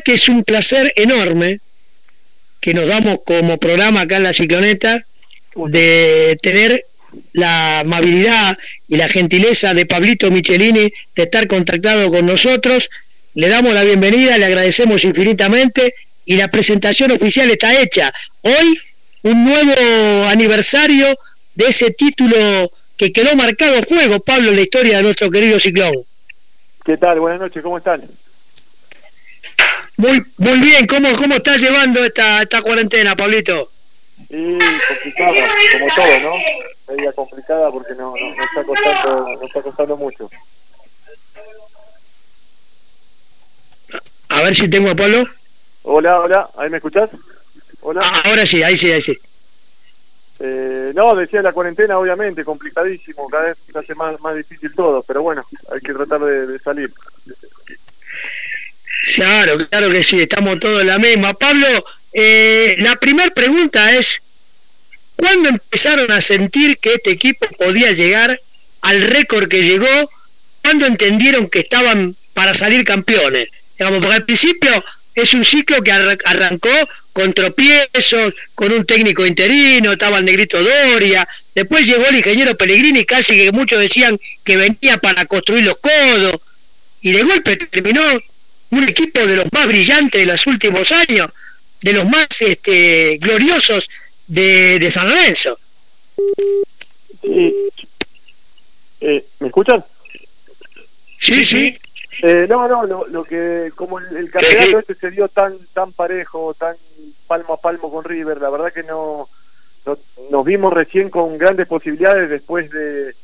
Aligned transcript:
que 0.00 0.14
es 0.14 0.28
un 0.28 0.44
placer 0.44 0.92
enorme 0.96 1.60
que 2.60 2.74
nos 2.74 2.86
damos 2.86 3.18
como 3.24 3.58
programa 3.58 4.02
acá 4.02 4.16
en 4.16 4.22
la 4.22 4.32
cicloneta 4.32 5.04
de 5.56 6.38
tener 6.42 6.84
la 7.32 7.80
amabilidad 7.80 8.56
y 8.88 8.96
la 8.96 9.08
gentileza 9.08 9.74
de 9.74 9.86
Pablito 9.86 10.30
Michelini 10.30 10.92
de 11.16 11.22
estar 11.22 11.46
contactado 11.46 12.10
con 12.10 12.24
nosotros. 12.26 12.88
Le 13.34 13.48
damos 13.48 13.74
la 13.74 13.82
bienvenida, 13.82 14.38
le 14.38 14.46
agradecemos 14.46 15.04
infinitamente 15.04 15.94
y 16.24 16.36
la 16.36 16.48
presentación 16.48 17.10
oficial 17.10 17.50
está 17.50 17.80
hecha. 17.80 18.12
Hoy 18.42 18.78
un 19.22 19.44
nuevo 19.44 20.28
aniversario 20.28 21.06
de 21.54 21.68
ese 21.68 21.90
título 21.90 22.70
que 22.96 23.12
quedó 23.12 23.34
marcado 23.36 23.78
a 23.78 23.82
fuego, 23.82 24.20
Pablo, 24.20 24.50
en 24.50 24.56
la 24.56 24.62
historia 24.62 24.96
de 24.98 25.02
nuestro 25.02 25.30
querido 25.30 25.58
Ciclón. 25.60 25.94
¿Qué 26.84 26.96
tal? 26.96 27.20
Buenas 27.20 27.40
noches, 27.40 27.62
¿cómo 27.62 27.78
están? 27.78 28.02
Muy, 30.02 30.20
muy 30.38 30.58
bien, 30.58 30.84
¿cómo, 30.88 31.16
cómo 31.16 31.36
estás 31.36 31.58
llevando 31.58 32.04
esta, 32.04 32.42
esta 32.42 32.60
cuarentena, 32.60 33.14
Pablito? 33.14 33.70
Sí, 34.28 34.58
complicada, 34.88 35.48
como 35.70 35.94
todo, 35.94 36.18
¿no? 36.18 36.32
Media 36.88 37.12
complicada 37.12 37.70
porque 37.70 37.94
no, 37.94 38.12
no, 38.16 38.44
está 38.44 38.64
costando, 38.66 39.28
no 39.28 39.46
está 39.46 39.62
costando 39.62 39.96
mucho. 39.96 40.28
A 44.28 44.42
ver 44.42 44.56
si 44.56 44.68
tengo 44.68 44.90
a 44.90 44.96
Pablo. 44.96 45.24
Hola, 45.82 46.18
hola, 46.18 46.48
¿ahí 46.56 46.68
me 46.68 46.78
escuchás? 46.78 47.10
Hola. 47.82 48.00
Ah, 48.02 48.22
ahora 48.24 48.44
sí, 48.44 48.60
ahí 48.60 48.76
sí, 48.76 48.90
ahí 48.90 49.02
sí. 49.02 49.16
Eh, 50.40 50.90
no, 50.96 51.14
decía 51.14 51.42
la 51.42 51.52
cuarentena, 51.52 51.96
obviamente, 51.96 52.44
complicadísimo, 52.44 53.28
cada 53.28 53.44
vez 53.44 53.58
se 53.58 53.78
hace 53.78 53.94
más, 53.94 54.20
más 54.20 54.34
difícil 54.34 54.74
todo, 54.74 55.00
pero 55.04 55.22
bueno, 55.22 55.44
hay 55.72 55.78
que 55.78 55.92
tratar 55.92 56.18
de, 56.22 56.58
salir. 56.58 56.92
Claro, 59.14 59.66
claro 59.68 59.90
que 59.90 60.04
sí, 60.04 60.20
estamos 60.20 60.60
todos 60.60 60.82
en 60.82 60.86
la 60.86 60.98
misma. 60.98 61.34
Pablo, 61.34 61.84
eh, 62.12 62.76
la 62.78 62.96
primera 62.96 63.30
pregunta 63.30 63.92
es, 63.92 64.22
¿cuándo 65.16 65.48
empezaron 65.48 66.10
a 66.10 66.22
sentir 66.22 66.78
que 66.78 66.94
este 66.94 67.10
equipo 67.10 67.46
podía 67.58 67.92
llegar 67.92 68.38
al 68.82 69.02
récord 69.02 69.48
que 69.48 69.62
llegó? 69.62 70.10
¿Cuándo 70.62 70.86
entendieron 70.86 71.48
que 71.48 71.60
estaban 71.60 72.14
para 72.34 72.54
salir 72.54 72.84
campeones? 72.84 73.48
Digamos, 73.78 74.00
porque 74.00 74.16
al 74.16 74.24
principio 74.24 74.84
es 75.14 75.34
un 75.34 75.44
ciclo 75.44 75.82
que 75.82 75.92
arrancó 75.92 76.70
con 77.12 77.34
tropiezos, 77.34 78.34
con 78.54 78.72
un 78.72 78.86
técnico 78.86 79.26
interino, 79.26 79.92
estaba 79.92 80.18
el 80.18 80.24
negrito 80.24 80.62
Doria, 80.62 81.28
después 81.54 81.84
llegó 81.84 82.06
el 82.06 82.16
ingeniero 82.16 82.56
Pellegrini, 82.56 83.04
casi 83.04 83.34
que 83.34 83.52
muchos 83.52 83.80
decían 83.80 84.18
que 84.44 84.56
venía 84.56 84.96
para 84.96 85.26
construir 85.26 85.64
los 85.64 85.78
codos, 85.78 86.40
y 87.02 87.12
de 87.12 87.22
golpe 87.22 87.56
terminó 87.56 88.02
un 88.72 88.88
equipo 88.88 89.20
de 89.20 89.36
los 89.36 89.52
más 89.52 89.66
brillantes 89.66 90.20
de 90.20 90.26
los 90.26 90.46
últimos 90.46 90.90
años, 90.92 91.30
de 91.80 91.92
los 91.92 92.04
más 92.04 92.28
este, 92.40 93.18
gloriosos 93.18 93.88
de, 94.26 94.78
de 94.78 94.90
San 94.90 95.08
Lorenzo. 95.08 95.58
Eh, 97.22 97.54
¿Me 99.40 99.46
escuchan? 99.46 99.84
Sí, 101.20 101.44
sí. 101.44 101.76
Eh, 102.22 102.46
no, 102.48 102.68
no, 102.68 102.86
lo, 102.86 103.06
lo, 103.08 103.24
que 103.24 103.72
como 103.74 103.98
el, 103.98 104.30
campeonato 104.30 104.78
este 104.78 104.94
se 104.94 105.10
dio 105.10 105.28
tan 105.28 105.56
tan 105.72 105.92
parejo, 105.92 106.54
tan 106.54 106.74
palmo 107.26 107.54
a 107.54 107.60
palmo 107.60 107.90
con 107.90 108.04
River, 108.04 108.40
la 108.40 108.50
verdad 108.50 108.72
que 108.72 108.84
no, 108.84 109.28
nos 110.30 110.44
vimos 110.44 110.72
recién 110.72 111.10
con 111.10 111.36
grandes 111.38 111.66
posibilidades 111.66 112.30
después 112.30 112.70
de, 112.70 113.14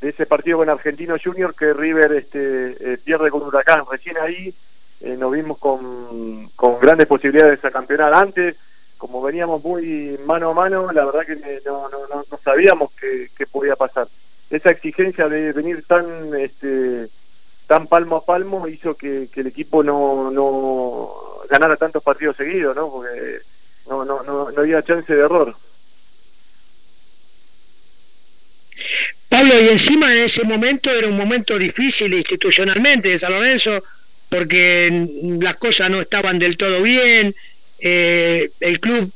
ese 0.00 0.26
partido 0.26 0.58
con 0.58 0.68
Argentino 0.68 1.16
Junior 1.22 1.54
que 1.54 1.72
River 1.72 2.12
este 2.12 2.76
eh, 2.80 2.98
pierde 3.04 3.30
con 3.30 3.42
Huracán. 3.42 3.82
Recién 3.90 4.16
ahí 4.18 4.52
eh, 5.00 5.16
nos 5.18 5.32
vimos 5.32 5.58
con, 5.58 6.48
con 6.56 6.78
grandes 6.80 7.06
posibilidades 7.06 7.64
a 7.64 7.70
campeonar. 7.70 8.14
Antes, 8.14 8.56
como 8.96 9.22
veníamos 9.22 9.62
muy 9.62 10.18
mano 10.24 10.50
a 10.50 10.54
mano, 10.54 10.92
la 10.92 11.04
verdad 11.04 11.26
que 11.26 11.36
no, 11.64 11.88
no, 11.88 11.98
no, 12.08 12.24
no 12.30 12.38
sabíamos 12.42 12.90
qué 12.94 13.46
podía 13.46 13.76
pasar. 13.76 14.06
Esa 14.50 14.70
exigencia 14.70 15.28
de 15.28 15.52
venir 15.52 15.84
tan 15.86 16.04
este 16.38 17.08
tan 17.66 17.86
palmo 17.86 18.16
a 18.16 18.24
palmo 18.24 18.68
hizo 18.68 18.96
que, 18.96 19.28
el 19.34 19.46
equipo 19.46 19.82
no, 19.82 20.30
no 20.30 21.10
ganara 21.50 21.76
tantos 21.76 22.02
partidos 22.02 22.36
seguidos, 22.36 22.76
¿no? 22.76 22.90
Porque 22.90 23.38
no, 23.88 24.04
no, 24.04 24.22
no, 24.22 24.50
no 24.50 24.60
había 24.60 24.82
chance 24.82 25.12
de 25.12 25.20
error. 25.20 25.54
Pablo, 29.28 29.60
y 29.60 29.68
encima 29.68 30.12
en 30.12 30.24
ese 30.24 30.44
momento 30.44 30.90
era 30.90 31.08
un 31.08 31.16
momento 31.16 31.58
difícil 31.58 32.14
institucionalmente 32.14 33.08
de 33.08 33.18
San 33.18 33.32
Lorenzo, 33.32 33.82
porque 34.36 35.08
las 35.40 35.56
cosas 35.56 35.88
no 35.90 36.02
estaban 36.02 36.38
del 36.38 36.58
todo 36.58 36.82
bien, 36.82 37.34
eh, 37.80 38.50
el 38.60 38.80
club 38.80 39.10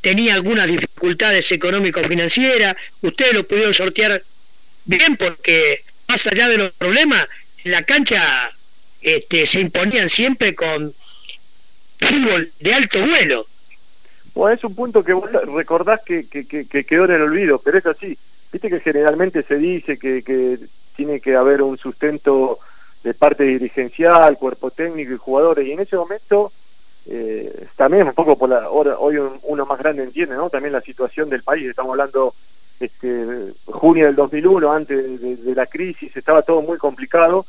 tenía 0.00 0.34
algunas 0.34 0.68
dificultades 0.68 1.50
económico-financieras, 1.50 2.76
ustedes 3.00 3.34
lo 3.34 3.44
pudieron 3.44 3.74
sortear 3.74 4.22
bien 4.84 5.16
porque 5.16 5.80
más 6.06 6.24
allá 6.28 6.48
de 6.48 6.58
los 6.58 6.72
problemas, 6.74 7.26
la 7.64 7.82
cancha 7.82 8.52
este, 9.00 9.48
se 9.48 9.58
imponían 9.58 10.08
siempre 10.08 10.54
con 10.54 10.94
fútbol 11.98 12.48
de 12.60 12.74
alto 12.74 13.04
vuelo. 13.04 13.44
Bueno, 14.32 14.54
es 14.54 14.62
un 14.62 14.76
punto 14.76 15.02
que 15.02 15.12
vos 15.12 15.28
recordás 15.56 16.02
que, 16.06 16.28
que, 16.28 16.46
que, 16.46 16.84
quedó 16.84 17.06
en 17.06 17.12
el 17.12 17.22
olvido, 17.22 17.60
pero 17.64 17.78
es 17.78 17.86
así. 17.86 18.16
Viste 18.52 18.70
que 18.70 18.78
generalmente 18.78 19.42
se 19.42 19.56
dice 19.56 19.98
que, 19.98 20.22
que 20.22 20.56
tiene 20.94 21.18
que 21.18 21.34
haber 21.34 21.62
un 21.62 21.76
sustento 21.76 22.60
de 23.02 23.14
parte 23.14 23.44
dirigencial, 23.44 24.38
cuerpo 24.38 24.70
técnico 24.70 25.12
y 25.12 25.16
jugadores, 25.16 25.66
y 25.66 25.72
en 25.72 25.80
ese 25.80 25.96
momento 25.96 26.52
eh, 27.06 27.66
también 27.76 28.06
un 28.06 28.14
poco 28.14 28.36
por 28.36 28.48
la 28.48 28.70
hora, 28.70 28.96
hoy 28.98 29.16
uno 29.42 29.66
más 29.66 29.78
grande 29.78 30.04
entiende, 30.04 30.36
¿no? 30.36 30.48
También 30.50 30.72
la 30.72 30.80
situación 30.80 31.28
del 31.28 31.42
país, 31.42 31.68
estamos 31.68 31.90
hablando 31.90 32.32
este, 32.78 33.52
junio 33.66 34.06
del 34.06 34.16
2001, 34.16 34.72
antes 34.72 35.44
de, 35.44 35.54
la 35.54 35.66
crisis, 35.66 36.16
estaba 36.16 36.42
todo 36.42 36.62
muy 36.62 36.78
complicado. 36.78 37.44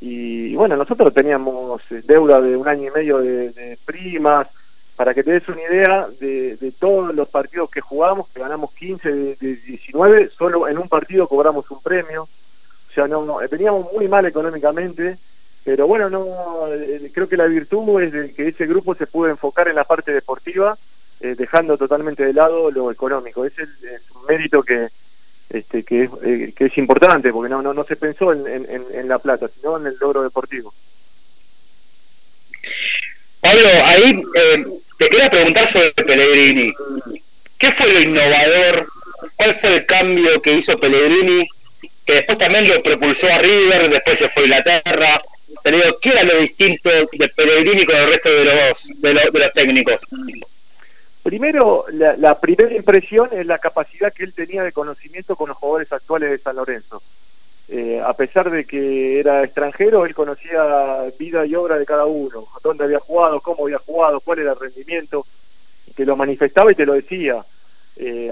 Y, 0.00 0.54
bueno, 0.54 0.76
nosotros 0.76 1.12
teníamos 1.12 1.82
eh, 1.90 2.02
deuda 2.04 2.40
de 2.40 2.56
un 2.56 2.66
año 2.66 2.88
y 2.88 2.90
medio 2.90 3.18
de, 3.18 3.78
primas. 3.84 4.48
Para 4.96 5.14
que 5.14 5.22
te 5.22 5.32
des 5.32 5.48
una 5.48 5.62
idea 5.62 6.06
de, 6.20 6.72
todos 6.78 7.14
los 7.14 7.28
partidos 7.28 7.70
que 7.70 7.80
jugamos, 7.80 8.28
que 8.28 8.40
ganamos 8.40 8.70
15 8.74 9.12
de, 9.12 9.36
19, 9.36 10.28
solo 10.28 10.68
en 10.68 10.76
un 10.76 10.88
partido 10.88 11.26
cobramos 11.26 11.70
un 11.70 11.80
premio. 11.80 12.28
O 12.90 12.92
sea, 12.92 13.06
no, 13.06 13.38
veníamos 13.50 13.92
muy 13.92 14.08
mal 14.08 14.26
económicamente, 14.26 15.16
pero 15.64 15.86
bueno, 15.86 16.10
no 16.10 16.26
eh, 16.72 17.10
creo 17.14 17.28
que 17.28 17.36
la 17.36 17.46
virtud 17.46 18.02
es 18.02 18.12
de 18.12 18.32
que 18.32 18.48
ese 18.48 18.66
grupo 18.66 18.94
se 18.94 19.06
pudo 19.06 19.28
enfocar 19.28 19.68
en 19.68 19.76
la 19.76 19.84
parte 19.84 20.12
deportiva 20.12 20.76
eh, 21.20 21.34
dejando 21.36 21.76
totalmente 21.76 22.24
de 22.24 22.32
lado 22.32 22.70
lo 22.70 22.90
económico. 22.90 23.44
Es, 23.44 23.58
el, 23.58 23.68
mérito 24.28 24.62
que, 24.62 24.88
este, 25.50 25.82
que, 25.82 26.04
es, 26.04 26.10
eh, 26.24 26.54
que 26.56 26.66
es 26.66 26.78
importante, 26.78 27.30
porque 27.30 27.50
no, 27.50 27.60
no, 27.60 27.74
no 27.74 27.84
se 27.84 27.96
pensó 27.96 28.32
en, 28.32 28.46
en, 28.46 29.08
la 29.08 29.18
plata, 29.18 29.46
sino 29.48 29.76
en 29.76 29.86
el 29.86 29.96
logro 30.00 30.22
deportivo. 30.22 30.72
Pablo, 33.40 33.68
ahí 33.84 34.22
eh, 34.34 34.64
te 34.98 35.08
quería 35.08 35.30
preguntar 35.30 35.70
sobre 35.72 35.92
Pellegrini. 35.92 36.72
¿Qué 37.58 37.72
fue 37.72 37.92
lo 37.92 38.00
innovador? 38.00 38.86
¿Cuál 39.36 39.60
fue 39.60 39.76
el 39.76 39.86
cambio 39.86 40.40
que 40.40 40.54
hizo 40.54 40.78
Pellegrini? 40.78 41.46
Después 42.14 42.38
también 42.38 42.68
lo 42.68 42.82
propulsó 42.82 43.26
a 43.28 43.38
River, 43.38 43.88
después 43.88 44.18
se 44.18 44.28
fue 44.30 44.42
a 44.42 44.46
Inglaterra. 44.46 45.22
Pero 45.62 45.78
¿qué 46.00 46.08
era 46.10 46.24
lo 46.24 46.40
distinto 46.40 46.90
de 46.90 47.28
Pellegrini 47.28 47.84
con 47.84 47.94
el 47.96 48.08
resto 48.08 48.28
de 48.28 48.44
los, 48.44 49.32
de 49.32 49.38
los, 49.40 49.52
técnicos? 49.52 50.00
Primero, 51.22 51.84
la, 51.92 52.40
primera 52.40 52.74
impresión 52.74 53.28
es 53.32 53.46
la 53.46 53.58
capacidad 53.58 54.12
que 54.12 54.24
él 54.24 54.34
tenía 54.34 54.64
de 54.64 54.72
conocimiento 54.72 55.36
con 55.36 55.48
los 55.48 55.56
jugadores 55.56 55.92
actuales 55.92 56.30
de 56.30 56.38
San 56.38 56.56
Lorenzo. 56.56 57.00
Eh, 57.68 58.02
a 58.04 58.12
pesar 58.14 58.50
de 58.50 58.64
que 58.64 59.20
era 59.20 59.44
extranjero, 59.44 60.04
él 60.04 60.14
conocía 60.14 61.04
vida 61.18 61.46
y 61.46 61.54
obra 61.54 61.78
de 61.78 61.86
cada 61.86 62.06
uno, 62.06 62.44
dónde 62.64 62.84
había 62.84 62.98
jugado, 62.98 63.40
cómo 63.40 63.66
había 63.66 63.78
jugado, 63.78 64.18
cuál 64.20 64.40
era 64.40 64.52
el 64.52 64.58
rendimiento, 64.58 65.24
que 65.94 66.04
lo 66.04 66.16
manifestaba 66.16 66.72
y 66.72 66.74
te 66.74 66.86
lo 66.86 66.94
decía 66.94 67.44
eh, 67.96 68.30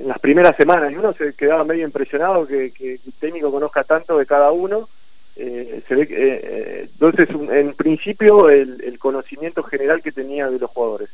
en 0.00 0.08
las 0.08 0.18
primeras 0.18 0.56
semanas. 0.56 0.92
Y 0.92 0.96
uno 0.96 1.12
se 1.12 1.34
quedaba 1.34 1.64
medio 1.64 1.84
impresionado 1.84 2.46
que, 2.46 2.72
el 2.78 3.12
técnico 3.18 3.50
conozca 3.50 3.84
tanto 3.84 4.18
de 4.18 4.26
cada 4.26 4.52
uno. 4.52 4.88
Eh, 5.36 5.82
se 5.86 5.94
ve 5.94 6.88
entonces, 6.92 7.28
en 7.50 7.74
principio, 7.74 8.48
el 8.50 8.98
conocimiento 8.98 9.62
general 9.62 10.02
que 10.02 10.12
tenía 10.12 10.50
de 10.50 10.58
los 10.58 10.70
jugadores. 10.70 11.10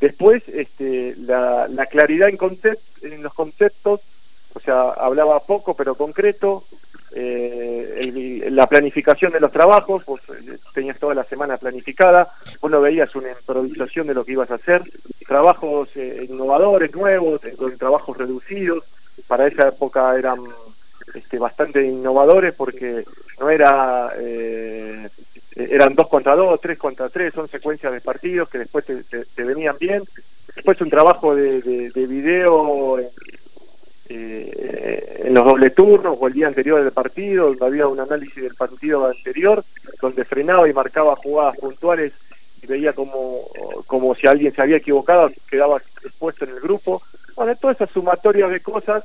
Después, 0.00 0.48
este, 0.48 1.14
la, 1.18 1.66
la 1.68 1.86
claridad 1.86 2.28
en, 2.28 2.38
en 3.02 3.22
los 3.22 3.34
conceptos, 3.34 4.00
o 4.54 4.60
sea, 4.60 4.90
hablaba 4.90 5.40
poco 5.40 5.74
pero 5.74 5.96
concreto, 5.96 6.62
eh, 7.14 8.48
la 8.50 8.66
planificación 8.66 9.32
de 9.32 9.40
los 9.40 9.52
trabajos, 9.52 10.02
pues 10.04 10.22
tenías 10.74 10.98
toda 10.98 11.14
la 11.14 11.24
semana 11.24 11.56
planificada, 11.56 12.28
vos 12.60 12.70
no 12.70 12.80
veías 12.80 13.14
una 13.16 13.30
improvisación 13.30 14.06
de 14.06 14.14
lo 14.14 14.24
que 14.24 14.32
ibas 14.32 14.50
a 14.50 14.56
hacer, 14.56 14.82
trabajos 15.26 15.90
eh, 15.96 16.26
innovadores, 16.28 16.94
nuevos, 16.94 17.40
con 17.56 17.76
trabajos 17.76 18.16
reducidos, 18.16 18.84
para 19.26 19.46
esa 19.46 19.68
época 19.68 20.16
eran 20.16 20.38
este, 21.14 21.38
bastante 21.38 21.84
innovadores 21.84 22.54
porque 22.54 23.04
no 23.40 23.50
era 23.50 24.12
eh, 24.18 25.08
eran 25.58 25.94
dos 25.94 26.08
contra 26.08 26.36
dos, 26.36 26.60
tres 26.60 26.78
contra 26.78 27.08
tres, 27.08 27.34
son 27.34 27.48
secuencias 27.48 27.92
de 27.92 28.00
partidos 28.00 28.48
que 28.48 28.58
después 28.58 28.84
te, 28.84 29.44
venían 29.44 29.76
bien. 29.78 30.02
Después 30.54 30.80
un 30.80 30.90
trabajo 30.90 31.34
de, 31.34 31.60
de, 31.62 32.06
video 32.06 32.98
eh, 34.08 35.22
en 35.24 35.34
los 35.34 35.44
doble 35.44 35.70
turnos 35.70 36.16
o 36.18 36.26
el 36.26 36.32
día 36.32 36.46
anterior 36.46 36.82
del 36.82 36.92
partido, 36.92 37.48
donde 37.48 37.66
había 37.66 37.86
un 37.86 38.00
análisis 38.00 38.42
del 38.42 38.54
partido 38.54 39.06
anterior, 39.06 39.62
donde 40.00 40.24
frenaba 40.24 40.68
y 40.68 40.72
marcaba 40.72 41.16
jugadas 41.16 41.58
puntuales 41.58 42.12
y 42.62 42.66
veía 42.66 42.92
como, 42.92 43.40
como 43.86 44.14
si 44.14 44.26
alguien 44.26 44.52
se 44.52 44.62
había 44.62 44.78
equivocado, 44.78 45.30
quedaba 45.50 45.76
expuesto 45.76 46.44
en 46.44 46.52
el 46.52 46.60
grupo. 46.60 47.02
Bueno, 47.36 47.54
toda 47.56 47.72
esa 47.72 47.86
sumatoria 47.86 48.48
de 48.48 48.60
cosas 48.60 49.04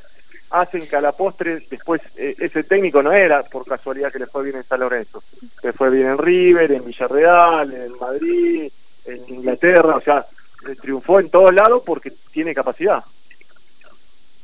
hacen 0.52 0.88
que 0.88 0.96
a 0.96 1.02
la 1.02 1.12
postre 1.12 1.60
después 1.70 2.02
eh, 2.18 2.36
ese 2.40 2.64
técnico 2.64 3.02
no 3.02 3.12
era 3.12 3.44
por 3.44 3.66
casualidad 3.66 4.12
que 4.12 4.20
le 4.20 4.28
fue 4.28 4.44
bien 4.44 4.58
en 4.58 4.64
San 4.64 4.80
Lorenzo, 4.80 5.22
le 5.64 5.74
fue 5.74 5.90
bien 5.90 6.08
en 6.08 6.18
River, 6.18 6.72
en 6.72 6.86
Villarreal, 6.86 7.74
en 7.74 7.98
Madrid, 8.00 8.72
en 9.06 9.34
Inglaterra, 9.34 9.96
o 9.96 10.02
sea, 10.02 10.26
triunfó 10.82 11.20
en 11.20 11.30
todos 11.30 11.54
lados 11.54 11.84
porque 11.86 12.12
tiene 12.32 12.54
capacidad. 12.54 13.04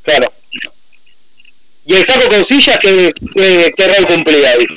Claro. 0.03 0.31
¿Y 1.85 1.95
el 1.95 2.05
saco 2.05 2.29
Causilla 2.29 2.79
qué, 2.79 3.11
qué, 3.33 3.87
rol 3.87 4.07
cumplía 4.07 4.51
ahí? 4.51 4.67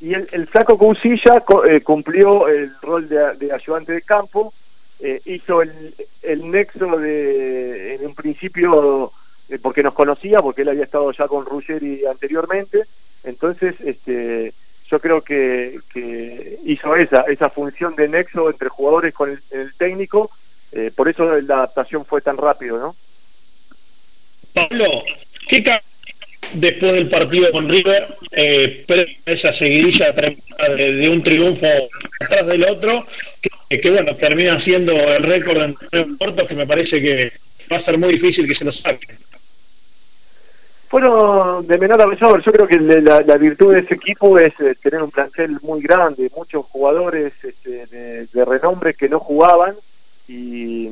Y 0.00 0.14
el, 0.14 0.48
saco 0.52 0.78
Causilla 0.78 1.42
eh, 1.68 1.80
cumplió 1.80 2.48
el 2.48 2.70
rol 2.82 3.08
de, 3.08 3.52
ayudante 3.52 3.92
de 3.92 4.02
campo, 4.02 4.52
eh, 5.00 5.20
hizo 5.24 5.62
el, 5.62 5.72
el 6.22 6.50
nexo 6.50 6.98
de, 6.98 7.94
en 7.94 8.06
un 8.06 8.14
principio 8.14 9.10
eh, 9.50 9.58
porque 9.60 9.82
nos 9.82 9.94
conocía, 9.94 10.40
porque 10.40 10.62
él 10.62 10.68
había 10.68 10.84
estado 10.84 11.10
ya 11.10 11.26
con 11.26 11.44
Ruggeri 11.44 12.06
anteriormente, 12.06 12.84
entonces 13.24 13.74
este, 13.80 14.52
yo 14.86 15.00
creo 15.00 15.22
que, 15.22 15.78
hizo 16.64 16.94
esa, 16.94 17.22
esa 17.22 17.50
función 17.50 17.96
de 17.96 18.08
nexo 18.08 18.48
entre 18.48 18.68
jugadores 18.68 19.12
con 19.12 19.28
el, 19.28 19.74
técnico, 19.76 20.30
eh, 20.72 20.92
por 20.94 21.08
eso 21.08 21.24
la 21.40 21.56
adaptación 21.56 22.04
fue 22.04 22.20
tan 22.20 22.36
rápido, 22.36 22.78
¿no? 22.78 22.94
Pablo, 24.52 25.04
¿qué 25.48 25.80
después 26.54 26.92
del 26.92 27.08
partido 27.08 27.50
con 27.52 27.68
River, 27.68 28.08
eh, 28.32 28.84
esa 29.26 29.52
seguidilla 29.52 30.12
de, 30.12 31.08
un 31.08 31.22
triunfo 31.22 31.66
atrás 32.20 32.46
del 32.46 32.64
otro, 32.64 33.06
que, 33.68 33.90
bueno, 33.90 34.14
termina 34.16 34.60
siendo 34.60 34.92
el 34.92 35.22
récord 35.22 35.62
en 35.92 36.16
cortos 36.16 36.48
que 36.48 36.54
me 36.54 36.66
parece 36.66 37.00
que 37.00 37.32
va 37.70 37.76
a 37.76 37.80
ser 37.80 37.98
muy 37.98 38.14
difícil 38.14 38.46
que 38.46 38.54
se 38.54 38.64
lo 38.64 38.72
saquen 38.72 39.16
fueron 40.90 41.64
de 41.68 41.78
menor 41.78 42.02
a 42.02 42.06
mayor. 42.06 42.42
Yo 42.42 42.52
creo 42.52 42.66
que 42.66 42.76
la, 42.80 43.36
virtud 43.36 43.74
de 43.74 43.80
ese 43.80 43.94
equipo 43.94 44.36
es 44.40 44.58
eh, 44.58 44.74
tener 44.82 45.00
un 45.00 45.10
plantel 45.12 45.56
muy 45.62 45.80
grande, 45.80 46.28
muchos 46.36 46.66
jugadores 46.66 47.32
este, 47.44 47.86
de, 47.86 48.44
renombre 48.44 48.94
que 48.94 49.08
no 49.08 49.20
jugaban 49.20 49.76
y, 50.26 50.88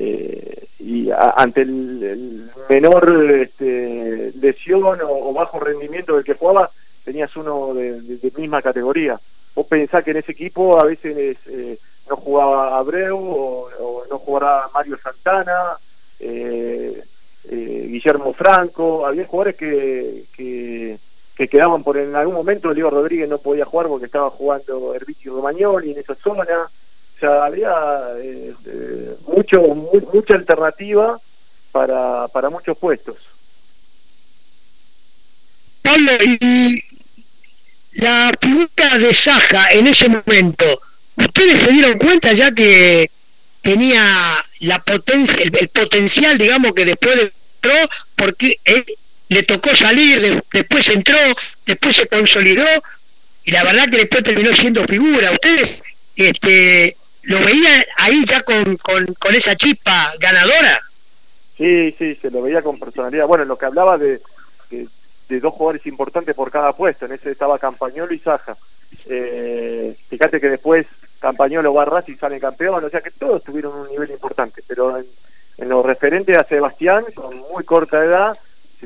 eh, 0.00 0.68
y 0.78 1.10
ante 1.10 1.62
el, 1.62 2.48
menor 2.68 3.30
este, 3.32 4.32
lesión 4.40 4.98
o, 5.02 5.32
bajo 5.32 5.58
rendimiento 5.58 6.14
del 6.14 6.24
que 6.24 6.34
jugaba, 6.34 6.70
tenías 7.04 7.34
uno 7.36 7.74
de, 7.74 8.32
misma 8.36 8.62
categoría. 8.62 9.18
Vos 9.56 9.66
pensás 9.66 10.04
que 10.04 10.12
en 10.12 10.18
ese 10.18 10.32
equipo 10.32 10.78
a 10.78 10.84
veces 10.84 11.36
eh, 11.48 11.76
no 12.08 12.16
jugaba 12.16 12.78
Abreu 12.78 13.18
o, 13.18 14.04
no 14.08 14.18
jugaba 14.18 14.70
Mario 14.72 14.96
Santana. 15.02 15.76
Eh, 16.20 17.02
eh, 17.50 17.86
Guillermo 17.88 18.32
Franco, 18.32 19.04
había 19.06 19.26
jugadores 19.26 19.56
que, 19.56 20.24
que, 20.36 20.98
quedaban 21.48 21.82
por 21.82 21.96
en 21.96 22.14
algún 22.14 22.34
momento, 22.34 22.72
Leo 22.72 22.90
Rodríguez 22.90 23.28
no 23.28 23.38
podía 23.38 23.64
jugar 23.64 23.86
porque 23.86 24.06
estaba 24.06 24.28
jugando 24.28 24.94
Herbicio 24.94 25.34
Romagnoli 25.34 25.92
en 25.92 25.98
esa 25.98 26.14
zona, 26.14 26.44
o 27.18 27.20
sea, 27.20 27.46
había 27.46 27.74
eh, 28.22 28.54
mucho, 29.26 29.60
mucha 30.12 30.34
alternativa 30.34 31.18
para, 31.72 32.28
para 32.28 32.48
muchos 32.48 32.78
puestos. 32.78 33.16
Pablo, 35.82 36.12
y 36.22 36.84
la 37.94 38.32
figura 38.40 38.98
de 38.98 39.12
Saja 39.12 39.68
en 39.72 39.88
ese 39.88 40.08
momento, 40.08 40.80
¿ustedes 41.16 41.60
se 41.60 41.72
dieron 41.72 41.98
cuenta 41.98 42.32
ya 42.34 42.52
que 42.52 43.10
tenía 43.62 44.44
la 44.60 44.78
potencia, 44.78 45.42
el, 45.42 45.68
potencial, 45.70 46.38
digamos, 46.38 46.72
que 46.72 46.84
después 46.84 47.16
entró, 47.16 47.90
porque 48.14 48.60
le 49.28 49.42
tocó 49.42 49.74
salir, 49.74 50.40
después 50.52 50.88
entró, 50.88 51.18
después 51.66 51.96
se 51.96 52.06
consolidó, 52.06 52.66
y 53.44 53.50
la 53.50 53.64
verdad 53.64 53.90
que 53.90 53.96
después 53.96 54.22
terminó 54.22 54.54
siendo 54.54 54.86
figura. 54.86 55.32
¿Ustedes 55.32 55.80
este, 56.18 56.96
lo 57.28 57.44
veían 57.44 57.84
ahí 57.96 58.24
ya 58.26 58.42
con, 58.42 58.76
con, 58.78 59.34
esa 59.34 59.54
chispa 59.54 60.14
ganadora? 60.18 60.80
Sí, 61.56 61.94
sí, 61.96 62.14
se 62.14 62.30
lo 62.30 62.40
veía 62.40 62.62
con 62.62 62.78
personalidad. 62.78 63.26
Bueno, 63.26 63.44
lo 63.44 63.58
que 63.58 63.66
hablaba 63.66 63.98
de, 63.98 64.18
de, 64.70 65.40
dos 65.40 65.52
jugadores 65.52 65.86
importantes 65.86 66.34
por 66.34 66.50
cada 66.50 66.72
puesto, 66.72 67.04
en 67.04 67.12
ese 67.12 67.30
estaba 67.30 67.58
Campañolo 67.58 68.14
y 68.14 68.18
Saja. 68.18 68.56
Eh, 69.10 69.94
fíjate 70.08 70.40
que 70.40 70.48
después 70.48 70.86
Campañolo 71.20 71.74
Barras 71.74 72.08
y 72.08 72.16
sale 72.16 72.40
campeón, 72.40 72.82
o 72.82 72.88
sea 72.88 73.02
que 73.02 73.10
todos 73.10 73.44
tuvieron 73.44 73.78
un 73.78 73.88
nivel 73.88 74.10
importante, 74.10 74.62
pero 74.66 74.96
en, 74.96 75.68
lo 75.68 75.82
referente 75.82 76.34
a 76.34 76.44
Sebastián, 76.44 77.04
con 77.14 77.36
muy 77.36 77.62
corta 77.64 78.02
edad, 78.02 78.38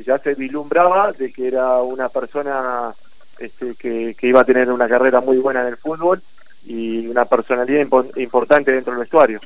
ya 0.04 0.18
se 0.18 0.34
vislumbraba 0.34 1.12
de 1.12 1.32
que 1.32 1.46
era 1.46 1.76
una 1.76 2.08
persona 2.08 2.90
este, 3.38 3.76
que, 3.76 4.16
iba 4.22 4.40
a 4.40 4.44
tener 4.44 4.72
una 4.72 4.88
carrera 4.88 5.20
muy 5.20 5.36
buena 5.36 5.60
en 5.60 5.68
el 5.68 5.76
fútbol 5.76 6.20
y 6.66 7.06
una 7.06 7.24
personalidad 7.24 7.86
importante 8.16 8.72
dentro 8.72 8.92
del 8.92 9.00
vestuario. 9.00 9.40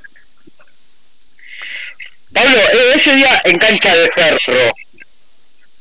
Pablo, 2.33 2.57
e-, 2.57 2.99
ese 2.99 3.15
día 3.15 3.41
en 3.45 3.59
cancha 3.59 3.95
de 3.95 4.11
Ferro, 4.11 4.75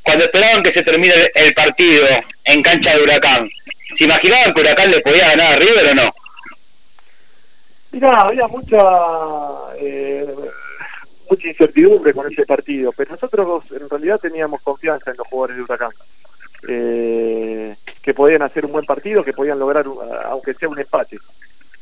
cuando 0.03 0.25
esperaban 0.25 0.63
que 0.63 0.73
se 0.73 0.83
termine 0.83 1.13
el 1.33 1.53
partido 1.53 2.05
en 2.45 2.61
cancha 2.61 2.95
de 2.95 3.03
Huracán, 3.03 3.49
¿se 3.97 4.03
imaginaban 4.03 4.53
que 4.53 4.61
Huracán 4.61 4.91
le 4.91 5.01
podía 5.01 5.29
ganar 5.29 5.53
a 5.53 5.55
River 5.57 5.87
o 5.91 5.95
no? 5.95 6.13
Mira, 7.91 8.21
había 8.21 8.47
mucha 8.47 8.77
eh, 9.79 10.27
mucha 11.29 11.47
incertidumbre 11.47 12.13
con 12.13 12.31
ese 12.31 12.45
partido, 12.45 12.91
pero 12.95 13.11
nosotros 13.11 13.63
en 13.71 13.89
realidad 13.89 14.19
teníamos 14.19 14.61
confianza 14.61 15.11
en 15.11 15.17
los 15.17 15.27
jugadores 15.27 15.57
de 15.57 15.63
Huracán, 15.63 15.91
eh, 16.67 17.74
que 18.05 18.13
podían 18.13 18.43
hacer 18.43 18.65
un 18.67 18.71
buen 18.71 18.85
partido, 18.85 19.23
que 19.23 19.33
podían 19.33 19.57
lograr, 19.57 19.83
aunque 20.25 20.53
sea 20.53 20.69
un 20.69 20.77
empate. 20.77 21.17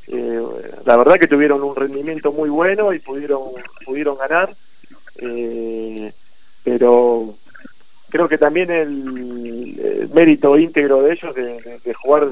Eh, 0.08 0.42
la 0.86 0.96
verdad 0.96 1.20
que 1.20 1.28
tuvieron 1.28 1.62
un 1.62 1.76
rendimiento 1.76 2.32
muy 2.32 2.50
bueno 2.50 2.94
y 2.94 3.00
pudieron 3.00 3.42
pudieron 3.86 4.18
ganar, 4.18 4.50
pero 6.64 7.36
creo 8.10 8.30
que 8.30 8.38
también 8.38 8.72
el, 8.72 10.10
mérito 10.14 10.58
íntegro 10.58 11.02
de 11.02 11.14
ellos 11.14 11.36
de, 11.36 11.94
jugar 11.94 12.30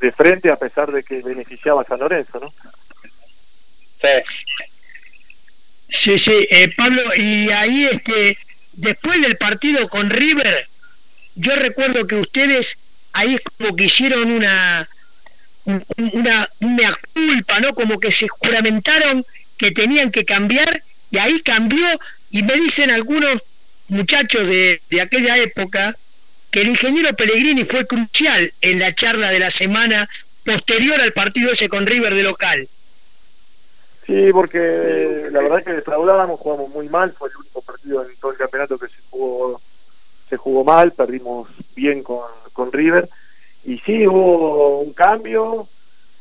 de 0.00 0.12
frente 0.12 0.50
a 0.50 0.56
pesar 0.56 0.92
de 0.92 1.02
que 1.02 1.20
beneficiaba 1.20 1.82
a 1.82 1.84
San 1.84 1.98
Lorenzo, 1.98 2.38
¿no? 2.38 2.48
Sí. 4.00 4.08
Sí, 5.88 6.18
sí, 6.18 6.46
eh, 6.50 6.72
Pablo, 6.76 7.02
y 7.16 7.50
ahí 7.50 7.86
este, 7.86 8.36
después 8.74 9.20
del 9.20 9.36
partido 9.36 9.88
con 9.88 10.08
River, 10.08 10.66
yo 11.34 11.56
recuerdo 11.56 12.06
que 12.06 12.16
ustedes 12.16 12.76
ahí 13.12 13.38
como 13.58 13.76
que 13.76 13.84
hicieron 13.84 14.30
una, 14.30 14.88
una, 16.12 16.98
culpa, 17.14 17.60
¿no? 17.60 17.74
Como 17.74 17.98
que 17.98 18.12
se 18.12 18.28
juramentaron 18.28 19.24
que 19.58 19.70
tenían 19.70 20.10
que 20.10 20.24
cambiar 20.24 20.82
y 21.10 21.18
ahí 21.18 21.40
cambió 21.42 21.86
y 22.30 22.42
me 22.42 22.54
dicen 22.54 22.90
algunos 22.90 23.42
muchachos 23.88 24.48
de, 24.48 24.80
de 24.90 25.00
aquella 25.00 25.36
época 25.38 25.94
que 26.50 26.62
el 26.62 26.68
ingeniero 26.68 27.14
Pellegrini 27.14 27.64
fue 27.64 27.86
crucial 27.86 28.52
en 28.60 28.78
la 28.78 28.94
charla 28.94 29.30
de 29.30 29.38
la 29.38 29.50
semana 29.50 30.08
posterior 30.44 31.00
al 31.00 31.12
partido 31.12 31.52
ese 31.52 31.68
con 31.68 31.86
River 31.86 32.14
de 32.14 32.22
local. 32.22 32.68
Sí, 34.06 34.30
porque 34.32 35.28
la 35.30 35.40
verdad 35.40 35.60
es 35.60 35.64
que 35.64 35.72
defraudábamos, 35.74 36.40
jugamos 36.40 36.70
muy 36.70 36.88
mal, 36.88 37.12
fue 37.12 37.28
el 37.30 37.36
único 37.36 37.62
partido 37.62 38.02
en 38.02 38.16
todo 38.16 38.32
el 38.32 38.38
campeonato 38.38 38.78
que 38.78 38.88
se 38.88 39.00
jugó 39.10 39.61
se 40.32 40.38
jugó 40.38 40.64
mal, 40.64 40.92
perdimos 40.92 41.46
bien 41.76 42.02
con, 42.02 42.24
con 42.54 42.72
River 42.72 43.06
y 43.66 43.76
sí 43.76 44.06
hubo 44.06 44.78
un 44.78 44.94
cambio 44.94 45.68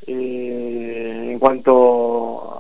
eh, 0.06 1.30
en 1.32 1.39
cuanto 1.39 2.60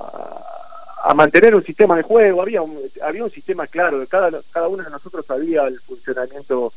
a, 1.03 1.13
mantener 1.13 1.53
un 1.53 1.61
sistema 1.61 1.97
de 1.97 2.03
juego, 2.03 2.41
había 2.41 2.61
un, 2.61 2.79
había 3.03 3.25
un 3.25 3.29
sistema 3.29 3.67
claro, 3.67 4.01
cada, 4.07 4.31
cada 4.49 4.69
uno 4.69 4.81
de 4.81 4.91
nosotros 4.91 5.25
sabía 5.25 5.67
el 5.67 5.77
funcionamiento 5.81 6.71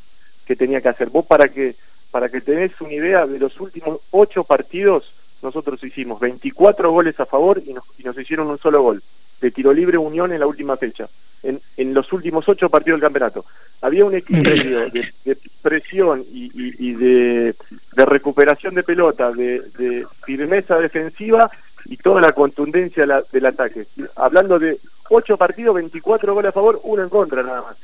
que 0.44 0.56
tenía 0.56 0.80
que 0.80 0.88
hacer. 0.88 1.08
Vos 1.10 1.24
para 1.24 1.48
que 1.48 1.76
para 2.10 2.28
que 2.28 2.40
tenés 2.40 2.80
una 2.80 2.94
idea 2.94 3.26
de 3.28 3.38
los 3.38 3.60
últimos 3.60 4.00
ocho 4.10 4.42
partidos 4.42 5.38
nosotros 5.40 5.84
hicimos 5.84 6.18
24 6.18 6.90
goles 6.90 7.20
a 7.20 7.26
favor 7.26 7.62
y 7.64 7.72
nos, 7.72 7.84
y 7.96 8.02
nos 8.02 8.18
hicieron 8.18 8.48
un 8.48 8.58
solo 8.58 8.82
gol. 8.82 9.00
De 9.40 9.50
tiro 9.50 9.72
libre 9.72 9.98
Unión 9.98 10.32
en 10.32 10.40
la 10.40 10.46
última 10.46 10.76
fecha, 10.76 11.06
en, 11.42 11.60
en 11.76 11.94
los 11.94 12.12
últimos 12.12 12.48
ocho 12.48 12.68
partidos 12.68 13.00
del 13.00 13.06
campeonato. 13.06 13.44
Había 13.84 14.06
un 14.06 14.14
equilibrio 14.14 14.88
de, 14.88 15.36
presión 15.62 16.24
y, 16.32 16.92
de, 16.94 17.54
recuperación 17.96 18.74
de 18.74 18.82
pelota, 18.82 19.30
de, 19.30 20.06
firmeza 20.24 20.78
defensiva 20.78 21.50
y 21.84 21.98
toda 21.98 22.22
la 22.22 22.32
contundencia 22.32 23.06
del 23.30 23.46
ataque. 23.46 23.84
Hablando 24.16 24.58
de 24.58 24.78
ocho 25.10 25.36
partidos, 25.36 25.74
24 25.74 26.32
goles 26.32 26.48
a 26.48 26.52
favor, 26.52 26.80
uno 26.84 27.02
en 27.02 27.10
contra 27.10 27.42
nada 27.42 27.60
más. 27.60 27.76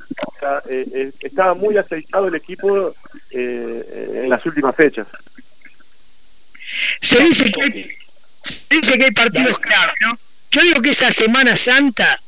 Eh, 0.71 0.87
eh, 0.95 1.13
estaba 1.21 1.53
muy 1.53 1.77
aceitado 1.77 2.29
el 2.29 2.35
equipo 2.35 2.95
eh, 3.33 4.23
en 4.25 4.31
las 4.31 4.45
últimas 4.47 4.75
fechas. 4.75 5.07
Se 7.03 7.23
dice 7.23 7.53
que 7.53 7.63
hay, 7.63 7.91
se 8.43 8.75
dice 8.75 8.93
que 8.97 9.05
hay 9.05 9.11
partidos 9.11 9.59
clave, 9.59 9.93
¿no? 10.01 10.19
Yo 10.51 10.63
digo 10.63 10.83
que 10.83 10.91
esa 10.91 11.13
Semana 11.13 11.57
Santa, 11.57 12.19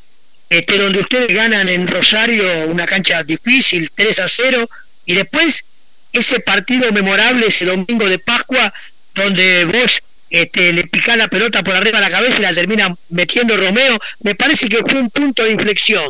este, 0.49 0.79
donde 0.79 1.01
ustedes 1.01 1.35
ganan 1.35 1.69
en 1.69 1.89
Rosario 1.89 2.67
una 2.67 2.87
cancha 2.87 3.23
difícil, 3.25 3.91
3 3.95 4.19
a 4.21 4.29
0, 4.29 4.69
y 5.07 5.15
después 5.15 5.65
ese 6.13 6.41
partido 6.41 6.93
memorable, 6.93 7.47
ese 7.49 7.65
domingo 7.65 8.09
de 8.09 8.19
Pascua, 8.21 8.73
donde 9.15 9.65
vos 9.65 9.93
este, 10.31 10.73
le 10.73 10.85
picás 10.85 11.17
la 11.17 11.29
pelota 11.29 11.63
por 11.63 11.75
arriba 11.75 11.99
de 11.99 12.09
la 12.09 12.17
cabeza 12.17 12.39
y 12.39 12.43
la 12.43 12.55
termina 12.55 12.95
metiendo 13.11 13.57
Romeo, 13.57 13.99
me 14.21 14.35
parece 14.35 14.69
que 14.69 14.79
fue 14.79 14.95
un 14.95 15.11
punto 15.11 15.43
de 15.45 15.51
inflexión. 15.51 16.09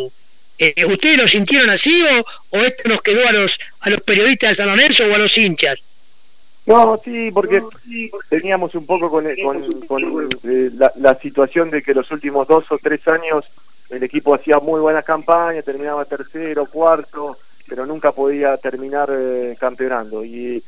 Eh, 0.59 0.85
¿Ustedes 0.85 1.19
lo 1.19 1.27
sintieron 1.27 1.71
así 1.71 2.03
o, 2.03 2.25
o 2.51 2.61
esto 2.61 2.89
nos 2.89 3.01
quedó 3.03 3.27
a 3.27 3.33
los, 3.33 3.59
a 3.81 3.91
los 3.91 4.03
periodistas 4.03 4.51
de 4.51 4.57
San 4.57 4.69
o 4.69 5.15
a 5.15 5.19
los 5.19 5.39
hinchas? 5.39 5.83
No, 6.65 6.97
sí, 7.03 7.31
porque 7.33 7.63
teníamos 8.29 8.75
un 8.77 8.87
poco 8.87 9.11
con, 9.11 9.27
con, 9.89 10.29
eh, 10.45 10.71
la, 10.97 11.15
situación 11.17 11.71
de 11.71 11.83
que 11.83 11.93
los 11.93 12.11
últimos 12.13 12.47
dos 12.47 12.71
o 12.71 12.79
tres 12.79 13.07
años 13.09 13.45
el 13.91 14.03
equipo 14.05 14.35
hacía 14.35 14.59
muy 14.61 14.81
buenas 14.81 15.05
campañas, 15.05 15.65
terminaba 15.65 16.05
tercero, 16.05 16.67
cuarto, 16.67 17.37
pero 17.69 17.85
nunca 17.85 18.13
podía 18.13 18.57
terminar 18.59 19.11
eh, 19.13 19.57
campeonando. 19.59 20.25
Y, 20.25 20.63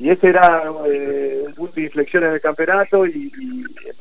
y 0.00 0.10
ese 0.10 0.28
era 0.28 0.64
eh, 0.86 1.44
un 1.46 1.54
punto 1.54 1.74
de 1.76 1.82
inflexión 1.82 2.24
en 2.24 2.32
el 2.32 2.40
campeonato 2.40 3.06
y, 3.06 3.32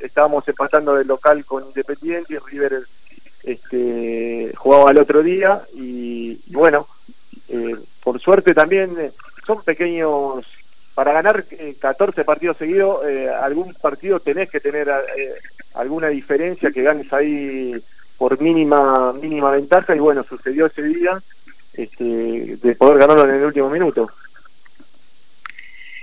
estábamos 0.01 0.47
empatando 0.47 0.95
de 0.95 1.05
local 1.05 1.45
con 1.45 1.65
Independiente 1.65 2.39
River 2.51 2.81
este, 3.43 4.51
jugaba 4.55 4.91
el 4.91 4.97
otro 4.97 5.21
día 5.21 5.61
y, 5.75 6.39
y 6.47 6.53
bueno, 6.53 6.87
por 8.03 8.19
suerte 8.19 8.53
también 8.53 8.95
son 9.45 9.63
pequeños 9.63 10.45
para 10.97 11.13
ganar 11.13 11.45
14 11.79 12.21
eh, 12.21 12.23
partidos 12.23 12.57
seguidos, 12.57 13.07
eh, 13.07 13.29
algún 13.29 13.71
partido 13.75 14.19
tenés 14.19 14.49
que 14.49 14.59
tener 14.59 14.87
eh, 14.89 15.29
alguna 15.75 16.07
diferencia 16.07 16.71
que 16.71 16.81
ganes 16.81 17.13
ahí 17.13 17.75
por 18.17 18.41
mínima 18.41 19.13
mínima 19.13 19.51
ventaja 19.51 19.95
y 19.95 19.99
bueno, 19.99 20.23
sucedió 20.23 20.65
ese 20.65 20.81
día 20.81 21.19
este, 21.75 22.03
de 22.03 22.75
poder 22.75 22.97
ganarlo 22.97 23.29
en 23.29 23.35
el 23.35 23.43
último 23.43 23.69
minuto. 23.69 24.09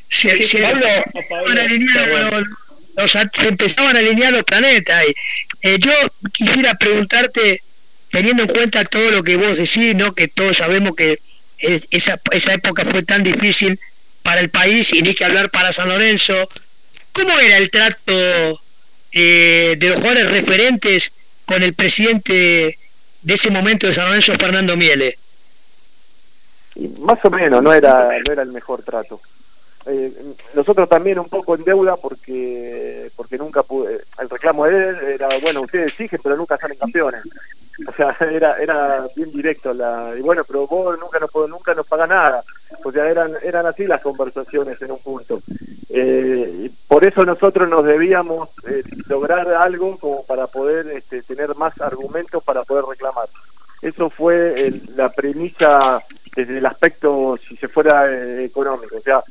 Se, 0.08 0.40
se, 0.44 0.64
empezaban 0.64 1.58
a 3.96 3.98
alinear 3.98 4.32
los 4.32 4.44
planetas. 4.44 5.06
Y, 5.60 5.80
yo 5.80 5.90
quisiera 6.32 6.74
preguntarte, 6.74 7.60
teniendo 8.12 8.44
en 8.44 8.48
cuenta 8.50 8.84
todo 8.84 9.10
lo 9.10 9.24
que 9.24 9.38
vos 9.38 9.56
decís, 9.56 9.96
¿no? 9.96 10.14
que 10.14 10.28
todos 10.28 10.56
sabemos 10.58 10.94
que 10.94 11.18
esa, 11.58 12.16
esa 12.30 12.54
época 12.54 12.84
fue 12.84 13.02
tan 13.02 13.24
difícil, 13.24 13.76
para 14.24 14.40
el 14.40 14.48
país 14.48 14.92
y 14.92 15.02
ni 15.02 15.14
que 15.14 15.24
hablar 15.24 15.50
para 15.50 15.72
San 15.72 15.88
Lorenzo. 15.88 16.34
¿Cómo 17.12 17.38
era 17.38 17.58
el 17.58 17.70
trato 17.70 18.58
eh, 19.12 19.76
de 19.78 19.88
los 19.88 19.98
jugadores 19.98 20.30
referentes 20.30 21.12
con 21.44 21.62
el 21.62 21.74
presidente 21.74 22.76
de 23.22 23.34
ese 23.34 23.50
momento 23.50 23.86
de 23.86 23.94
San 23.94 24.06
Lorenzo, 24.06 24.32
Fernando 24.36 24.76
Miele? 24.76 25.16
más 26.98 27.24
o 27.24 27.30
menos, 27.30 27.62
no 27.62 27.72
era, 27.72 28.08
no 28.26 28.32
era 28.32 28.42
el 28.42 28.50
mejor 28.50 28.82
trato. 28.82 29.20
Eh, 29.86 30.12
nosotros 30.54 30.88
también 30.88 31.18
un 31.18 31.28
poco 31.28 31.54
en 31.54 31.62
deuda 31.62 31.96
porque 31.96 33.10
porque 33.14 33.36
nunca 33.36 33.62
pude, 33.62 34.00
el 34.18 34.30
reclamo 34.30 34.64
de 34.64 34.88
él 34.88 34.96
era, 35.14 35.38
bueno, 35.40 35.60
ustedes 35.60 35.88
exigen 35.88 36.18
pero 36.22 36.36
nunca 36.36 36.56
salen 36.56 36.78
campeones. 36.78 37.22
O 37.88 37.92
sea, 37.92 38.16
era 38.30 38.56
era 38.58 39.06
bien 39.16 39.30
directo 39.32 39.74
la 39.74 40.14
y 40.16 40.20
bueno, 40.20 40.42
pero 40.46 40.66
vos 40.66 40.98
nunca 40.98 41.18
nos 41.18 41.50
nunca 41.50 41.74
nos 41.74 41.86
paga 41.86 42.06
nada. 42.06 42.42
O 42.84 42.92
sea, 42.92 43.08
eran 43.08 43.32
eran 43.42 43.66
así 43.66 43.86
las 43.86 44.00
conversaciones 44.00 44.80
en 44.80 44.92
un 44.92 44.98
punto. 44.98 45.40
Eh, 45.90 46.70
por 46.88 47.04
eso 47.04 47.24
nosotros 47.24 47.68
nos 47.68 47.84
debíamos 47.84 48.48
eh, 48.68 48.82
lograr 49.08 49.48
algo 49.54 49.96
como 49.98 50.24
para 50.24 50.46
poder 50.46 50.86
este, 50.88 51.22
tener 51.22 51.54
más 51.56 51.80
argumentos 51.80 52.42
para 52.42 52.62
poder 52.62 52.84
reclamar. 52.84 53.28
Eso 53.82 54.08
fue 54.08 54.72
la 54.96 55.10
premisa 55.10 56.00
desde 56.34 56.58
el 56.58 56.66
aspecto, 56.66 57.36
si 57.36 57.56
se 57.56 57.68
fuera 57.68 58.10
eh, 58.10 58.44
económico. 58.44 58.96
O 58.96 59.00
sea, 59.00 59.22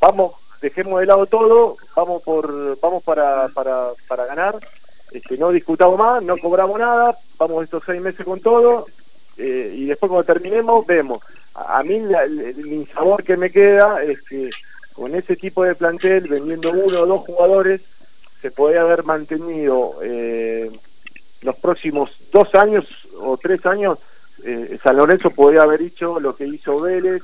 vamos, 0.00 0.32
dejemos 0.60 1.00
de 1.00 1.06
lado 1.06 1.26
todo, 1.26 1.76
vamos 1.94 2.22
por, 2.22 2.80
vamos 2.80 3.02
para, 3.04 3.48
para, 3.48 3.88
para 4.08 4.26
ganar, 4.26 4.56
este, 5.12 5.38
no 5.38 5.50
discutamos 5.50 5.98
más, 5.98 6.22
no 6.22 6.36
cobramos 6.36 6.78
nada, 6.78 7.16
vamos 7.38 7.64
estos 7.64 7.82
seis 7.84 8.00
meses 8.00 8.24
con 8.24 8.40
todo, 8.40 8.86
eh, 9.36 9.72
y 9.74 9.86
después 9.86 10.10
cuando 10.10 10.24
terminemos 10.24 10.86
vemos. 10.86 11.22
A, 11.54 11.82
mí 11.82 11.94
el, 11.96 12.88
sabor 12.92 13.24
que 13.24 13.36
me 13.36 13.50
queda 13.50 14.02
es 14.02 14.22
que 14.22 14.50
con 14.94 15.14
ese 15.14 15.36
tipo 15.36 15.64
de 15.64 15.74
plantel, 15.74 16.28
vendiendo 16.28 16.70
uno 16.70 17.00
o 17.00 17.06
dos 17.06 17.20
jugadores, 17.22 17.80
se 18.40 18.50
podría 18.50 18.82
haber 18.82 19.04
mantenido 19.04 19.94
eh, 20.02 20.70
los 21.42 21.56
próximos 21.56 22.10
dos 22.32 22.54
años 22.54 22.86
o 23.20 23.36
tres 23.36 23.64
años, 23.66 23.98
eh, 24.44 24.78
San 24.82 24.96
Lorenzo 24.96 25.30
podría 25.30 25.62
haber 25.62 25.82
hecho 25.82 26.20
lo 26.20 26.34
que 26.34 26.46
hizo 26.46 26.80
Vélez, 26.80 27.22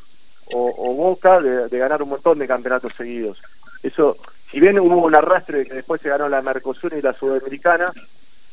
o, 0.52 0.94
Boca 0.94 1.40
de, 1.40 1.78
ganar 1.78 2.02
un 2.02 2.10
montón 2.10 2.38
de 2.38 2.46
campeonatos 2.46 2.92
seguidos. 2.96 3.40
Eso, 3.82 4.16
si 4.50 4.60
bien 4.60 4.78
hubo 4.78 4.96
un 5.04 5.14
arrastre 5.14 5.66
que 5.66 5.74
después 5.74 6.00
se 6.00 6.08
ganó 6.08 6.28
la 6.28 6.42
Mercosur 6.42 6.94
y 6.94 7.02
la 7.02 7.12
Sudamericana, 7.12 7.92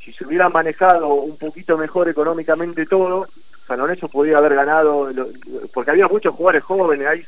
si 0.04 0.12
se 0.12 0.26
hubiera 0.26 0.50
manejado 0.50 1.14
un 1.14 1.38
poquito 1.38 1.78
mejor 1.78 2.10
económicamente 2.10 2.86
todo, 2.86 3.28
San 3.68 3.80
Lorenzo 3.80 4.08
podría 4.08 4.40
haber 4.40 4.56
ganado, 4.56 5.10
porque 5.74 5.92
había 5.92 6.08
muchos 6.08 6.34
jugadores 6.34 6.64
jóvenes, 6.64 7.08
ahí 7.08 7.24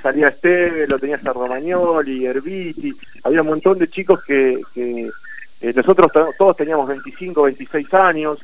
salía 0.00 0.28
Esteve, 0.28 0.86
lo 0.86 0.98
tenía 0.98 1.16
Romagnoli, 1.18 2.26
Herbiti, 2.26 2.94
había 3.24 3.42
un 3.42 3.48
montón 3.48 3.78
de 3.78 3.88
chicos 3.88 4.22
que, 4.24 4.60
que 4.72 5.10
eh, 5.60 5.72
nosotros 5.74 6.10
todos 6.38 6.56
teníamos 6.56 6.88
25, 6.88 7.42
26 7.42 7.94
años, 7.94 8.38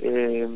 eh, 0.00 0.46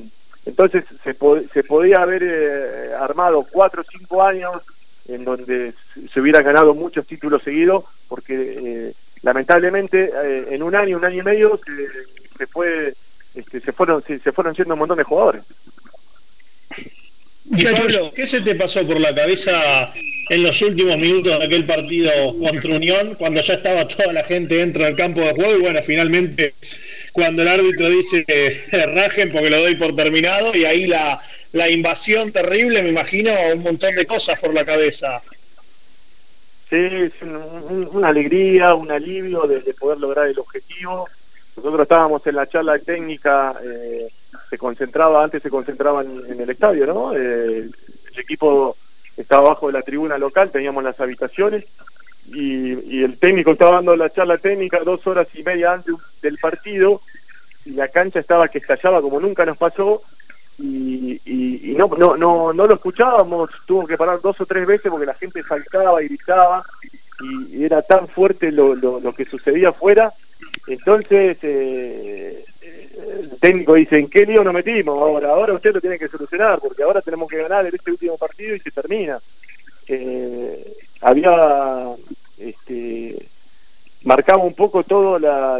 entonces 0.45 0.85
se, 1.03 1.15
se 1.15 1.65
podía 1.65 2.03
haber 2.03 2.23
eh, 2.23 2.95
armado 2.99 3.47
cuatro 3.51 3.83
o 3.83 3.85
cinco 3.85 4.23
años 4.23 4.63
en 5.11 5.25
donde 5.25 5.73
se 6.13 6.21
hubieran 6.21 6.45
ganado 6.45 6.75
muchos 6.75 7.07
títulos 7.07 7.43
seguidos, 7.43 7.85
porque 8.09 8.35
eh, 8.35 8.93
lamentablemente 9.23 10.11
eh, 10.25 10.47
en 10.51 10.63
un 10.63 10.75
año, 10.75 10.97
un 10.97 11.05
año 11.05 11.21
y 11.21 11.25
medio 11.25 11.61
se, 12.39 12.47
fue, 12.47 12.93
este, 13.35 13.61
se 13.61 13.73
fueron, 13.73 14.03
se, 14.03 14.33
fueron 14.33 14.55
siendo 14.55 14.75
un 14.75 14.81
montón 14.81 14.99
de 14.99 15.05
jugadores. 15.05 15.43
Y 17.53 17.65
¿qué 18.15 18.27
se 18.29 18.43
te 18.43 18.55
pasó 18.55 18.87
por 18.87 19.01
la 19.01 19.15
cabeza 19.15 19.93
en 20.29 20.43
los 20.45 20.63
últimos 20.63 20.97
minutos 20.99 21.39
de 21.39 21.45
aquel 21.45 21.65
partido 21.65 22.13
contra 22.39 22.75
Unión, 22.75 23.15
cuando 23.17 23.43
ya 23.43 23.55
estaba 23.55 23.89
toda 23.89 24.13
la 24.13 24.23
gente 24.23 24.55
dentro 24.55 24.85
del 24.85 24.95
campo 24.95 25.21
de 25.21 25.33
juego 25.33 25.57
y 25.57 25.61
bueno, 25.61 25.81
finalmente 25.85 26.55
cuando 27.13 27.43
el 27.43 27.49
árbitro 27.49 27.89
dice 27.89 28.25
que 28.25 28.63
rajen 28.71 29.33
porque 29.33 29.51
lo 29.51 29.61
doy 29.61 29.75
por 29.75 29.97
terminado 29.97 30.55
y 30.55 30.65
ahí 30.65 30.87
la, 30.87 31.21
la 31.53 31.69
invasión 31.69 32.31
terrible, 32.33 32.83
me 32.83 32.91
imagino 32.91 33.33
un 33.55 33.63
montón 33.63 33.95
de 33.95 34.07
cosas 34.07 34.39
por 34.39 34.55
la 34.55 34.65
cabeza. 34.65 35.21
Sí, 36.69 36.77
es 36.77 37.13
una 37.23 38.09
alegría, 38.09 38.75
un 38.75 38.93
alivio 38.93 39.43
de, 39.43 39.61
poder 39.75 39.99
lograr 39.99 40.29
el 40.29 40.39
objetivo. 40.39 41.09
Nosotros 41.57 41.83
estábamos 41.83 42.25
en 42.27 42.37
la 42.37 42.47
charla 42.47 42.79
técnica, 42.79 43.55
eh, 43.65 44.07
se 44.49 44.57
concentraba, 44.57 45.25
antes 45.25 45.43
se 45.43 45.51
concentraba 45.51 46.03
en, 46.03 46.41
el 46.41 46.49
estadio, 46.49 46.87
¿no? 46.87 47.13
Eh, 47.17 47.69
el 48.13 48.19
equipo 48.19 48.77
estaba 49.17 49.49
abajo 49.49 49.67
de 49.67 49.73
la 49.73 49.83
tribuna 49.83 50.17
local, 50.17 50.51
teníamos 50.51 50.85
las 50.85 51.01
habitaciones 51.01 51.65
y, 52.33 53.03
el 53.03 53.19
técnico 53.19 53.53
estaba 53.53 53.77
dando 53.77 53.97
la 53.97 54.11
charla 54.11 54.39
técnica 54.39 54.81
dos 54.85 55.07
horas 55.07 55.29
y 55.35 55.43
media 55.43 55.73
antes 55.73 55.95
del 56.23 56.39
partido 56.39 57.01
y 57.65 57.71
la 57.71 57.89
cancha 57.89 58.21
estaba 58.21 58.49
que 58.49 58.59
estallaba 58.59 59.01
como 59.01 59.21
nunca 59.21 59.45
nos 59.45 59.59
pasó 59.59 60.03
y, 60.63 61.21
y, 61.25 61.75
no, 61.75 61.89
no, 61.99 62.17
no, 62.17 62.53
no 62.53 62.67
lo 62.67 62.75
escuchábamos, 62.75 63.51
tuvo 63.67 63.87
que 63.87 63.97
parar 63.97 64.21
dos 64.21 64.41
o 64.41 64.47
tres 64.47 64.67
veces 64.67 64.91
porque 64.91 65.07
la 65.07 65.15
gente 65.15 65.43
saltaba 65.43 66.03
y 66.03 66.09
gritaba 66.09 66.63
y, 67.21 67.65
era 67.65 67.83
tan 67.83 68.07
fuerte 68.09 68.53
lo, 68.53 68.75
lo, 68.75 69.01
lo 69.01 69.13
que 69.13 69.25
sucedía 69.25 69.71
afuera. 69.71 70.13
Entonces 70.67 71.39
eh, 71.43 72.45
el 73.21 73.39
técnico 73.39 73.75
dice, 73.75 73.99
¿en 73.99 74.09
qué 74.09 74.27
lío 74.27 74.45
nos 74.45 74.55
metimos 74.55 75.01
ahora? 75.01 75.31
Ahora 75.31 75.55
usted 75.55 75.75
lo 75.75 75.81
tiene 75.81 75.99
que 75.99 76.09
solucionar 76.09 76.59
porque 76.61 76.83
ahora 76.83 77.01
tenemos 77.01 77.29
que 77.29 77.43
ganar 77.43 77.67
en 77.67 77.75
este 77.75 77.91
último 77.91 78.17
partido 78.17 78.55
y 78.55 78.61
se 78.61 78.71
termina. 78.71 79.19
Eh, 79.89 80.73
había 81.01 81.89
este, 82.39 83.17
marcaba 84.05 84.43
un 84.43 84.55
poco 84.55 84.83
todo 84.83 85.19
la, 85.19 85.59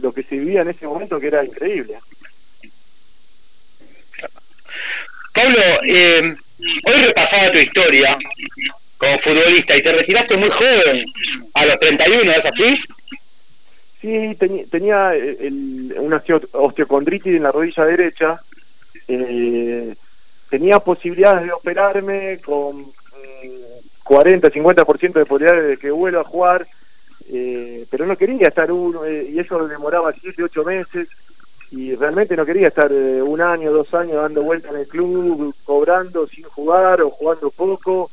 lo 0.00 0.12
que 0.12 0.22
se 0.22 0.38
vivía 0.38 0.62
en 0.62 0.68
ese 0.68 0.86
momento 0.86 1.20
que 1.20 1.28
era 1.28 1.44
increíble. 1.44 1.94
Pablo, 5.42 5.58
eh, 5.84 6.36
hoy 6.86 7.02
repasaba 7.02 7.50
tu 7.50 7.58
historia 7.58 8.16
como 8.96 9.18
futbolista 9.18 9.76
y 9.76 9.82
te 9.82 9.92
retiraste 9.92 10.36
muy 10.36 10.50
joven, 10.50 11.04
a 11.54 11.66
los 11.66 11.80
31, 11.80 12.30
¿es 12.30 12.44
así? 12.44 12.80
Sí, 14.00 14.36
tenía 14.70 15.14
el, 15.14 15.94
una 15.98 16.22
osteocondritis 16.52 17.34
en 17.34 17.42
la 17.42 17.50
rodilla 17.50 17.84
derecha. 17.84 18.40
Eh, 19.08 19.92
tenía 20.48 20.78
posibilidades 20.78 21.46
de 21.46 21.52
operarme 21.52 22.38
con 22.44 22.86
40, 24.04 24.48
50% 24.48 25.12
de 25.12 25.26
posibilidades 25.26 25.68
de 25.70 25.76
que 25.76 25.90
vuelva 25.90 26.20
a 26.20 26.24
jugar, 26.24 26.64
eh, 27.32 27.84
pero 27.90 28.06
no 28.06 28.16
quería 28.16 28.46
estar 28.46 28.70
uno, 28.70 29.04
eh, 29.04 29.26
y 29.28 29.40
eso 29.40 29.66
demoraba 29.66 30.12
7, 30.12 30.40
8 30.40 30.64
meses, 30.64 31.08
y 31.72 31.94
realmente 31.96 32.36
no 32.36 32.46
quería 32.46 32.68
estar 32.68 32.92
eh, 32.92 33.20
un 33.20 33.40
año, 33.40 33.72
dos 33.72 33.92
años 33.94 34.16
dando 34.16 34.42
vueltas 34.42 34.72
en 34.72 34.80
el 34.80 34.86
club, 34.86 35.54
cobrando 35.64 36.26
sin 36.26 36.44
jugar 36.44 37.02
o 37.02 37.10
jugando 37.10 37.50
poco, 37.50 38.10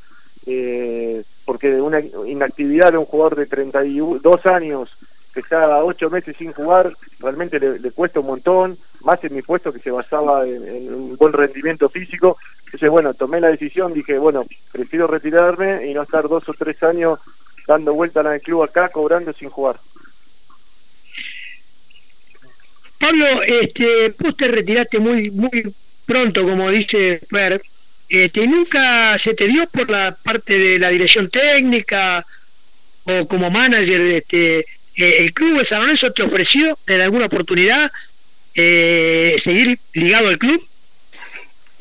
porque 1.46 1.80
una 1.80 2.00
inactividad 2.00 2.92
de 2.92 2.98
un 2.98 3.06
jugador 3.06 3.36
de 3.36 3.46
32 3.46 4.46
años 4.48 4.98
que 5.34 5.42
está 5.42 5.84
ocho 5.84 6.10
meses 6.10 6.36
sin 6.36 6.54
jugar, 6.54 6.92
realmente 7.20 7.60
le, 7.60 7.92
cuesta 7.92 8.20
un 8.20 8.28
montón, 8.28 8.78
más 9.04 9.24
en 9.24 9.36
mi 9.36 9.42
puesto 9.42 9.72
que 9.72 9.80
se 9.80 9.92
basaba 9.92 10.46
en, 10.48 10.94
un 10.94 11.18
buen 11.18 11.34
rendimiento 11.34 11.88
físico. 11.89 12.38
Entonces, 12.66 12.89
bueno, 12.89 13.13
tomé 13.13 13.39
la 13.39 13.50
decisión, 13.50 13.94
dije, 13.94 14.18
bueno, 14.18 14.44
prefiero 14.72 15.08
retirarme 15.08 15.88
y 15.88 15.94
no 15.94 16.01
estar 16.01 16.28
dos 16.28 16.48
o 16.50 16.54
tres 16.54 16.82
años 16.84 17.20
dando 17.68 17.94
vuelta 17.94 18.22
en 18.22 18.28
el 18.28 18.42
club 18.42 18.63
acá, 18.63 18.89
cobrando 18.89 19.32
sin 19.32 19.50
jugar. 19.50 19.75
Pablo, 23.00 23.41
este, 23.44 24.13
vos 24.20 24.36
te 24.36 24.48
retiraste 24.48 25.00
muy 25.00 25.32
muy 25.32 25.63
pronto, 26.06 26.44
como 26.44 26.70
dice 26.70 27.22
Fer. 27.29 27.62
Este, 28.10 28.48
¿Nunca 28.48 29.18
se 29.20 29.36
te 29.36 29.48
dio 29.48 29.68
por 29.68 29.89
la 29.89 30.15
parte 30.24 30.58
de 30.58 30.79
la 30.79 30.89
dirección 30.89 31.29
técnica 31.29 32.25
o 33.03 33.27
como 33.27 33.51
manager 33.51 34.01
este, 34.01 34.65
el 34.96 35.34
club 35.34 35.60
de 35.60 35.65
San 35.65 35.82
Lorenzo 35.82 36.12
te 36.12 36.24
ofreció 36.24 36.77
en 36.88 37.01
alguna 37.01 37.27
oportunidad 37.27 37.91
eh, 38.56 39.38
seguir 39.41 39.77
ligado 39.94 40.29
al 40.29 40.39
club? 40.39 40.62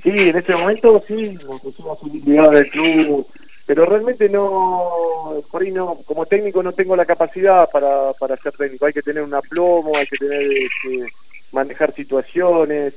Sí, 0.02 0.10
en 0.10 0.37
ese 0.37 0.54
momento 0.54 1.02
sí, 1.06 1.37
nos 1.44 1.60
pusimos 1.60 1.98
ligado 2.25 2.50
al 2.50 2.68
club, 2.68 3.26
pero 3.68 3.84
realmente 3.84 4.30
no, 4.30 5.34
por 5.50 5.62
ahí 5.62 5.70
no, 5.70 5.94
como 6.06 6.25
técnico 6.25 6.62
no 6.62 6.72
tengo 6.72 6.96
la 6.96 7.04
capacidad 7.04 7.68
para, 7.70 8.14
para 8.18 8.34
ser 8.38 8.54
técnico, 8.54 8.87
hay 8.87 8.94
que 8.94 9.02
tener 9.02 9.22
un 9.22 9.34
aplomo, 9.34 9.94
hay 9.94 10.06
que 10.06 10.16
tener 10.16 10.40
este, 10.40 11.12
manejar 11.52 11.92
situaciones 11.92 12.94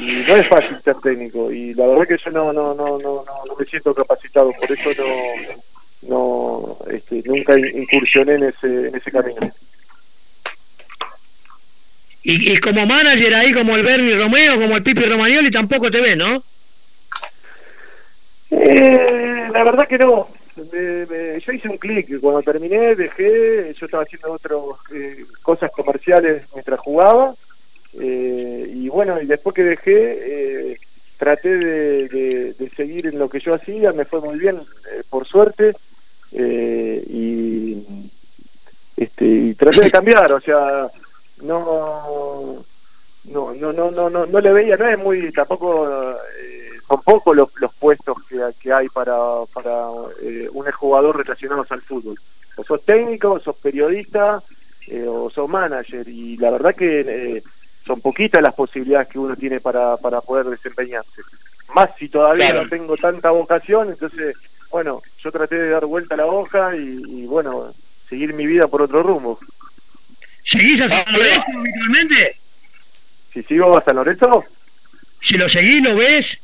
y 0.00 0.24
no 0.26 0.34
es 0.34 0.48
fácil 0.48 0.80
ser 0.82 0.96
técnico 1.02 1.52
y 1.52 1.74
la 1.74 1.86
verdad 1.88 2.08
que 2.08 2.16
yo 2.16 2.30
no 2.30 2.54
no 2.54 2.72
no 2.72 2.98
no 2.98 3.22
no, 3.22 3.56
me 3.58 3.66
siento 3.66 3.92
capacitado 3.92 4.50
por 4.52 4.72
eso 4.72 4.90
no 4.96 6.08
no 6.08 6.78
este, 6.90 7.22
nunca 7.26 7.58
incursioné 7.58 8.36
en 8.36 8.44
ese, 8.44 8.88
en 8.88 8.94
ese 8.96 9.10
camino. 9.10 9.52
Y, 12.22 12.52
y, 12.52 12.60
como 12.60 12.86
manager 12.86 13.34
ahí, 13.34 13.52
como 13.52 13.76
el 13.76 13.84
Bernie 13.84 14.18
Romeo, 14.18 14.58
como 14.58 14.76
el 14.76 14.82
Pipi 14.82 15.02
Romagnoli, 15.02 15.50
tampoco 15.50 15.90
te 15.90 16.00
ve, 16.00 16.16
¿no? 16.16 16.42
Eh, 18.50 19.37
la 19.52 19.64
verdad 19.64 19.88
que 19.88 19.98
no. 19.98 20.28
yo 20.56 21.52
hice 21.52 21.68
un 21.68 21.78
clic 21.78 22.20
cuando 22.20 22.42
terminé, 22.42 22.94
dejé, 22.94 23.74
yo 23.74 23.86
estaba 23.86 24.02
haciendo 24.02 24.32
otras 24.32 24.58
eh, 24.94 25.24
cosas 25.42 25.70
comerciales 25.70 26.44
mientras 26.54 26.80
jugaba. 26.80 27.34
Eh, 28.00 28.70
y 28.74 28.88
bueno, 28.88 29.20
y 29.20 29.26
después 29.26 29.54
que 29.54 29.64
dejé, 29.64 30.76
traté 31.18 31.56
de, 31.56 32.08
de, 32.54 32.70
seguir 32.70 33.06
en 33.06 33.18
lo 33.18 33.28
que 33.28 33.40
yo 33.40 33.54
hacía, 33.54 33.92
me 33.92 34.04
fue 34.04 34.20
muy 34.20 34.38
bien, 34.38 34.60
por 35.10 35.26
suerte 35.26 35.74
eh, 36.32 37.02
y 37.08 37.86
este 38.96 39.24
y 39.24 39.54
traté 39.54 39.80
de 39.80 39.90
cambiar 39.98 40.30
o 40.32 40.40
sea 40.40 40.86
no 41.42 42.62
no 43.32 43.54
no 43.54 43.72
no 43.72 43.90
no 43.90 44.10
no, 44.10 44.26
no 44.26 44.40
le 44.40 44.52
veía 44.52 44.76
no 44.76 44.88
es 44.88 44.98
muy 44.98 45.32
tampoco 45.32 45.88
eh, 45.88 46.14
son 46.88 47.02
pocos 47.02 47.36
los, 47.36 47.48
los 47.60 47.72
puestos 47.74 48.16
que, 48.28 48.40
que 48.60 48.72
hay 48.72 48.88
para 48.88 49.14
para 49.52 49.88
eh, 50.22 50.48
un 50.52 50.64
jugador 50.72 51.18
relacionados 51.18 51.70
al 51.70 51.82
fútbol 51.82 52.18
o 52.56 52.64
sos 52.64 52.84
técnico 52.84 53.32
o 53.32 53.38
sos 53.38 53.56
periodista 53.56 54.42
eh, 54.86 55.04
o 55.06 55.28
sos 55.30 55.48
manager 55.48 56.08
y 56.08 56.36
la 56.38 56.50
verdad 56.50 56.74
que 56.74 57.00
eh, 57.00 57.42
son 57.86 58.00
poquitas 58.00 58.42
las 58.42 58.54
posibilidades 58.54 59.08
que 59.08 59.18
uno 59.18 59.36
tiene 59.36 59.60
para 59.60 59.96
para 59.98 60.20
poder 60.20 60.46
desempeñarse 60.46 61.22
más 61.74 61.90
si 61.98 62.08
todavía 62.08 62.52
no 62.54 62.68
tengo 62.68 62.96
tanta 62.96 63.30
vocación 63.30 63.90
entonces 63.90 64.34
bueno, 64.70 65.00
yo 65.22 65.32
traté 65.32 65.56
de 65.56 65.70
dar 65.70 65.86
vuelta 65.86 66.14
a 66.14 66.18
la 66.18 66.26
hoja 66.26 66.76
y, 66.76 67.26
bueno, 67.26 67.72
seguir 68.08 68.34
mi 68.34 68.46
vida 68.46 68.68
por 68.68 68.82
otro 68.82 69.02
rumbo. 69.02 69.38
¿Seguís 70.44 70.80
a 70.80 70.88
San 70.88 71.04
ah, 71.06 71.12
Lorenzo 71.12 71.46
habitualmente? 71.58 72.36
Si 73.32 73.42
sigo 73.42 73.76
a 73.76 73.82
San 73.82 73.96
Lorenzo. 73.96 74.44
Si 75.22 75.36
lo 75.36 75.48
seguís, 75.48 75.82
¿lo 75.82 75.94
ves? 75.94 76.38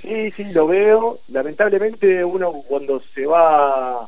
Sí, 0.00 0.30
sí, 0.30 0.44
lo 0.52 0.66
veo. 0.66 1.18
Lamentablemente 1.32 2.24
uno 2.24 2.52
cuando 2.68 3.00
se 3.00 3.26
va 3.26 4.06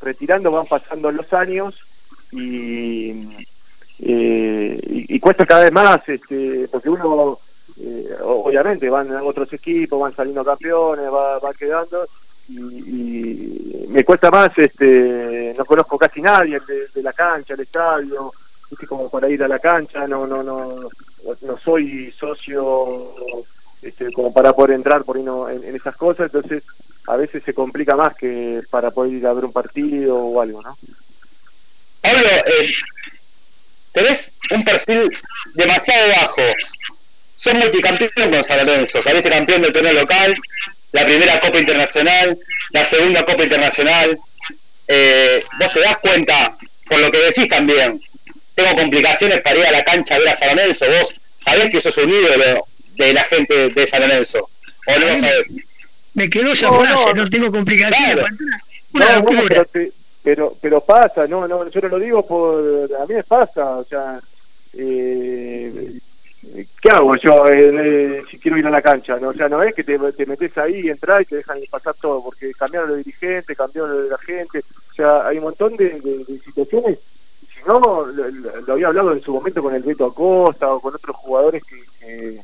retirando 0.00 0.50
van 0.50 0.66
pasando 0.66 1.10
los 1.10 1.32
años 1.32 1.78
y, 2.30 3.10
eh, 4.00 4.80
y, 4.82 5.20
cuesta 5.20 5.46
cada 5.46 5.64
vez 5.64 5.72
más, 5.72 6.08
este, 6.08 6.68
porque 6.70 6.90
uno, 6.90 7.38
eh, 7.80 8.08
obviamente, 8.22 8.90
van 8.90 9.12
a 9.12 9.22
otros 9.22 9.52
equipos, 9.52 10.00
van 10.00 10.14
saliendo 10.14 10.44
campeones, 10.44 11.06
va, 11.06 11.38
va 11.38 11.54
quedando 11.54 12.06
y, 12.48 13.86
me 13.88 14.04
cuesta 14.04 14.30
más, 14.30 14.56
este, 14.58 15.54
no 15.56 15.64
conozco 15.64 15.96
casi 15.96 16.20
nadie 16.20 16.58
de, 16.94 17.02
la 17.02 17.12
cancha, 17.12 17.54
el 17.54 17.60
estadio, 17.60 18.32
como 18.88 19.08
para 19.08 19.28
ir 19.28 19.42
a 19.42 19.48
la 19.48 19.60
cancha, 19.60 20.06
no, 20.08 20.26
no, 20.26 20.42
no, 20.42 20.88
no 21.42 21.58
soy 21.58 22.10
socio 22.10 23.12
este, 23.84 24.12
como 24.12 24.32
para 24.32 24.52
poder 24.52 24.72
entrar 24.72 25.04
por 25.04 25.16
ahí 25.16 25.22
no, 25.22 25.48
en, 25.48 25.74
esas 25.74 25.96
cosas, 25.96 26.26
entonces 26.32 26.64
a 27.06 27.16
veces 27.16 27.42
se 27.42 27.52
complica 27.52 27.96
más 27.96 28.16
que 28.16 28.62
para 28.70 28.90
poder 28.90 29.12
ir 29.12 29.26
a 29.26 29.32
ver 29.32 29.44
un 29.44 29.52
partido 29.52 30.16
o 30.16 30.40
algo, 30.40 30.62
¿no? 30.62 30.76
Pablo, 32.00 32.28
eh, 32.28 32.74
tenés 33.92 34.20
un 34.50 34.64
perfil 34.64 35.10
demasiado 35.54 36.08
bajo. 36.08 36.42
Sos 37.36 37.54
multicampeón 37.54 38.10
con 38.30 38.44
San 38.44 38.66
Lorenzo, 38.66 39.02
saliste 39.02 39.30
campeón 39.30 39.62
del 39.62 39.72
torneo 39.72 39.92
local, 39.92 40.34
la 40.92 41.04
primera 41.04 41.40
Copa 41.40 41.58
Internacional, 41.58 42.38
la 42.70 42.88
segunda 42.88 43.24
Copa 43.24 43.42
Internacional. 43.42 44.18
Eh, 44.88 45.44
vos 45.58 45.72
te 45.72 45.80
das 45.80 45.98
cuenta, 45.98 46.54
por 46.88 47.00
lo 47.00 47.10
que 47.10 47.18
decís 47.18 47.48
también, 47.48 48.00
tengo 48.54 48.76
complicaciones 48.76 49.40
para 49.42 49.56
ir 49.56 49.66
a 49.66 49.72
la 49.72 49.84
cancha 49.84 50.14
a 50.14 50.18
ver 50.18 50.28
a 50.28 50.38
San 50.38 50.56
Lorenzo, 50.56 50.84
vos 50.86 51.14
sabés 51.44 51.70
que 51.70 51.80
sos 51.80 51.96
un 51.98 52.10
ídolo 52.10 52.66
de 52.96 53.12
la 53.12 53.24
gente 53.24 53.70
de 53.70 53.86
San 53.86 54.00
Lorenzo, 54.00 54.48
o 54.86 54.98
no 54.98 55.06
lo 55.06 55.20
sabés. 55.20 55.46
Me 56.14 56.30
quedó 56.30 56.52
esa 56.52 56.72
frase, 56.72 57.14
no, 57.14 57.28
tengo 57.28 57.50
complicaciones. 57.50 58.24
no, 58.92 59.24
pero, 59.48 59.66
pero, 60.22 60.54
pero 60.60 60.80
pasa, 60.80 61.26
no, 61.26 61.46
no, 61.46 61.68
yo 61.68 61.80
no 61.80 61.88
lo 61.88 61.98
digo 61.98 62.26
por, 62.26 62.88
a 63.00 63.06
mí 63.06 63.14
me 63.14 63.24
pasa, 63.24 63.76
o 63.76 63.84
sea, 63.84 64.20
eh, 64.74 65.98
¿qué 66.80 66.88
hago 66.88 67.16
yo 67.16 67.48
eh, 67.48 68.22
si 68.30 68.38
quiero 68.38 68.58
ir 68.58 68.66
a 68.66 68.70
la 68.70 68.82
cancha? 68.82 69.18
¿no? 69.18 69.28
O 69.28 69.34
sea, 69.34 69.48
no 69.48 69.62
es 69.62 69.74
que 69.74 69.84
te, 69.84 69.98
metes 69.98 70.56
ahí 70.58 70.80
y 70.84 70.90
entras 70.90 71.22
y 71.22 71.26
te 71.26 71.36
dejan 71.36 71.58
pasar 71.70 71.94
todo, 72.00 72.22
porque 72.22 72.52
cambiaron 72.52 72.90
los 72.90 72.98
dirigentes, 72.98 73.56
cambiaron 73.56 73.90
lo 73.90 74.02
de 74.02 74.10
la 74.10 74.18
gente, 74.18 74.60
o 74.60 74.94
sea, 74.94 75.26
hay 75.26 75.38
un 75.38 75.44
montón 75.44 75.76
de, 75.76 76.00
situaciones. 76.44 76.98
Si 77.48 77.66
no, 77.66 77.80
lo, 78.06 78.72
había 78.72 78.88
hablado 78.88 79.12
en 79.12 79.20
su 79.20 79.32
momento 79.32 79.62
con 79.62 79.74
el 79.74 79.82
Beto 79.82 80.06
Acosta 80.06 80.72
o 80.72 80.80
con 80.80 80.94
otros 80.94 81.16
jugadores 81.16 81.62
que, 81.64 81.76
que, 82.00 82.40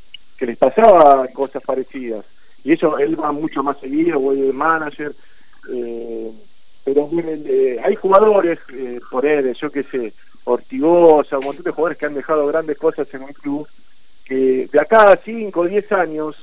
les 0.47 0.59
pasaba 0.59 1.27
cosas 1.29 1.63
parecidas. 1.65 2.25
Y 2.65 2.73
eso, 2.73 2.99
él 2.99 3.21
va 3.21 3.33
mucho 3.33 3.63
más 3.63 3.79
seguido, 3.79 4.21
voy 4.21 4.41
de 4.41 4.53
manager. 4.53 5.13
Eh, 5.73 6.31
pero 6.85 7.09
eh, 7.13 7.79
hay 7.85 7.95
jugadores, 7.95 8.59
por 9.11 9.27
él, 9.27 9.55
yo 9.55 9.71
qué 9.71 9.83
sé, 9.83 10.13
Ortigosa, 10.45 11.39
un 11.39 11.45
montón 11.45 11.65
de 11.65 11.71
jugadores 11.71 11.99
que 11.99 12.07
han 12.07 12.15
dejado 12.15 12.47
grandes 12.47 12.79
cosas 12.79 13.13
en 13.15 13.23
un 13.23 13.33
club 13.33 13.67
de 14.31 14.81
acá 14.81 15.11
a 15.11 15.17
5 15.17 15.59
o 15.59 15.67
10 15.67 15.93
años 15.93 16.37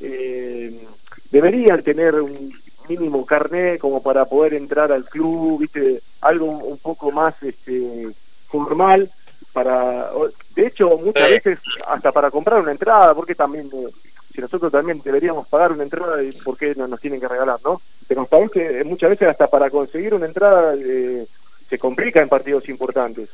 eh, 0.00 0.86
deberían 1.30 1.82
tener 1.82 2.14
un 2.14 2.52
mínimo 2.88 3.26
carnet 3.26 3.78
como 3.78 4.02
para 4.02 4.24
poder 4.24 4.54
entrar 4.54 4.90
al 4.92 5.04
club, 5.04 5.60
viste, 5.60 6.00
algo 6.22 6.46
un 6.46 6.78
poco 6.78 7.10
más 7.12 7.42
este 7.42 8.08
formal 8.46 9.10
para 9.52 10.10
de 10.54 10.66
hecho 10.66 10.98
muchas 10.98 11.30
veces 11.30 11.58
hasta 11.88 12.12
para 12.12 12.30
comprar 12.30 12.60
una 12.60 12.72
entrada, 12.72 13.14
porque 13.14 13.34
también 13.34 13.66
eh, 13.66 13.88
si 14.34 14.40
nosotros 14.40 14.70
también 14.70 15.00
deberíamos 15.02 15.48
pagar 15.48 15.72
una 15.72 15.82
entrada, 15.82 16.16
¿por 16.44 16.56
qué 16.56 16.74
no 16.76 16.86
nos 16.86 17.00
tienen 17.00 17.20
que 17.20 17.28
regalar, 17.28 17.58
no? 17.64 17.80
Pero 18.06 18.26
sabemos 18.26 18.52
que 18.52 18.84
muchas 18.84 19.10
veces 19.10 19.28
hasta 19.28 19.48
para 19.48 19.68
conseguir 19.70 20.14
una 20.14 20.26
entrada 20.26 20.74
eh, 20.74 21.26
se 21.68 21.78
complica 21.78 22.22
en 22.22 22.28
partidos 22.28 22.68
importantes 22.68 23.28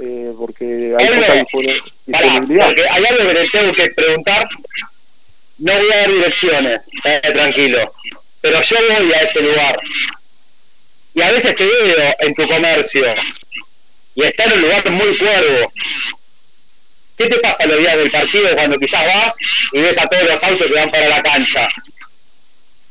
eh, 0.00 0.32
porque 0.38 0.94
hay 0.98 1.40
disponibilidad. 2.06 2.72
hay 2.90 3.04
algo 3.04 3.26
que 3.26 3.34
le 3.34 3.48
tengo 3.50 3.72
que 3.72 3.90
preguntar. 3.90 4.48
no 5.58 5.72
voy 5.72 5.92
a 5.92 5.96
dar 5.96 6.10
direcciones, 6.10 6.82
eh, 7.04 7.20
tranquilo, 7.32 7.92
pero 8.40 8.62
yo 8.62 8.76
voy 8.98 9.12
a 9.12 9.22
ese 9.22 9.42
lugar. 9.42 9.78
Y 11.12 11.22
a 11.22 11.32
veces 11.32 11.56
te 11.56 11.64
veo 11.64 12.14
en 12.20 12.34
tu 12.34 12.46
comercio 12.46 13.04
y 14.20 14.26
está 14.26 14.44
en 14.44 14.52
un 14.52 14.60
lugar 14.62 14.90
muy 14.90 15.18
cuervo. 15.18 15.72
¿Qué 17.16 17.26
te 17.26 17.38
pasa 17.38 17.66
los 17.66 17.78
días 17.78 17.96
del 17.98 18.10
partido 18.10 18.48
cuando 18.54 18.78
quizás 18.78 19.06
vas 19.06 19.34
y 19.72 19.80
ves 19.80 19.98
a 19.98 20.08
todos 20.08 20.22
los 20.24 20.42
autos 20.42 20.66
que 20.66 20.74
van 20.74 20.90
para 20.90 21.08
la 21.08 21.22
cancha? 21.22 21.68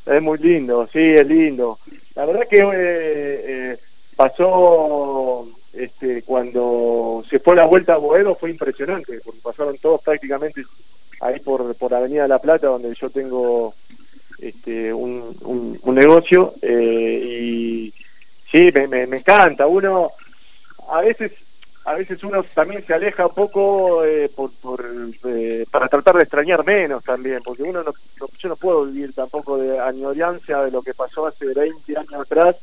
Es 0.05 0.21
muy 0.21 0.37
lindo, 0.39 0.87
sí, 0.91 0.99
es 0.99 1.27
lindo. 1.27 1.77
La 2.15 2.25
verdad 2.25 2.47
que 2.49 2.59
eh, 2.59 2.71
eh, 2.73 3.77
pasó 4.15 5.47
este, 5.73 6.23
cuando 6.23 7.23
se 7.29 7.39
fue 7.39 7.55
la 7.55 7.65
vuelta 7.65 7.93
a 7.93 7.97
Boedo 7.97 8.35
fue 8.35 8.51
impresionante, 8.51 9.19
porque 9.23 9.39
pasaron 9.41 9.77
todos 9.77 10.01
prácticamente 10.03 10.63
ahí 11.21 11.39
por, 11.39 11.75
por 11.75 11.93
Avenida 11.93 12.27
La 12.27 12.39
Plata, 12.39 12.67
donde 12.67 12.93
yo 12.95 13.09
tengo 13.09 13.73
este, 14.41 14.93
un, 14.93 15.77
un, 15.83 15.95
negocio, 15.95 16.53
eh, 16.61 17.39
y 17.41 17.93
sí, 18.51 18.69
me, 18.73 19.05
me, 19.05 19.17
encanta. 19.17 19.67
Uno, 19.67 20.11
a 20.91 21.01
veces 21.01 21.31
a 21.85 21.95
veces 21.95 22.23
uno 22.23 22.43
también 22.53 22.85
se 22.85 22.93
aleja 22.93 23.25
un 23.25 23.33
poco 23.33 24.03
eh, 24.05 24.29
por, 24.35 24.51
por 24.61 24.85
eh, 25.25 25.65
para 25.71 25.87
tratar 25.87 26.15
de 26.17 26.23
extrañar 26.23 26.65
menos 26.65 27.03
también, 27.03 27.41
porque 27.43 27.63
uno 27.63 27.81
no, 27.83 27.91
yo 28.37 28.49
no 28.49 28.55
puedo 28.57 28.85
vivir 28.85 29.13
tampoco 29.13 29.57
de 29.57 29.79
añorancia 29.79 30.61
de 30.61 30.71
lo 30.71 30.81
que 30.81 30.93
pasó 30.93 31.25
hace 31.25 31.53
20 31.53 31.97
años 31.97 32.13
atrás. 32.13 32.57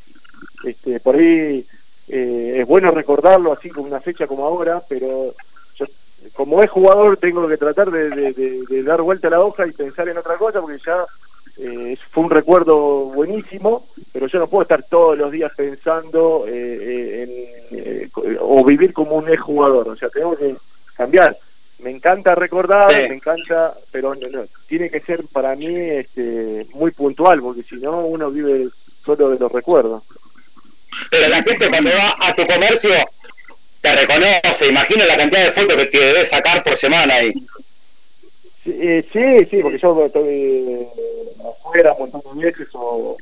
Este, 0.64 1.00
por 1.00 1.16
ahí 1.16 1.66
eh, 2.08 2.58
es 2.60 2.68
bueno 2.68 2.90
recordarlo 2.90 3.52
así 3.52 3.70
con 3.70 3.86
una 3.86 4.00
fecha 4.00 4.26
como 4.26 4.44
ahora, 4.44 4.82
pero 4.88 5.32
yo 5.74 5.86
como 6.34 6.62
es 6.62 6.70
jugador 6.70 7.16
tengo 7.16 7.48
que 7.48 7.56
tratar 7.56 7.90
de, 7.90 8.82
dar 8.84 9.00
vuelta 9.02 9.28
a 9.28 9.30
la 9.30 9.40
hoja 9.40 9.66
y 9.66 9.72
pensar 9.72 10.08
en 10.08 10.18
otra 10.18 10.36
cosa 10.36 10.60
porque 10.60 10.78
ya 10.84 11.04
eh, 11.58 11.96
fue 12.10 12.24
un 12.24 12.30
recuerdo 12.30 13.06
buenísimo, 13.06 13.86
pero 14.12 14.26
yo 14.26 14.38
no 14.38 14.46
puedo 14.46 14.62
estar 14.62 14.82
todos 14.82 15.16
los 15.16 15.30
días 15.30 15.52
pensando 15.56 16.44
eh, 16.46 17.22
en, 17.72 18.10
o 18.40 18.64
vivir 18.64 18.92
como 18.92 19.16
un 19.16 19.28
ex 19.28 19.40
jugador, 19.40 19.88
o 19.88 19.96
sea, 19.96 20.08
tengo 20.08 20.36
que 20.36 20.54
cambiar. 20.96 21.36
Me 21.78 21.90
encanta 21.90 22.34
recordar, 22.34 22.90
me 22.90 23.14
encanta, 23.14 23.74
pero 23.92 24.14
no, 24.14 24.44
tiene 24.66 24.88
que 24.88 25.00
ser 25.00 25.22
para 25.32 25.54
mí 25.56 25.66
este, 25.66 26.66
muy 26.74 26.90
puntual, 26.90 27.40
porque 27.40 27.62
si 27.62 27.76
no 27.76 28.00
uno 28.00 28.30
vive 28.30 28.68
solo 29.04 29.30
de 29.30 29.38
los 29.38 29.52
recuerdos. 29.52 30.02
Pero 31.10 31.28
la 31.28 31.42
gente 31.42 31.68
cuando 31.68 31.90
va 31.90 32.16
a 32.18 32.34
tu 32.34 32.46
comercio 32.46 32.90
te 33.82 33.94
reconoce, 33.94 34.66
imagino 34.68 35.04
la 35.04 35.16
cantidad 35.16 35.44
de 35.44 35.52
fotos 35.52 35.76
que 35.76 35.86
te 35.86 35.98
debes 35.98 36.30
sacar 36.30 36.64
por 36.64 36.78
semana 36.78 37.14
ahí. 37.14 37.32
Sí, 38.66 39.02
sí, 39.12 39.44
sí, 39.48 39.62
porque 39.62 39.78
yo 39.78 40.04
estoy 40.04 40.28
eh, 40.28 40.88
afuera 41.48 41.92
un 41.92 42.10
montón 42.10 42.36
de 42.36 42.46
veces 42.46 42.68
o, 42.72 43.16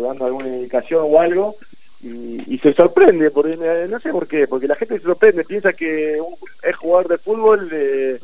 dando 0.00 0.24
alguna 0.24 0.48
indicación 0.48 1.04
o 1.04 1.18
algo 1.18 1.56
y, 2.02 2.56
se 2.58 2.72
sorprende, 2.72 3.32
porque 3.32 3.54
eh, 3.60 3.86
no 3.90 3.98
sé 3.98 4.12
por 4.12 4.28
qué, 4.28 4.46
porque 4.46 4.68
la 4.68 4.76
gente 4.76 4.98
se 4.98 5.04
sorprende, 5.04 5.44
piensa 5.44 5.72
que 5.72 6.20
es 6.62 6.76
jugador 6.76 7.08
de 7.08 7.18
fútbol 7.18 7.68
eh, 7.72 8.18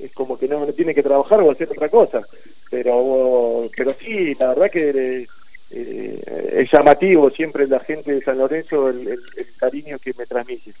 es 0.00 0.12
como 0.12 0.36
que 0.36 0.48
no, 0.48 0.66
no, 0.66 0.72
tiene 0.72 0.94
que 0.94 1.02
trabajar 1.02 1.40
o 1.40 1.52
hacer 1.52 1.70
otra 1.70 1.88
cosa, 1.88 2.20
pero 2.68 3.68
pero 3.76 3.94
sí, 3.94 4.34
la 4.34 4.48
verdad 4.48 4.70
que 4.70 5.26
eh, 5.70 6.20
es 6.54 6.72
llamativo 6.72 7.30
siempre 7.30 7.68
la 7.68 7.78
gente 7.78 8.12
de 8.12 8.20
San 8.20 8.36
Lorenzo 8.36 8.88
el, 8.88 9.16
cariño 9.58 9.96
que 10.00 10.12
me 10.18 10.26
transmite. 10.26 10.72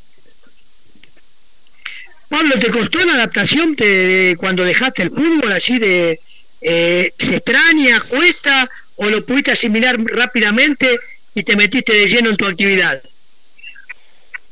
Pablo, 2.32 2.58
¿te 2.58 2.70
costó 2.70 2.98
la 3.00 3.12
adaptación 3.12 3.74
de, 3.74 4.34
cuando 4.40 4.64
dejaste 4.64 5.02
el 5.02 5.10
fútbol 5.10 5.52
así 5.52 5.78
de 5.78 6.18
eh, 6.62 7.12
se 7.18 7.36
extraña, 7.36 8.00
cuesta 8.08 8.66
o 8.96 9.04
lo 9.04 9.22
pudiste 9.22 9.50
asimilar 9.50 9.98
rápidamente 10.02 10.98
y 11.34 11.42
te 11.42 11.56
metiste 11.56 11.92
de 11.92 12.06
lleno 12.06 12.30
en 12.30 12.38
tu 12.38 12.46
actividad? 12.46 13.02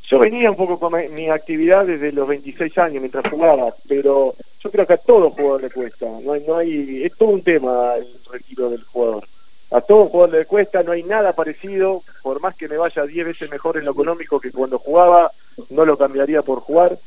Yo 0.07 0.19
venía 0.19 0.51
un 0.51 0.57
poco 0.57 0.79
con 0.79 0.93
mi 1.15 1.29
actividad 1.29 1.87
desde 1.87 2.11
los 2.11 2.27
26 2.27 2.77
años 2.77 3.01
mientras 3.01 3.27
jugaba, 3.27 3.73
pero 3.89 4.35
yo 4.63 4.71
creo 4.71 4.85
que 4.85 4.93
a 4.93 4.97
todo 4.97 5.31
jugador 5.31 5.63
le 5.63 5.71
cuesta. 5.71 6.05
No 6.23 6.33
hay, 6.33 6.43
no 6.47 6.57
hay, 6.57 7.03
es 7.03 7.17
todo 7.17 7.29
un 7.29 7.41
tema 7.41 7.95
el 7.95 8.05
retiro 8.31 8.69
del 8.69 8.83
jugador 8.83 9.23
a 9.71 9.79
todo 9.79 10.07
jugador 10.07 10.37
le 10.37 10.45
cuesta, 10.45 10.83
no 10.83 10.91
hay 10.91 11.03
nada 11.03 11.31
parecido, 11.31 12.03
por 12.21 12.41
más 12.41 12.55
que 12.55 12.67
me 12.67 12.75
vaya 12.75 13.05
10 13.05 13.25
veces 13.25 13.49
mejor 13.49 13.77
en 13.77 13.85
lo 13.85 13.91
económico 13.91 14.39
que 14.39 14.51
cuando 14.51 14.77
jugaba, 14.77 15.31
no 15.69 15.85
lo 15.85 15.97
cambiaría 15.97 16.41
por 16.41 16.59
jugar, 16.59 16.97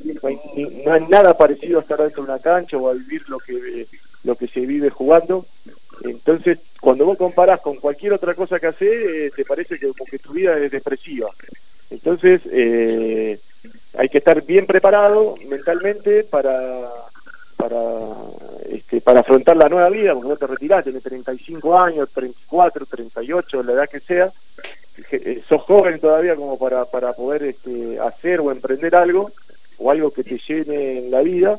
no 0.85 0.93
hay, 0.93 1.07
nada 1.07 1.37
parecido 1.37 1.79
a 1.79 1.81
estar 1.81 1.99
dentro 1.99 2.23
de 2.23 2.31
una 2.31 2.39
cancha 2.39 2.77
o 2.77 2.89
a 2.89 2.93
vivir 2.93 3.27
lo 3.29 3.39
que, 3.39 3.87
lo 4.23 4.35
que 4.35 4.47
se 4.47 4.61
vive 4.61 4.89
jugando. 4.89 5.45
Entonces, 6.03 6.59
cuando 6.81 7.05
vos 7.05 7.17
comparás 7.17 7.61
con 7.61 7.77
cualquier 7.77 8.13
otra 8.13 8.33
cosa 8.33 8.59
que 8.59 8.67
haces, 8.67 8.91
eh, 8.91 9.31
te 9.35 9.45
parece 9.45 9.79
que, 9.79 9.91
que 10.09 10.19
tu 10.19 10.33
vida 10.33 10.57
es 10.57 10.71
depresiva. 10.71 11.29
Entonces, 11.89 12.41
eh, 12.51 13.39
hay 13.97 14.09
que 14.09 14.17
estar 14.17 14.41
bien 14.43 14.65
preparado 14.65 15.35
mentalmente 15.47 16.23
para, 16.23 16.89
para 17.57 17.79
este, 18.69 18.99
para 18.99 19.21
afrontar 19.21 19.55
la 19.57 19.69
nueva 19.69 19.89
vida, 19.89 20.13
porque 20.13 20.29
no 20.29 20.37
te 20.37 20.47
retirás, 20.47 20.83
tenés 20.83 21.03
35 21.03 21.79
años, 21.79 22.09
34, 22.11 22.85
38, 22.85 23.63
la 23.63 23.73
edad 23.73 23.89
que 23.89 23.99
sea, 23.99 24.29
sos 25.47 25.61
joven 25.61 25.99
todavía 25.99 26.35
como 26.35 26.57
para, 26.57 26.85
para 26.85 27.13
poder 27.13 27.43
este, 27.43 27.99
hacer 27.99 28.39
o 28.39 28.51
emprender 28.51 28.95
algo, 28.95 29.31
o 29.77 29.91
algo 29.91 30.11
que 30.11 30.23
te 30.23 30.37
llene 30.37 30.99
en 30.99 31.11
la 31.11 31.21
vida, 31.21 31.57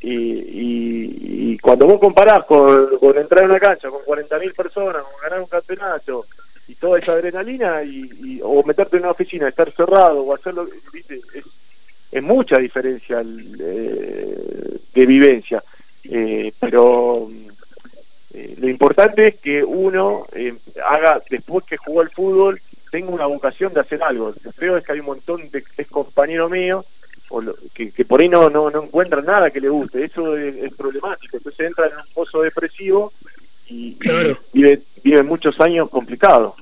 y, 0.00 1.56
cuando 1.58 1.86
vos 1.86 2.00
comparás 2.00 2.44
con, 2.44 2.88
entrar 3.16 3.44
en 3.44 3.50
una 3.50 3.60
cancha 3.60 3.88
con 3.88 4.02
40.000 4.02 4.54
personas, 4.54 5.02
con 5.02 5.20
ganar 5.22 5.40
un 5.40 5.46
campeonato, 5.46 6.24
y 6.66 6.74
toda 6.74 6.98
esa 6.98 7.12
adrenalina, 7.12 7.82
y, 7.84 8.40
o 8.42 8.62
meterte 8.64 8.96
en 8.96 9.04
una 9.04 9.12
oficina, 9.12 9.48
estar 9.48 9.70
cerrado, 9.70 10.22
o 10.22 10.34
hacerlo, 10.34 10.66
¿viste? 10.92 11.20
Es, 11.34 11.44
es 12.12 12.22
mucha 12.22 12.58
diferencia 12.58 13.22
eh, 13.22 14.78
de 14.94 15.06
vivencia. 15.06 15.62
Eh, 16.04 16.52
pero 16.60 17.28
eh, 18.34 18.54
lo 18.58 18.68
importante 18.68 19.28
es 19.28 19.40
que 19.40 19.64
uno 19.64 20.26
eh, 20.34 20.54
haga, 20.86 21.20
después 21.30 21.64
que 21.64 21.76
jugó 21.76 22.02
el 22.02 22.10
fútbol, 22.10 22.60
tenga 22.92 23.10
una 23.10 23.24
vocación 23.24 23.72
de 23.72 23.80
hacer 23.80 24.02
algo. 24.02 24.34
Lo 24.44 24.52
creo 24.52 24.76
es 24.76 24.84
que 24.84 24.92
hay 24.92 25.00
un 25.00 25.06
montón 25.06 25.40
de 25.50 25.58
ex 25.58 25.90
compañeros 25.90 26.50
míos 26.50 26.84
o 27.30 27.42
que, 27.74 28.04
por 28.04 28.20
ahí 28.20 28.28
no, 28.28 28.50
no, 28.50 28.70
no 28.70 28.82
encuentran 28.82 29.24
nada 29.24 29.50
que 29.50 29.62
le 29.62 29.70
guste. 29.70 30.04
Eso 30.04 30.36
es, 30.36 30.74
problemático. 30.74 31.38
Entonces 31.38 31.66
entra 31.66 31.86
en 31.86 31.96
un 31.96 32.12
pozo 32.12 32.42
depresivo 32.42 33.10
y, 33.66 33.96
vive, 34.52 34.78
vive, 35.02 35.22
muchos 35.22 35.58
años 35.58 35.88
complicados. 35.88 36.54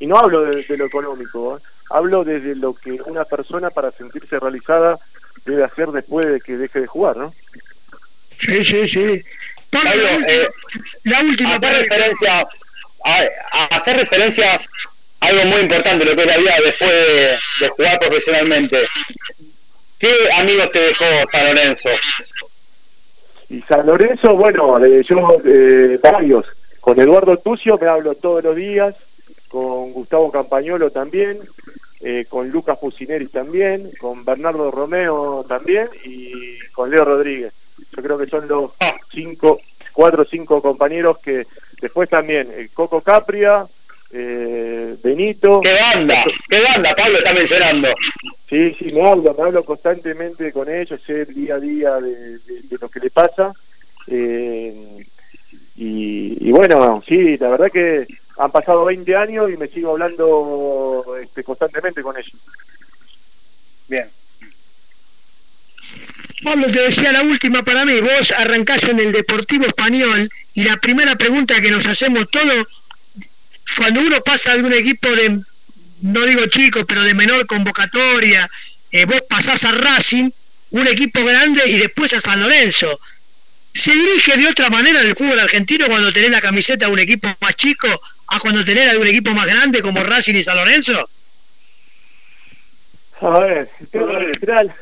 Y 0.00 0.08
no 0.08 0.18
hablo 0.18 0.42
de, 0.42 0.76
lo 0.76 0.86
económico, 0.86 1.60
hablo 1.88 2.24
desde 2.24 2.56
lo 2.56 2.74
que 2.74 2.98
una 3.06 3.24
persona 3.24 3.70
para 3.70 3.92
sentirse 3.92 4.40
realizada 4.40 4.98
debe 5.46 5.62
hacer 5.62 5.86
después 5.92 6.32
de 6.32 6.40
que 6.40 6.56
deje 6.56 6.80
de 6.80 6.88
jugar, 6.88 7.16
¿no? 7.16 7.32
Sí, 8.40 8.64
sí, 8.64 8.88
sí. 8.88 8.98
Eh, 8.98 10.48
la, 11.04 11.20
última, 11.22 11.54
hacer 11.54 11.82
referencia, 11.82 12.44
a, 13.04 13.64
hacer 13.76 13.96
referencia 13.98 14.54
a 14.54 14.60
algo 15.24 15.44
muy 15.46 15.60
importante, 15.60 16.04
lo 16.04 16.14
que 16.14 16.22
es 16.22 16.26
la 16.26 16.36
vida 16.36 16.54
después 16.64 16.90
de, 16.90 17.68
jugar 17.68 17.98
profesionalmente. 17.98 18.88
¿Qué 19.98 20.12
amigos 20.36 20.70
te 20.72 20.78
dejó 20.80 21.04
San 21.32 21.46
Lorenzo? 21.46 21.88
Y 23.48 23.60
San 23.62 23.86
Lorenzo, 23.86 24.34
bueno, 24.36 24.84
eh, 24.84 25.02
yo 25.08 25.38
eh, 25.44 25.98
varios. 26.02 26.46
Con 26.80 27.00
Eduardo 27.00 27.36
Tucio 27.38 27.78
me 27.78 27.86
hablo 27.86 28.14
todos 28.14 28.44
los 28.44 28.56
días, 28.56 28.94
con 29.48 29.92
Gustavo 29.92 30.30
Campañolo 30.30 30.90
también, 30.90 31.38
eh, 32.02 32.26
con 32.28 32.50
Lucas 32.50 32.78
Fusineri 32.78 33.28
también, 33.28 33.90
con 33.98 34.24
Bernardo 34.24 34.70
Romeo 34.70 35.44
también 35.48 35.88
y 36.04 36.58
con 36.72 36.90
Leo 36.90 37.04
Rodríguez. 37.04 37.54
Yo 37.96 38.02
creo 38.02 38.18
que 38.18 38.26
son 38.26 38.46
los 38.46 38.72
cinco, 39.10 39.58
cuatro 39.92 40.22
o 40.22 40.26
cinco 40.26 40.60
compañeros 40.60 41.18
que 41.18 41.46
después 41.80 42.08
también, 42.08 42.48
el 42.54 42.70
Coco 42.70 43.00
Capria, 43.00 43.64
eh, 44.16 44.96
Benito. 45.02 45.60
¿Qué 45.60 45.72
banda? 45.72 46.24
¿Qué 46.48 46.60
banda? 46.62 46.94
Pablo 46.94 47.18
está 47.18 47.34
mencionando. 47.34 47.88
Sí, 48.48 48.74
sí, 48.78 48.92
me 48.92 49.02
hablo, 49.02 49.34
me 49.36 49.44
hablo 49.44 49.64
constantemente 49.64 50.52
con 50.52 50.72
ellos, 50.72 51.00
sé 51.04 51.22
el 51.22 51.34
día 51.34 51.56
a 51.56 51.60
día 51.60 51.94
de, 51.96 52.38
lo 52.80 52.88
que 52.88 53.00
le 53.00 53.10
pasa. 53.10 53.52
Eh, 54.06 55.04
y, 55.76 56.52
bueno, 56.52 57.02
sí, 57.04 57.36
la 57.38 57.48
verdad 57.48 57.70
que 57.72 58.06
han 58.38 58.50
pasado 58.52 58.84
20 58.84 59.16
años 59.16 59.50
y 59.50 59.56
me 59.56 59.66
sigo 59.66 59.90
hablando 59.90 61.04
este, 61.20 61.42
constantemente 61.42 62.00
con 62.00 62.16
ellos. 62.16 62.36
Bien. 63.88 64.06
Pablo, 66.44 66.66
te 66.70 66.80
decía 66.80 67.10
la 67.10 67.22
última 67.22 67.62
para 67.62 67.84
mí. 67.84 68.00
Vos 68.00 68.30
arrancás 68.36 68.84
en 68.84 69.00
el 69.00 69.10
Deportivo 69.10 69.66
Español 69.66 70.30
y 70.54 70.62
la 70.62 70.76
primera 70.76 71.16
pregunta 71.16 71.60
que 71.60 71.70
nos 71.70 71.84
hacemos 71.86 72.30
todos, 72.30 72.66
cuando 73.76 74.00
uno 74.00 74.20
pasa 74.20 74.56
de 74.56 74.62
un 74.62 74.72
equipo 74.72 75.08
de, 75.08 75.40
no 76.02 76.26
digo 76.26 76.46
chico, 76.46 76.84
pero 76.84 77.02
de 77.02 77.14
menor 77.14 77.46
convocatoria, 77.46 78.48
eh, 78.90 79.04
vos 79.04 79.22
pasás 79.28 79.64
a 79.64 79.72
Racing, 79.72 80.30
un 80.70 80.86
equipo 80.86 81.24
grande 81.24 81.68
y 81.68 81.78
después 81.78 82.12
a 82.12 82.20
San 82.20 82.42
Lorenzo. 82.42 82.98
¿Se 83.74 83.90
dirige 83.92 84.36
de 84.36 84.48
otra 84.48 84.70
manera 84.70 85.00
el 85.00 85.16
fútbol 85.16 85.40
argentino 85.40 85.86
cuando 85.86 86.12
tenés 86.12 86.30
la 86.30 86.40
camiseta 86.40 86.86
de 86.86 86.92
un 86.92 86.98
equipo 87.00 87.28
más 87.40 87.56
chico 87.56 87.88
a 88.28 88.38
cuando 88.38 88.64
tenés 88.64 88.86
la 88.86 88.92
de 88.92 88.98
un 88.98 89.06
equipo 89.06 89.30
más 89.30 89.46
grande 89.46 89.82
como 89.82 90.02
Racing 90.02 90.34
y 90.34 90.44
San 90.44 90.56
Lorenzo? 90.56 91.08
A 93.20 93.38
ver, 93.38 93.68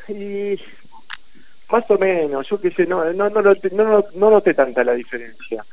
y 0.09 0.59
más 1.71 1.89
o 1.89 1.97
menos, 1.97 2.47
yo 2.47 2.61
qué 2.61 2.69
sé, 2.69 2.85
no, 2.85 3.03
no, 3.13 3.29
no, 3.29 3.41
no, 3.41 4.05
no 4.15 4.29
noté 4.29 4.53
tanta 4.53 4.83
la 4.83 4.93
diferencia. 4.93 5.63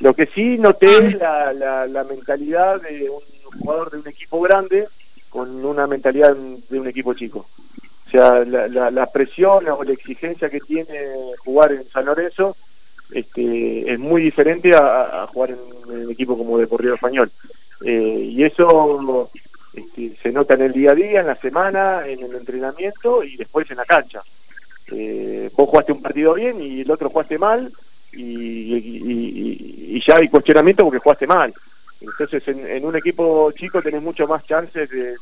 Lo 0.00 0.14
que 0.14 0.26
sí 0.26 0.56
noté 0.58 1.06
es 1.06 1.18
la, 1.18 1.52
la, 1.52 1.86
la 1.86 2.04
mentalidad 2.04 2.80
de 2.80 3.08
un 3.10 3.60
jugador 3.60 3.90
de 3.90 3.98
un 3.98 4.08
equipo 4.08 4.40
grande 4.40 4.86
con 5.28 5.64
una 5.64 5.86
mentalidad 5.86 6.34
de 6.34 6.80
un 6.80 6.88
equipo 6.88 7.14
chico. 7.14 7.46
O 8.06 8.10
sea, 8.10 8.44
la, 8.44 8.90
la, 8.90 9.06
presión 9.06 9.68
o 9.68 9.84
la 9.84 9.92
exigencia 9.92 10.50
que 10.50 10.58
tiene 10.58 10.98
jugar 11.44 11.70
en 11.72 11.84
San 11.84 12.06
Lorenzo 12.06 12.56
este, 13.12 13.92
es 13.92 13.98
muy 14.00 14.22
diferente 14.22 14.74
a, 14.74 15.26
jugar 15.32 15.50
en, 15.50 15.58
un 16.02 16.10
equipo 16.10 16.36
como 16.36 16.58
Deportivo 16.58 16.94
Español. 16.94 17.30
Eh, 17.84 18.30
y 18.32 18.42
eso 18.42 19.30
este, 19.74 20.16
se 20.16 20.32
nota 20.32 20.54
en 20.54 20.62
el 20.62 20.72
día 20.72 20.90
a 20.90 20.94
día, 20.94 21.20
en 21.20 21.26
la 21.26 21.36
semana, 21.36 22.06
en 22.06 22.20
el 22.20 22.34
entrenamiento 22.34 23.22
y 23.22 23.36
después 23.36 23.70
en 23.70 23.76
la 23.76 23.84
cancha. 23.84 24.22
Eh, 24.90 25.48
vos 25.54 25.68
jugaste 25.68 25.92
un 25.92 26.02
partido 26.02 26.34
bien 26.34 26.60
y 26.60 26.80
el 26.80 26.90
otro 26.90 27.10
jugaste 27.10 27.38
mal 27.38 27.70
y, 28.12 29.96
y, 29.96 30.02
ya 30.06 30.16
hay 30.16 30.28
cuestionamiento 30.28 30.84
porque 30.84 30.98
jugaste 30.98 31.26
mal. 31.26 31.52
Entonces 32.00 32.46
en, 32.48 32.84
un 32.84 32.96
equipo 32.96 33.52
chico 33.52 33.82
tenés 33.82 34.02
mucho 34.02 34.26
más 34.26 34.46
chances 34.46 34.88
de 34.90 35.16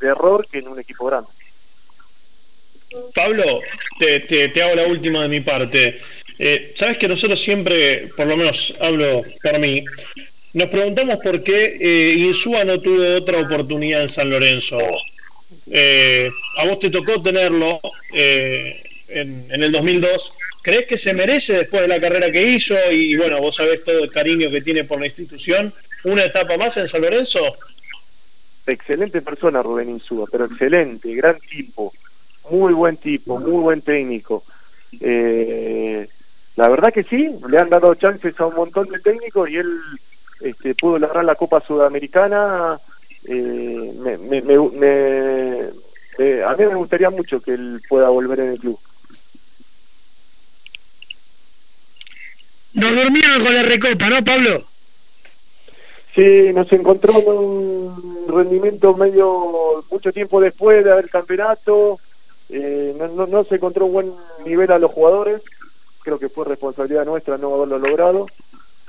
error 0.00 0.46
que 0.50 0.58
en 0.58 0.68
un 0.68 0.80
equipo 0.80 1.06
grande. 1.06 1.28
Pablo, 3.14 3.60
te, 3.98 4.20
te, 4.20 4.62
hago 4.62 4.74
la 4.74 4.86
última 4.86 5.22
de 5.22 5.28
mi 5.28 5.40
parte. 5.40 6.00
Eh, 6.38 6.74
Sabes 6.78 6.98
que 6.98 7.08
nosotros 7.08 7.40
siempre, 7.40 8.08
por 8.16 8.26
lo 8.26 8.36
menos 8.36 8.74
hablo 8.80 9.22
por 9.42 9.58
mí, 9.58 9.84
nos 10.52 10.68
preguntamos 10.70 11.18
por 11.22 11.42
qué 11.42 11.76
eh, 11.80 12.14
Insúa 12.14 12.64
no 12.64 12.80
tuvo 12.80 13.16
otra 13.16 13.40
oportunidad 13.40 14.02
en 14.02 14.08
San 14.08 14.30
Lorenzo. 14.30 14.78
Eh, 15.70 16.30
a 16.58 16.66
vos 16.66 16.78
te 16.78 16.90
tocó 16.90 17.22
tenerlo 17.22 17.80
eh, 18.12 18.80
en, 19.08 19.46
en, 19.50 19.62
el 19.62 19.72
2002. 19.72 20.32
¿Crees 20.64 20.88
que 20.88 20.98
se 20.98 21.12
merece 21.12 21.52
después 21.52 21.82
de 21.82 21.88
la 21.88 22.00
carrera 22.00 22.32
que 22.32 22.42
hizo 22.42 22.74
y 22.90 23.16
bueno, 23.16 23.40
vos 23.40 23.54
sabés 23.54 23.84
todo 23.84 24.02
el 24.02 24.10
cariño 24.10 24.50
que 24.50 24.62
tiene 24.62 24.82
por 24.82 24.98
la 24.98 25.06
institución, 25.06 25.72
una 26.02 26.24
etapa 26.24 26.56
más 26.56 26.76
en 26.76 26.88
San 26.88 27.02
Lorenzo? 27.02 27.38
Excelente 28.66 29.22
persona 29.22 29.62
Rubén 29.62 29.90
Insúa, 29.90 30.26
pero 30.32 30.46
excelente, 30.46 31.14
gran 31.14 31.38
tipo 31.38 31.92
muy 32.50 32.72
buen 32.72 32.96
tipo, 32.96 33.38
muy 33.38 33.60
buen 33.60 33.82
técnico. 33.82 34.42
Eh, 35.00 36.06
la 36.56 36.68
verdad 36.68 36.92
que 36.92 37.02
sí, 37.02 37.30
le 37.48 37.58
han 37.58 37.68
dado 37.68 37.94
chances 37.94 38.38
a 38.40 38.46
un 38.46 38.54
montón 38.54 38.88
de 38.88 39.00
técnicos 39.00 39.50
y 39.50 39.56
él 39.56 39.78
este, 40.40 40.74
pudo 40.74 40.98
lograr 40.98 41.24
la 41.24 41.34
Copa 41.34 41.60
Sudamericana. 41.60 42.78
Eh, 43.26 43.92
me, 44.00 44.18
me, 44.18 44.42
me, 44.42 44.60
a 46.44 46.56
mí 46.56 46.66
me 46.66 46.74
gustaría 46.74 47.10
mucho 47.10 47.40
que 47.40 47.52
él 47.52 47.80
pueda 47.88 48.08
volver 48.08 48.40
en 48.40 48.52
el 48.52 48.58
club. 48.58 48.78
Nos 52.74 52.94
durmieron 52.94 53.44
con 53.44 53.54
la 53.54 53.62
recopa, 53.62 54.08
¿no, 54.08 54.24
Pablo? 54.24 54.64
Sí, 56.14 56.52
nos 56.54 56.72
encontró 56.72 57.18
en 57.18 57.28
un 57.28 58.26
rendimiento 58.28 58.96
medio 58.96 59.84
mucho 59.90 60.12
tiempo 60.12 60.40
después 60.40 60.84
de 60.84 60.92
haber 60.92 61.08
campeonato. 61.08 61.98
Eh, 62.50 62.94
no, 62.98 63.26
no, 63.26 63.44
se 63.44 63.56
encontró 63.56 63.86
un 63.86 63.92
buen 63.92 64.12
nivel 64.44 64.70
a 64.70 64.78
los 64.78 64.92
jugadores, 64.92 65.42
creo 66.02 66.18
que 66.18 66.28
fue 66.28 66.44
responsabilidad 66.44 67.04
nuestra 67.04 67.38
no 67.38 67.54
haberlo 67.54 67.78
logrado, 67.78 68.26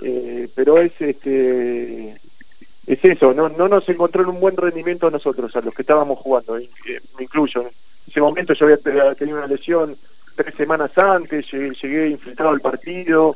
eh, 0.03 0.49
pero 0.55 0.77
es 0.77 0.91
este 0.99 2.15
es 2.85 3.03
eso, 3.03 3.33
no, 3.33 3.49
no 3.49 3.67
nos 3.67 3.87
encontró 3.89 4.21
en 4.21 4.29
un 4.29 4.39
buen 4.39 4.55
rendimiento 4.57 5.07
a 5.07 5.11
nosotros, 5.11 5.55
a 5.55 5.61
los 5.61 5.73
que 5.73 5.81
estábamos 5.81 6.19
jugando, 6.19 6.57
eh, 6.57 6.69
me 7.17 7.23
incluyo. 7.23 7.61
En 7.61 7.69
ese 8.07 8.21
momento 8.21 8.53
yo 8.53 8.65
había 8.65 9.15
tenido 9.15 9.37
una 9.37 9.47
lesión 9.47 9.95
tres 10.35 10.53
semanas 10.53 10.95
antes, 10.97 11.49
llegué, 11.49 12.09
infiltrado 12.09 12.51
al 12.51 12.61
partido, 12.61 13.35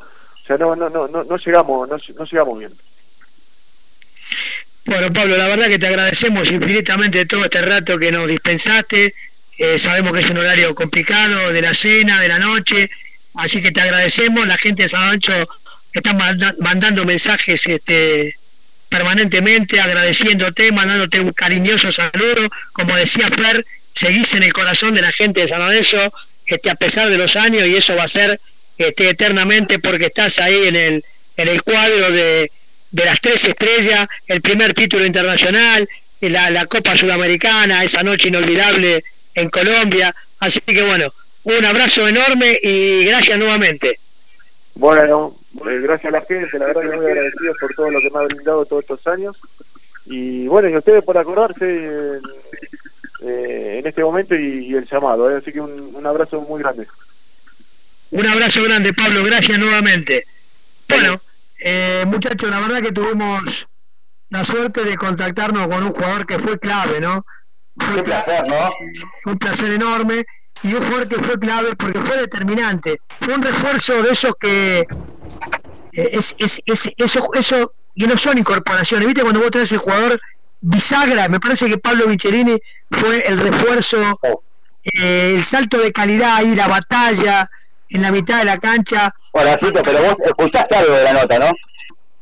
no, 0.57 0.75
no, 0.75 0.89
no, 0.89 1.07
no, 1.07 1.23
no 1.23 1.37
llegamos, 1.37 1.89
no, 1.89 1.97
no 2.17 2.25
llegamos 2.25 2.59
bien. 2.59 2.71
Bueno, 4.85 5.13
Pablo, 5.13 5.37
la 5.37 5.47
verdad 5.47 5.67
que 5.67 5.77
te 5.77 5.87
agradecemos 5.87 6.49
infinitamente 6.49 7.25
todo 7.25 7.45
este 7.45 7.61
rato 7.61 7.97
que 7.99 8.11
nos 8.11 8.27
dispensaste. 8.27 9.13
Eh, 9.57 9.77
sabemos 9.77 10.13
que 10.13 10.21
es 10.21 10.29
un 10.29 10.37
horario 10.37 10.73
complicado 10.73 11.51
de 11.51 11.61
la 11.61 11.75
cena, 11.75 12.21
de 12.21 12.27
la 12.27 12.39
noche, 12.39 12.89
así 13.35 13.61
que 13.61 13.71
te 13.71 13.81
agradecemos. 13.81 14.47
La 14.47 14.57
gente 14.57 14.83
de 14.83 14.89
San 14.89 15.03
Ancho 15.03 15.33
está 15.93 16.13
mandando 16.59 17.05
mensajes 17.05 17.61
este, 17.67 18.35
permanentemente, 18.89 19.79
agradeciéndote, 19.79 20.71
mandándote 20.71 21.19
un 21.19 21.33
cariñoso 21.33 21.91
saludo. 21.91 22.49
Como 22.71 22.95
decía 22.95 23.29
Fer, 23.29 23.65
seguís 23.93 24.33
en 24.33 24.43
el 24.43 24.53
corazón 24.53 24.95
de 24.95 25.01
la 25.01 25.11
gente 25.11 25.41
de 25.41 25.49
San 25.49 25.59
Lorenzo, 25.59 26.11
este, 26.45 26.69
a 26.69 26.75
pesar 26.75 27.09
de 27.09 27.17
los 27.17 27.35
años, 27.35 27.67
y 27.67 27.75
eso 27.75 27.95
va 27.95 28.03
a 28.03 28.07
ser 28.07 28.39
este, 28.79 29.09
eternamente 29.09 29.79
porque 29.79 30.07
estás 30.07 30.39
ahí 30.39 30.67
en 30.67 30.75
el, 30.75 31.03
en 31.37 31.47
el 31.47 31.61
cuadro 31.61 32.11
de, 32.11 32.51
de 32.91 33.05
las 33.05 33.21
tres 33.21 33.43
estrellas, 33.45 34.09
el 34.27 34.41
primer 34.41 34.73
título 34.73 35.05
internacional, 35.05 35.87
la, 36.21 36.49
la 36.49 36.65
Copa 36.65 36.97
Sudamericana, 36.97 37.83
esa 37.83 38.03
noche 38.03 38.29
inolvidable 38.29 39.03
en 39.35 39.49
Colombia. 39.49 40.13
Así 40.39 40.59
que 40.61 40.83
bueno, 40.83 41.11
un 41.43 41.65
abrazo 41.65 42.07
enorme 42.07 42.59
y 42.61 43.05
gracias 43.05 43.37
nuevamente. 43.37 43.99
Bueno, 44.75 45.35
eh, 45.69 45.79
gracias 45.81 46.13
a 46.13 46.17
la 46.17 46.25
gente, 46.25 46.57
la 46.57 46.67
verdad 46.67 46.81
que 46.81 46.97
muy 46.97 47.05
agradecido 47.05 47.53
por 47.59 47.73
todo 47.73 47.91
lo 47.91 47.99
que 47.99 48.09
me 48.09 48.19
ha 48.19 48.23
brindado 48.23 48.65
todos 48.65 48.83
estos 48.83 49.07
años. 49.07 49.37
Y 50.05 50.47
bueno, 50.47 50.69
y 50.69 50.75
ustedes 50.75 51.03
por 51.03 51.17
acordarse 51.17 52.19
eh, 53.21 53.79
en, 53.79 53.85
este 53.85 54.03
momento 54.03 54.35
y, 54.35 54.73
el 54.73 54.85
llamado. 54.85 55.29
Eh, 55.29 55.37
así 55.37 55.51
que 55.51 55.61
un, 55.61 56.05
abrazo 56.05 56.41
muy 56.41 56.61
grande. 56.61 56.87
Un 58.11 58.25
abrazo 58.25 58.63
grande, 58.63 58.93
Pablo, 58.93 59.23
gracias 59.23 59.59
nuevamente. 59.59 60.23
Bueno, 60.87 61.19
muchachos, 62.07 62.49
la 62.49 62.59
verdad 62.59 62.81
que 62.81 62.91
tuvimos 62.91 63.67
la 64.29 64.43
suerte 64.45 64.83
de 64.83 64.95
contactarnos 64.95 65.67
con 65.67 65.83
un 65.83 65.93
jugador 65.93 66.25
que 66.25 66.39
fue 66.39 66.59
clave, 66.59 66.99
¿no? 66.99 67.25
un 67.87 68.03
placer, 68.03 68.45
¿no? 68.47 68.69
Un 69.25 69.37
placer 69.37 69.71
enorme 69.71 70.25
y 70.63 70.73
un 70.73 70.83
jugador 70.83 71.07
que 71.07 71.15
fue 71.15 71.39
clave 71.39 71.75
porque 71.75 71.99
fue 71.99 72.17
determinante. 72.17 72.99
Fue 73.21 73.33
un 73.33 73.41
refuerzo 73.41 74.01
de 74.03 74.11
esos 74.11 74.33
que. 74.39 74.79
Eh, 75.93 76.09
es, 76.11 76.35
es, 76.37 76.61
es, 76.65 76.91
eso, 76.97 77.29
eso, 77.33 77.73
y 77.95 78.05
no 78.05 78.17
son 78.17 78.37
incorporaciones. 78.37 79.07
¿Viste 79.07 79.21
cuando 79.21 79.39
vos 79.39 79.51
traes 79.51 79.71
el 79.71 79.77
jugador 79.77 80.19
bisagra? 80.61 81.27
Me 81.29 81.39
parece 81.39 81.67
que 81.67 81.77
Pablo 81.77 82.07
Michelini 82.07 82.59
fue 82.91 83.25
el 83.25 83.39
refuerzo, 83.39 84.19
eh, 84.83 85.35
el 85.37 85.45
salto 85.45 85.77
de 85.77 85.91
calidad 85.91 86.35
ahí, 86.35 86.55
la 86.55 86.67
batalla 86.67 87.49
en 87.89 88.01
la 88.01 88.11
mitad 88.11 88.39
de 88.39 88.45
la 88.45 88.57
cancha. 88.57 89.13
Hola, 89.31 89.57
pero 89.59 90.03
vos 90.03 90.19
escuchaste 90.21 90.75
algo 90.75 90.93
de 90.93 91.03
la 91.03 91.13
nota, 91.13 91.39
¿no? 91.39 91.51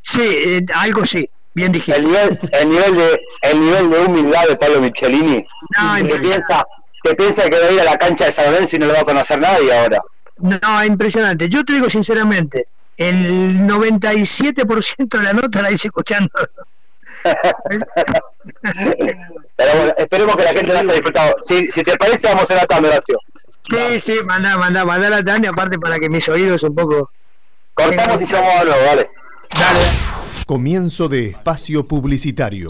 Sí, 0.01 0.21
eh, 0.21 0.65
algo 0.73 1.06
sí. 1.06 1.30
Bien 1.53 1.71
dijiste. 1.71 1.99
El 1.99 2.06
nivel, 2.06 2.39
el 2.51 2.69
nivel, 2.69 2.95
de, 2.97 3.21
el 3.41 3.60
nivel 3.60 3.89
de 3.89 3.99
humildad 3.99 4.47
de 4.47 4.56
Pablo 4.56 4.80
Michelini. 4.80 5.45
No, 5.75 6.08
que 6.08 6.19
piensa, 6.19 6.65
que 7.03 7.15
piensa 7.15 7.49
que 7.49 7.60
va 7.60 7.65
a 7.65 7.71
ir 7.71 7.82
a 7.82 7.84
la 7.84 7.97
cancha 7.97 8.25
de 8.25 8.34
San 8.34 8.51
Lorenzo 8.51 8.75
y 8.75 8.80
no 8.80 8.86
lo 8.86 8.93
va 8.93 8.99
a 8.99 9.06
conocer 9.06 9.39
nadie 9.39 9.75
ahora. 9.75 10.01
No, 10.38 10.86
impresionante. 10.86 11.49
Yo 11.49 11.65
te 11.65 11.73
digo 11.73 11.89
sinceramente, 11.89 12.67
el 12.95 13.62
97% 13.62 15.17
de 15.17 15.23
la 15.23 15.34
nota 15.34 15.62
la 15.62 15.71
hice 15.71 15.88
escuchando. 15.88 16.30
Pero 19.56 19.71
bueno, 19.75 19.93
esperemos 19.97 20.36
que 20.36 20.43
la 20.43 20.53
gente 20.53 20.73
la 20.73 20.80
haya 20.82 20.93
disfrutado. 20.93 21.36
Si, 21.41 21.71
si 21.71 21.84
te 21.84 21.97
parece, 21.97 22.27
vamos 22.27 22.49
a 22.51 22.56
la 22.56 22.65
tanda, 22.65 22.89
Horacio. 22.89 23.19
Sí, 23.69 23.99
sí, 23.99 24.19
manda, 24.23 24.58
manda, 24.58 24.86
manda 24.86 25.10
la 25.10 25.23
tanda, 25.23 25.49
aparte 25.49 25.80
para 25.80 25.99
que 25.99 26.10
mis 26.10 26.27
oídos 26.30 26.63
un 26.63 26.75
poco. 26.75 27.12
Cortamos 27.73 28.21
y 28.21 28.25
llamamos 28.25 28.62
a 28.62 28.63
nuevo, 28.65 28.84
dale. 28.86 29.10
Dale. 29.53 29.80
Comienzo 30.45 31.08
de 31.10 31.27
espacio 31.27 31.88
publicitario. 31.88 32.69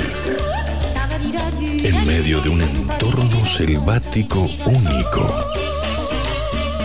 en 1.61 2.07
medio 2.07 2.41
de 2.41 2.49
un 2.49 2.63
entorno 2.63 3.45
selvático 3.47 4.49
único, 4.67 5.27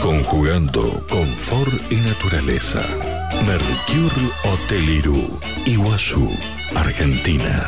conjugando 0.01 1.05
confort 1.09 1.91
y 1.91 1.95
naturaleza. 1.95 2.81
Mercure 3.45 4.31
Hotel 4.45 4.89
Irú, 4.89 5.39
Iguazú, 5.65 6.29
Argentina. 6.75 7.65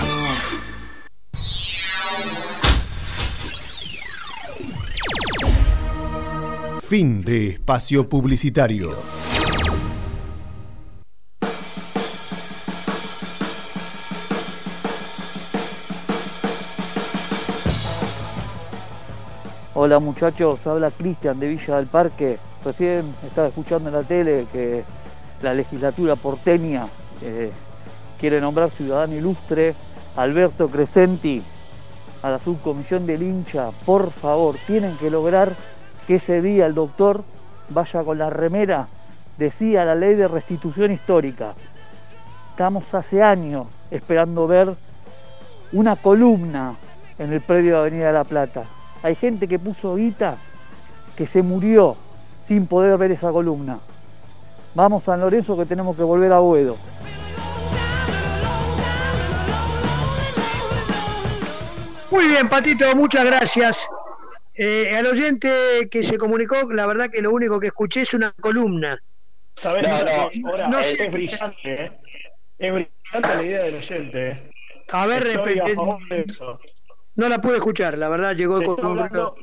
Fin 6.88 7.26
de 7.26 7.48
espacio 7.48 8.08
publicitario. 8.08 8.92
Hola 19.74 19.98
muchachos, 19.98 20.60
habla 20.68 20.92
Cristian 20.92 21.40
de 21.40 21.48
Villa 21.48 21.78
del 21.78 21.88
Parque. 21.88 22.38
Recién 22.64 23.16
estaba 23.26 23.48
escuchando 23.48 23.90
en 23.90 23.96
la 23.96 24.04
tele 24.04 24.46
que 24.54 24.84
la 25.42 25.56
legislatura 25.56 26.16
porteña 26.16 26.86
eh, 27.24 27.50
quiere 28.20 28.40
nombrar 28.40 28.70
ciudadano 28.70 29.16
ilustre 29.16 29.74
Alberto 30.18 30.70
Crescenti 30.70 31.42
a 32.22 32.30
la 32.30 32.38
subcomisión 32.38 33.08
del 33.08 33.24
hincha. 33.24 33.72
Por 33.88 34.12
favor, 34.12 34.56
tienen 34.68 34.96
que 34.98 35.10
lograr 35.10 35.56
que 36.08 36.16
ese 36.16 36.42
día 36.42 36.66
el 36.66 36.76
doctor 36.76 37.24
vaya 37.70 38.04
con 38.04 38.18
la 38.18 38.30
remera, 38.30 38.88
decía 39.38 39.86
la 39.86 39.96
ley 39.96 40.16
de 40.16 40.28
restitución 40.28 40.92
histórica. 40.92 41.54
Estamos 42.50 42.94
hace 42.94 43.22
años 43.22 43.68
esperando 43.92 44.48
ver 44.48 44.74
una 45.72 45.96
columna 45.96 46.76
en 47.18 47.34
el 47.34 47.42
predio 47.42 47.74
de 47.74 47.80
Avenida 47.80 48.08
de 48.08 48.14
la 48.14 48.24
Plata. 48.24 48.64
Hay 49.04 49.16
gente 49.16 49.48
que 49.48 49.60
puso 49.60 49.96
guita 49.96 50.38
que 51.16 51.28
se 51.28 51.42
murió 51.42 51.96
sin 52.48 52.68
poder 52.68 52.98
ver 52.98 53.12
esa 53.12 53.32
columna. 53.32 53.80
Vamos 54.74 55.04
San 55.04 55.22
Lorenzo 55.22 55.58
que 55.58 55.66
tenemos 55.66 55.96
que 55.96 56.04
volver 56.04 56.32
a 56.34 56.40
Boedo. 56.40 56.76
Muy 62.12 62.28
bien, 62.28 62.48
Patito, 62.48 62.96
muchas 62.96 63.26
gracias. 63.26 63.88
Eh, 64.58 64.96
al 64.96 65.06
oyente 65.08 65.88
que 65.92 66.02
se 66.04 66.18
comunicó, 66.18 66.72
la 66.72 66.86
verdad 66.88 67.10
que 67.12 67.22
lo 67.22 67.32
único 67.32 67.60
que 67.60 67.68
escuché 67.68 68.02
es 68.02 68.14
una 68.14 68.32
columna. 68.40 68.98
¿Sabes? 69.58 69.84
No, 69.84 69.98
no, 69.98 70.04
no, 70.34 70.50
ahora, 70.50 70.68
no 70.70 70.80
es, 70.80 70.88
sé. 70.98 71.10
brillante, 71.10 71.84
¿eh? 71.86 71.92
Es 72.58 72.72
brillante 72.74 73.36
la 73.36 73.44
idea 73.44 73.64
del 73.64 73.76
oyente. 73.76 74.28
¿eh? 74.30 74.50
A 74.92 75.06
ver, 75.08 75.28
Estoy 75.28 75.60
a 75.60 75.64
repite- 75.66 75.76
favor 75.76 76.08
de 76.10 76.22
eso. 76.28 76.60
No 77.16 77.30
la 77.30 77.40
pude 77.42 77.56
escuchar, 77.58 77.98
la 77.98 78.10
verdad 78.10 78.36
llegó 78.36 78.60
Se 78.60 78.66
con 78.66 78.86
hablando, 78.86 79.36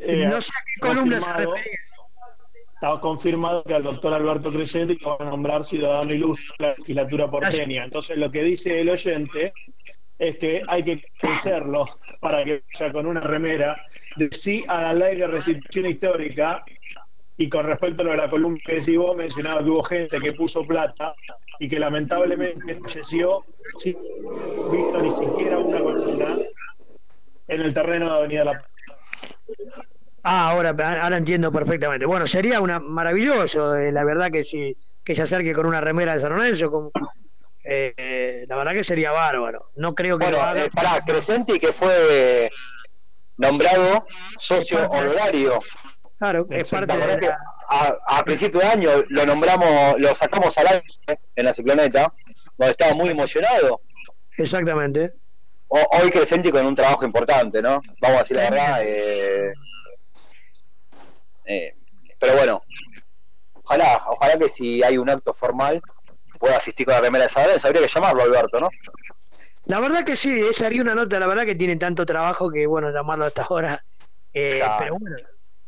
eh, 0.00 0.26
no 0.26 0.40
sé 0.40 0.50
a 0.54 0.62
qué 0.64 0.80
columna 0.80 1.20
se 1.20 1.26
confirmado- 1.26 1.54
refería. 1.54 1.78
Está 2.74 3.00
confirmado 3.00 3.64
que 3.64 3.74
al 3.74 3.82
doctor 3.82 4.14
Alberto 4.14 4.50
Crescenti 4.50 4.96
lo 5.02 5.18
van 5.18 5.28
a 5.28 5.30
nombrar 5.32 5.64
ciudadano 5.66 6.14
ilustre 6.14 6.54
de 6.58 6.66
la 6.66 6.74
legislatura 6.78 7.30
porteña. 7.30 7.84
Entonces, 7.84 8.16
lo 8.16 8.30
que 8.30 8.42
dice 8.42 8.80
el 8.80 8.88
oyente 8.88 9.52
es 10.18 10.38
que 10.38 10.62
hay 10.66 10.82
que 10.82 11.04
convencerlo 11.20 11.84
para 12.20 12.42
que 12.44 12.62
vaya 12.78 12.92
con 12.92 13.06
una 13.06 13.20
remera 13.20 13.84
de 14.16 14.28
sí 14.32 14.64
a 14.68 14.82
la 14.82 14.92
ley 14.94 15.16
de 15.16 15.26
restitución 15.26 15.86
histórica. 15.86 16.64
Y 17.36 17.48
con 17.48 17.64
respecto 17.64 18.02
a 18.02 18.04
lo 18.04 18.10
de 18.10 18.16
la 18.18 18.28
columna 18.30 18.60
que 18.64 18.74
decís 18.76 18.98
vos, 18.98 19.16
mencionaba 19.16 19.64
que 19.64 19.70
hubo 19.70 19.82
gente 19.82 20.20
que 20.20 20.32
puso 20.34 20.66
plata 20.66 21.16
y 21.58 21.68
que 21.68 21.78
lamentablemente 21.78 22.74
falleció 22.74 23.44
sin 23.78 23.96
visto 24.70 25.00
ni 25.00 25.10
siquiera 25.10 25.58
una 25.58 25.80
columna 25.80 26.38
en 27.48 27.60
el 27.62 27.72
terreno 27.72 28.06
de 28.06 28.12
Avenida 28.12 28.44
La 28.44 28.66
Ah, 30.22 30.50
ahora, 30.50 30.70
ahora 31.02 31.16
entiendo 31.16 31.50
perfectamente. 31.50 32.04
Bueno, 32.04 32.26
sería 32.26 32.60
una 32.60 32.78
maravilloso, 32.78 33.74
eh, 33.74 33.90
la 33.90 34.04
verdad 34.04 34.30
que 34.30 34.44
si 34.44 34.76
que 35.02 35.14
se 35.14 35.22
acerque 35.22 35.54
con 35.54 35.64
una 35.64 35.80
remera 35.80 36.14
de 36.14 36.20
San 36.20 36.32
Lorenzo, 36.32 36.70
con- 36.70 36.90
eh, 37.64 37.94
eh, 37.96 38.44
la 38.46 38.56
verdad 38.56 38.72
que 38.72 38.84
sería 38.84 39.12
bárbaro. 39.12 39.70
No 39.76 39.94
creo 39.94 40.18
que 40.18 40.24
Bueno, 40.26 40.38
lo 40.38 40.44
haga. 40.44 40.64
eh, 40.66 40.70
pará, 40.70 41.02
Crescenti 41.04 41.58
que 41.58 41.72
fue 41.72 42.50
nombrado 43.40 44.06
socio 44.38 44.88
honorario. 44.88 45.58
Claro, 46.18 46.46
es 46.50 46.70
parte 46.70 46.86
¿Te 46.86 46.92
acordás 46.92 47.20
de 47.20 47.26
la- 47.28 47.38
a, 47.68 47.96
a 48.18 48.24
principio 48.24 48.60
de 48.60 48.66
año 48.66 48.90
lo 49.08 49.24
nombramos, 49.26 49.98
lo 49.98 50.14
sacamos 50.14 50.56
al 50.58 50.66
aire 50.66 50.84
en 51.36 51.44
la 51.44 51.54
cicloneta, 51.54 52.12
donde 52.58 52.72
estaba 52.72 52.92
muy 52.94 53.08
emocionado. 53.10 53.80
Exactamente. 54.36 55.12
O- 55.68 55.86
hoy 55.92 56.10
Crescenti 56.10 56.50
con 56.50 56.66
un 56.66 56.74
trabajo 56.74 57.04
importante, 57.04 57.62
¿no? 57.62 57.80
Vamos 58.00 58.18
a 58.18 58.22
decir 58.22 58.36
la 58.36 58.50
verdad. 58.50 58.80
eh, 58.82 59.52
eh, 61.46 61.74
pero 62.18 62.34
bueno, 62.34 62.62
ojalá, 63.62 64.02
ojalá 64.08 64.38
que 64.38 64.48
si 64.48 64.82
hay 64.82 64.98
un 64.98 65.08
acto 65.08 65.32
formal 65.32 65.80
pueda 66.38 66.56
asistir 66.56 66.86
con 66.86 66.94
la 66.94 67.00
remera 67.00 67.26
de 67.26 67.32
Lorenzo. 67.42 67.66
Habría 67.68 67.82
que 67.86 67.92
llamarlo, 67.94 68.22
Alberto, 68.22 68.60
¿no? 68.60 68.68
La 69.70 69.78
verdad 69.78 70.04
que 70.04 70.16
sí, 70.16 70.40
esa 70.50 70.66
haría 70.66 70.82
una 70.82 70.96
nota, 70.96 71.20
la 71.20 71.28
verdad 71.28 71.44
que 71.44 71.54
tiene 71.54 71.76
tanto 71.76 72.04
trabajo 72.04 72.50
que 72.50 72.66
bueno, 72.66 72.90
llamarlo 72.90 73.24
hasta 73.24 73.44
ahora. 73.44 73.80
Eh, 74.32 74.58
Claro. 74.58 74.76
pero 74.78 74.98
bueno, 74.98 75.16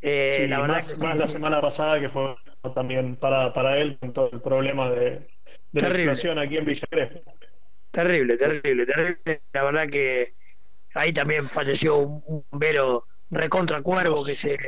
eh, 0.00 0.36
Sí, 0.38 0.46
la 0.48 0.61
verdad 0.61 0.76
más, 0.76 0.88
que 0.88 0.96
sí. 0.96 1.03
más 1.05 1.16
la 1.16 1.28
semana 1.28 1.61
pasada 1.61 2.00
que 2.00 2.09
fue 2.09 2.34
también 2.74 3.14
para, 3.16 3.53
para 3.53 3.78
él 3.78 3.98
con 4.00 4.12
todo 4.12 4.30
el 4.32 4.40
problema 4.40 4.90
de, 4.90 4.98
de 4.98 5.28
la 5.72 5.80
Terrible. 5.80 6.05
explosión 6.05 6.38
aquí 6.38 6.57
en 6.57 6.64
Villa 6.64 6.86
Crespo. 6.90 7.20
Terrible, 7.92 8.36
terrible, 8.36 8.86
terrible. 8.86 9.42
La 9.53 9.62
verdad 9.62 9.88
que 9.88 10.34
ahí 10.94 11.12
también 11.12 11.48
falleció 11.48 11.98
un 11.98 12.22
un 12.26 12.44
bombero 12.50 13.05
recontra 13.30 13.82
cuervo 13.82 14.24
que 14.24 14.34
se. 14.34 14.59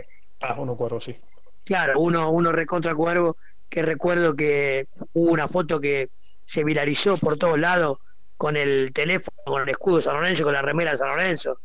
Ah, 0.41 0.57
uno 0.59 0.77
cuervo, 0.77 1.01
sí. 1.01 1.17
Claro, 1.65 1.99
uno, 1.99 2.31
uno 2.31 2.53
recontra 2.53 2.95
cuervo 2.95 3.37
que 3.69 3.83
recuerdo 3.83 4.37
que 4.37 4.87
hubo 5.15 5.33
una 5.33 5.49
foto 5.49 5.81
que 5.81 6.11
se 6.45 6.63
viralizó 6.63 7.17
por 7.17 7.39
todos 7.39 7.59
lados 7.59 7.99
con 8.45 8.59
el 8.59 8.93
teléfono, 8.93 9.35
con 9.47 9.63
el 9.63 9.71
escudo 9.71 9.97
de 9.97 10.03
San 10.03 10.17
Lorenzo, 10.17 10.45
con 10.45 10.53
la 10.53 10.61
remera 10.61 10.91
de 10.91 10.99
San 10.99 11.09
Lorenzo. 11.09 11.59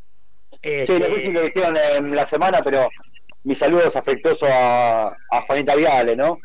Sí, 0.63 0.85
si 0.87 1.31
lo 1.33 1.41
dijeron 1.41 1.75
en 1.75 2.15
la 2.15 2.29
semana, 2.29 2.61
pero 2.63 2.87
mis 3.43 3.59
saludos 3.59 3.93
afectuosos 3.93 4.47
a, 4.49 5.07
a 5.07 5.41
Juanita 5.45 5.75
Viale, 5.75 6.15
¿no? 6.15 6.39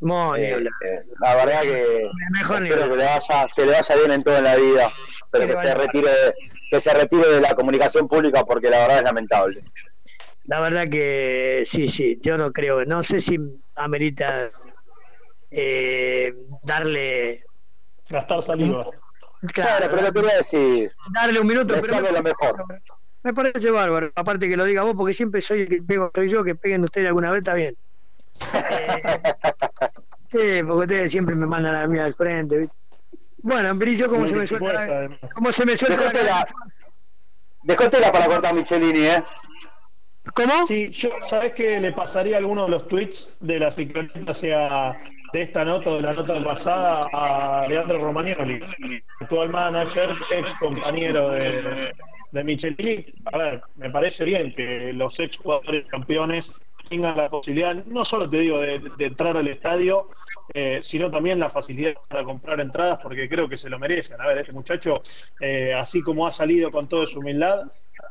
Muy 0.00 0.40
Eh, 0.40 0.56
eh, 0.56 1.02
la 1.20 1.34
verdad 1.34 1.60
que 1.60 2.08
Mejor 2.30 2.62
espero 2.64 2.88
que 2.88 2.96
le 2.96 3.04
vaya, 3.04 3.46
que 3.54 3.66
le 3.66 3.72
vaya 3.72 3.96
bien 3.96 4.12
en 4.12 4.22
todo 4.22 4.38
en 4.38 4.44
la 4.44 4.56
vida, 4.56 4.92
pero 5.30 5.46
Que 5.46 5.52
que 5.52 5.60
se 5.60 5.74
retire 5.74 6.10
de, 6.10 6.34
que 6.70 6.80
se 6.80 6.94
retire 6.94 7.28
de 7.28 7.40
la 7.42 7.54
comunicación 7.54 8.08
pública 8.08 8.46
porque 8.46 8.70
la 8.70 8.78
verdad 8.78 8.96
es 8.96 9.02
lamentable. 9.02 9.62
La 10.46 10.62
verdad 10.62 10.88
que 10.88 11.64
sí, 11.66 11.90
sí, 11.90 12.18
yo 12.22 12.38
no 12.38 12.50
creo, 12.50 12.86
no 12.86 13.02
sé 13.02 13.20
si 13.20 13.38
amerita 13.74 14.50
eh, 15.50 16.32
darle... 16.62 17.44
Gastar 18.08 18.42
saliva. 18.42 18.86
Claro, 19.52 19.86
pero 19.90 20.02
lo 20.02 20.12
quería 20.12 20.36
decir. 20.38 20.92
Darle 21.12 21.40
un 21.40 21.46
minuto, 21.46 21.74
pero 21.80 22.00
me, 22.00 22.12
lo 22.12 22.22
mejor. 22.22 22.64
me 23.22 23.34
parece 23.34 23.70
bárbaro. 23.70 24.10
Aparte 24.14 24.48
que 24.48 24.56
lo 24.56 24.64
diga 24.64 24.82
vos, 24.82 24.94
porque 24.96 25.14
siempre 25.14 25.40
soy 25.40 25.60
el 25.62 25.68
que 25.68 25.82
pego, 25.82 26.10
soy 26.14 26.30
yo, 26.30 26.42
que 26.42 26.54
peguen 26.54 26.84
ustedes 26.84 27.08
alguna 27.08 27.30
vez, 27.30 27.38
está 27.38 27.54
bien. 27.54 27.74
Eh, 30.28 30.58
sí, 30.58 30.62
porque 30.66 30.82
ustedes 30.82 31.10
siempre 31.10 31.34
me 31.34 31.46
mandan 31.46 31.74
a 31.76 31.86
mí 31.86 31.98
al 31.98 32.14
frente. 32.14 32.58
¿viste? 32.58 32.74
Bueno, 33.38 33.78
pero 33.78 33.90
¿y 33.90 33.96
yo 33.96 34.08
cómo 34.08 34.26
se 34.26 34.34
me 34.34 34.46
suelta? 34.46 35.08
¿Cómo 35.34 35.52
se 35.52 35.64
me 35.64 35.76
suelta? 35.76 35.96
Dejó 35.96 36.12
la- 36.12 36.18
tela, 36.18 36.46
dejó 37.62 37.90
tela 37.90 38.12
para 38.12 38.26
cortar 38.26 38.54
Michelini, 38.54 39.06
¿eh? 39.06 39.24
¿Cómo? 40.34 40.66
Sí, 40.66 40.90
yo, 40.90 41.10
¿sabes 41.24 41.52
qué 41.52 41.80
le 41.80 41.92
pasaría 41.92 42.36
alguno 42.36 42.64
de 42.64 42.70
los 42.70 42.88
tweets 42.88 43.36
de 43.40 43.58
la 43.58 43.70
cicloneta, 43.70 44.34
sea 44.34 45.00
de 45.32 45.42
esta 45.42 45.64
nota 45.64 45.90
o 45.90 45.96
de 45.96 46.02
la 46.02 46.12
nota 46.12 46.42
pasada, 46.42 47.08
a 47.12 47.66
Leandro 47.68 47.98
Romagnoli, 47.98 48.60
actual 49.20 49.50
manager, 49.50 50.10
ex 50.30 50.54
compañero 50.54 51.30
de, 51.30 51.92
de 52.32 52.44
Michelini? 52.44 53.06
A 53.26 53.38
ver, 53.38 53.62
me 53.76 53.90
parece 53.90 54.24
bien 54.24 54.54
que 54.54 54.92
los 54.92 55.18
ex 55.20 55.38
jugadores 55.38 55.86
campeones 55.86 56.52
tengan 56.88 57.16
la 57.16 57.28
posibilidad, 57.28 57.74
no 57.86 58.04
solo 58.04 58.28
te 58.28 58.38
digo 58.38 58.60
de, 58.60 58.78
de 58.78 59.06
entrar 59.06 59.36
al 59.36 59.48
estadio, 59.48 60.08
eh, 60.54 60.80
sino 60.82 61.10
también 61.10 61.40
la 61.40 61.50
facilidad 61.50 61.94
para 62.08 62.24
comprar 62.24 62.60
entradas, 62.60 63.00
porque 63.02 63.28
creo 63.28 63.48
que 63.48 63.56
se 63.56 63.68
lo 63.68 63.78
merecen. 63.78 64.20
A 64.20 64.26
ver, 64.28 64.38
este 64.38 64.52
muchacho, 64.52 65.02
eh, 65.40 65.74
así 65.74 66.02
como 66.02 66.26
ha 66.26 66.30
salido 66.30 66.70
con 66.70 66.88
toda 66.88 67.06
su 67.06 67.20
humildad, 67.20 67.64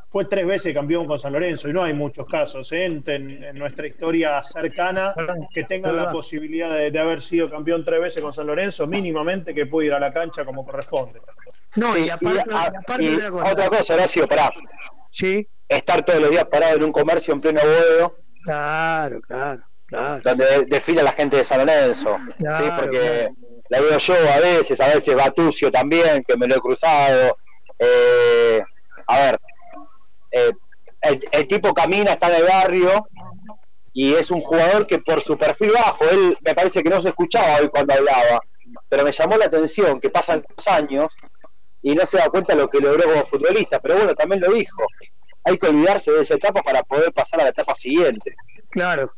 fue 0.10 0.26
tres 0.26 0.46
veces 0.46 0.74
campeón 0.74 1.08
con 1.08 1.20
San 1.20 1.34
Lorenzo 1.34 1.70
y 1.70 1.74
no 1.74 1.84
hay 1.84 1.94
muchos 1.94 2.26
casos 2.28 2.72
¿eh? 2.72 2.86
en, 2.86 3.58
nuestra 3.58 3.88
historia 3.88 4.42
cercana 4.44 5.14
que 5.54 5.64
tengan 5.66 5.96
la 5.96 6.12
posibilidad 6.12 6.74
de, 6.74 6.92
de 6.92 7.00
haber 7.00 7.22
sido 7.22 7.50
campeón 7.50 7.84
tres 7.84 8.02
veces 8.02 8.22
con 8.22 8.32
San 8.32 8.48
Lorenzo, 8.48 8.88
mínimamente 8.88 9.54
que 9.54 9.66
pueda 9.66 9.88
ir 9.88 9.94
a 9.94 10.00
la 10.00 10.14
cancha 10.14 10.46
como 10.46 10.66
corresponde. 10.66 11.20
No, 11.76 11.94
Sí, 11.94 12.06
y 12.06 12.10
aparte, 12.10 12.50
y, 12.50 12.78
aparte 12.78 13.04
y 13.04 13.16
de 13.16 13.24
la 13.24 13.32
cosa. 13.32 13.52
otra 13.52 13.70
cosa, 13.70 13.94
Horacio, 13.96 14.28
pará. 14.28 14.52
Sí, 15.12 15.48
Estar 15.68 16.06
todos 16.06 16.22
los 16.22 16.30
días 16.30 16.46
parado 16.46 16.78
en 16.78 16.84
un 16.84 16.92
comercio 16.92 17.34
en 17.34 17.42
pleno 17.42 17.60
Boedo, 17.62 18.16
claro, 18.44 19.20
claro, 19.22 19.64
claro. 19.88 20.22
donde 20.24 20.66
desfila 20.68 21.02
la 21.02 21.12
gente 21.14 21.38
de 21.38 21.44
San 21.44 21.60
Lorenzo. 21.60 22.18
¿sí? 22.28 22.34
Claro, 22.38 22.76
Porque 22.82 23.00
claro. 23.00 23.36
la 23.70 23.82
veo 23.82 23.98
yo 23.98 24.14
a 24.14 24.40
veces, 24.40 24.80
a 24.80 24.88
veces 24.88 25.16
Batucio 25.16 25.72
también, 25.72 26.24
que 26.24 26.38
me 26.38 26.48
lo 26.48 26.56
he 26.56 26.60
cruzado. 26.60 27.38
Eh, 27.80 28.62
a 29.08 29.20
ver, 29.20 29.40
eh, 30.36 30.52
el, 31.02 31.24
el 31.32 31.48
tipo 31.48 31.74
camina, 31.74 32.14
está 32.14 32.28
en 32.30 32.36
el 32.42 32.48
barrio 32.48 33.08
y 33.94 34.14
es 34.14 34.30
un 34.32 34.42
jugador 34.42 34.86
que 34.88 35.00
por 35.00 35.22
su 35.24 35.38
perfil 35.38 35.72
bajo, 35.72 36.04
él 36.10 36.38
me 36.42 36.54
parece 36.54 36.84
que 36.84 36.90
no 36.90 37.02
se 37.02 37.10
escuchaba 37.10 37.58
hoy 37.60 37.70
cuando 37.70 37.94
hablaba, 37.94 38.42
pero 38.90 39.04
me 39.06 39.12
llamó 39.12 39.38
la 39.38 39.46
atención 39.46 40.02
que 40.02 40.10
pasan 40.10 40.44
los 40.58 40.68
años 40.68 41.08
y 41.82 41.96
no 41.96 42.06
se 42.06 42.18
da 42.18 42.30
cuenta 42.30 42.56
lo 42.56 42.70
que 42.70 42.80
logró 42.82 43.04
como 43.04 43.26
futbolista, 43.28 43.80
pero 43.80 43.96
bueno, 43.96 44.14
también 44.16 44.42
lo 44.42 44.52
dijo, 44.52 44.84
hay 45.44 45.58
que 45.58 45.68
olvidarse 45.68 46.12
de 46.12 46.22
esa 46.24 46.34
etapa 46.36 46.62
para 46.62 46.84
poder 46.84 47.14
pasar 47.14 47.40
a 47.40 47.44
la 47.44 47.50
etapa 47.52 47.76
siguiente. 47.76 48.36
Claro. 48.70 49.14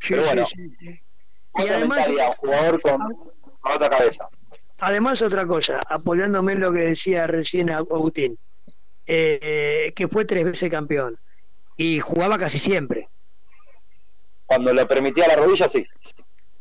Sí, 0.00 0.14
Pero 0.14 0.24
bueno, 0.24 0.44
sí, 0.46 0.70
sí. 0.80 1.00
Y 1.58 1.68
además, 1.68 2.08
un 2.08 2.32
jugador 2.32 2.80
con, 2.80 2.98
con 3.60 3.72
otra 3.72 3.88
cabeza. 3.90 4.28
además 4.78 5.22
otra 5.22 5.46
cosa, 5.46 5.80
apoyándome 5.88 6.52
en 6.54 6.60
lo 6.60 6.72
que 6.72 6.80
decía 6.80 7.26
recién 7.26 7.70
Agustín, 7.70 8.38
eh, 9.06 9.92
que 9.94 10.08
fue 10.08 10.24
tres 10.24 10.44
veces 10.44 10.70
campeón 10.70 11.18
y 11.76 12.00
jugaba 12.00 12.38
casi 12.38 12.58
siempre, 12.58 13.08
Cuando 14.46 14.72
le 14.72 14.86
permitía 14.86 15.28
la 15.28 15.36
rodilla, 15.36 15.68
sí. 15.68 15.86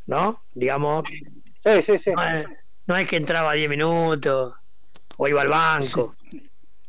¿no? 0.08 0.38
Digamos, 0.54 1.04
Sí, 1.64 1.82
sí, 1.84 1.98
sí. 2.00 2.12
no 2.12 2.24
es, 2.24 2.48
no 2.86 2.96
es 2.98 3.08
que 3.10 3.18
entraba 3.18 3.54
10 3.54 3.70
minutos 3.70 4.54
o 5.18 5.28
iba 5.28 5.42
al 5.42 5.50
banco, 5.50 6.16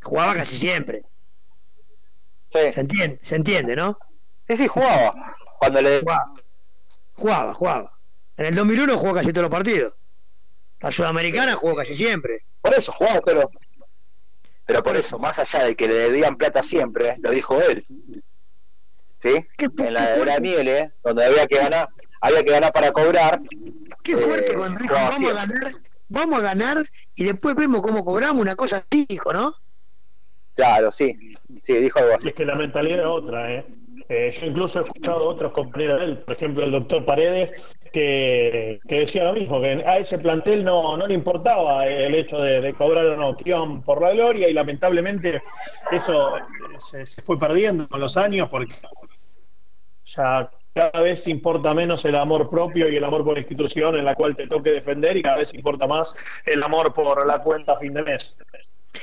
jugaba 0.03 0.35
casi 0.35 0.57
siempre. 0.57 1.03
Sí, 2.53 2.73
¿Se 2.73 2.81
entiende? 2.81 3.19
¿Se 3.23 3.37
entiende, 3.37 3.77
no? 3.77 3.99
sí, 4.49 4.57
sí, 4.57 4.67
jugaba. 4.69 5.37
Cuando 5.59 5.81
le... 5.81 6.01
Jugaba, 6.01 6.33
jugaba, 7.15 7.55
jugaba. 7.55 7.93
En 8.37 8.47
el 8.47 8.55
2001 8.55 8.99
jugó 8.99 9.15
casi 9.15 9.33
todos 9.33 9.43
los 9.45 9.51
partidos. 9.51 9.95
La 10.81 10.91
Sudamericana 10.93 11.55
jugó 11.57 11.75
casi 11.75 11.97
siempre. 11.97 12.45
Por 12.61 12.75
eso 12.75 12.93
jugaba, 12.93 13.21
pero... 13.25 13.51
Pero 14.67 14.83
por 14.83 14.97
eso, 14.97 15.19
más 15.19 15.39
allá 15.39 15.65
de 15.65 15.77
que 15.77 15.87
le 15.87 15.95
debían 15.95 16.37
plata 16.37 16.63
siempre, 16.63 17.17
lo 17.21 17.31
dijo 17.31 17.61
él. 17.63 17.87
¿Sí? 19.19 19.47
Qué- 19.57 19.69
En 19.79 19.95
la 19.95 20.11
de. 20.11 20.25
Daniel, 20.25 20.69
¿eh? 20.69 20.93
Donde 21.03 21.25
había 21.25 21.47
que 21.47 21.57
ganar, 21.57 21.89
había 22.21 22.45
que 22.45 22.51
ganar 22.51 22.73
para 22.73 22.93
cobrar. 22.93 23.41
Qué 24.03 24.17
fuerte 24.17 24.53
Eh, 24.53 24.57
cuando 24.57 24.79
dijo 24.81 24.95
jugaba 24.95 25.11
vamos 25.11 25.31
a 25.31 25.35
ganar, 25.35 25.73
vamos 26.09 26.39
a 26.39 26.43
ganar 26.43 26.77
y 27.15 27.25
después 27.25 27.55
vemos 27.55 27.81
cómo 27.83 28.05
cobramos 28.05 28.43
una 28.43 28.57
cosa 28.57 28.85
así, 28.91 29.07
dijo, 29.09 29.33
¿no? 29.33 29.53
Claro, 30.55 30.91
sí. 30.93 31.17
Sí, 31.63 31.75
dijo 31.75 31.99
algo 31.99 32.15
así. 32.17 32.29
es 32.29 32.35
que 32.35 32.45
la 32.45 32.55
mentalidad 32.57 33.01
es 33.01 33.07
otra, 33.07 33.53
¿eh? 33.55 33.67
Eh, 34.09 34.31
yo 34.39 34.47
incluso 34.47 34.81
he 34.81 34.85
escuchado 34.85 35.19
a 35.19 35.33
otros 35.33 35.53
compañeros 35.53 35.99
de 36.01 36.05
él, 36.07 36.19
por 36.19 36.35
ejemplo 36.35 36.65
el 36.65 36.71
doctor 36.71 37.05
Paredes, 37.05 37.53
que, 37.93 38.79
decía 38.85 39.25
lo 39.25 39.33
mismo, 39.33 39.61
que 39.61 39.83
a 39.85 39.99
ese 39.99 40.19
plantel 40.19 40.65
no, 40.65 40.97
no 40.97 41.07
le 41.07 41.15
importaba 41.15 41.87
el 41.87 42.15
hecho 42.15 42.39
de, 42.39 42.75
cobrar 42.75 43.07
o 43.07 43.17
no, 43.17 43.37
iban 43.45 43.83
por 43.83 44.01
la 44.01 44.13
gloria 44.13 44.49
y 44.49 44.53
lamentablemente 44.53 45.43
eso 45.91 46.37
eh, 46.37 46.43
se, 46.79 47.07
se 47.07 47.23
fue 47.23 47.39
perdiendo 47.39 47.89
con 47.89 48.01
los 48.01 48.17
años 48.17 48.49
porque 48.49 48.75
ya 50.05 50.51
cada 50.77 51.01
vez 51.01 51.27
importa 51.27 51.73
menos 51.73 52.05
el 52.05 52.15
amor 52.17 52.51
propio 52.51 52.89
y 52.89 52.97
el 52.97 53.05
amor 53.05 53.25
por 53.25 53.35
la 53.35 53.41
institución 53.41 53.97
en 53.97 54.05
la 54.05 54.15
cual 54.15 54.37
te 54.37 54.47
toque 54.47 54.71
defender 54.71 55.17
y 55.17 55.23
cada 55.23 55.39
vez 55.39 55.55
importa 55.55 55.87
más 55.87 56.15
el 56.45 56.63
amor 56.63 56.93
por 56.93 57.27
la 57.27 57.41
cuenta 57.41 57.73
a 57.73 57.79
fin 57.79 57.95
de 57.95 58.03
mes. 58.03 58.37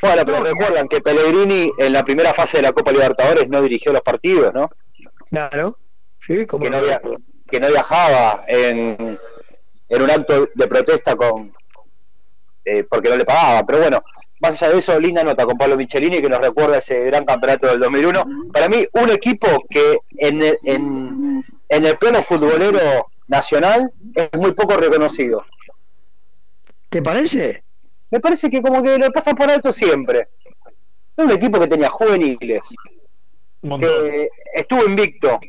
Bueno, 0.02 0.24
pero 0.24 0.44
recuerdan 0.44 0.88
que 0.88 1.02
Pellegrini 1.02 1.72
en 1.78 1.94
la 1.94 2.04
primera 2.04 2.34
fase 2.34 2.58
de 2.58 2.64
la 2.64 2.74
Copa 2.74 2.92
Libertadores 2.92 3.50
no 3.50 3.62
dirigió 3.62 3.92
los 3.92 4.02
partidos, 4.02 4.54
¿no? 4.54 4.70
Claro. 5.30 5.76
Sí, 6.26 6.46
como 6.46 6.64
que 6.64 6.70
no, 6.70 6.82
via- 6.82 7.02
que 7.50 7.60
no 7.60 7.68
viajaba 7.68 8.44
en, 8.48 9.20
en 9.90 10.02
un 10.02 10.10
acto 10.10 10.48
de 10.54 10.68
protesta 10.68 11.16
con 11.16 11.54
eh, 12.66 12.84
porque 12.90 13.10
no 13.10 13.18
le 13.18 13.26
pagaba. 13.26 13.66
Pero 13.66 13.80
bueno, 13.80 14.04
más 14.40 14.62
allá 14.62 14.74
de 14.74 14.80
eso, 14.80 15.00
linda 15.00 15.24
nota 15.24 15.46
con 15.46 15.58
Pablo 15.58 15.76
Michelini 15.78 16.22
que 16.22 16.30
nos 16.30 16.40
recuerda 16.40 16.78
ese 16.78 17.00
gran 17.06 17.26
campeonato 17.26 17.68
del 17.68 17.80
2001. 17.80 18.24
Para 18.54 18.70
mí, 18.70 18.86
un 18.94 19.10
equipo 19.10 19.48
que 19.70 19.98
en 20.18 20.42
el, 20.42 20.58
en, 20.64 21.44
en 21.70 21.86
el 21.86 21.98
plano 21.98 22.24
futbolero 22.24 23.08
nacional 23.28 23.92
es 24.16 24.30
muy 24.40 24.54
poco 24.54 24.76
reconocido. 24.78 25.46
¿Te 26.90 27.02
parece? 27.02 27.64
Me 28.12 28.20
parece 28.20 28.50
que 28.50 28.62
como 28.62 28.84
que 28.84 28.98
lo 28.98 29.12
pasa 29.12 29.34
por 29.34 29.50
alto 29.50 29.72
siempre. 29.72 30.30
Es 31.18 31.26
un 31.26 31.32
equipo 31.32 31.60
que 31.60 31.68
tenía 31.68 31.90
juveniles, 31.90 32.62
que 33.80 34.30
estuvo 34.54 34.86
invicto, 34.86 35.40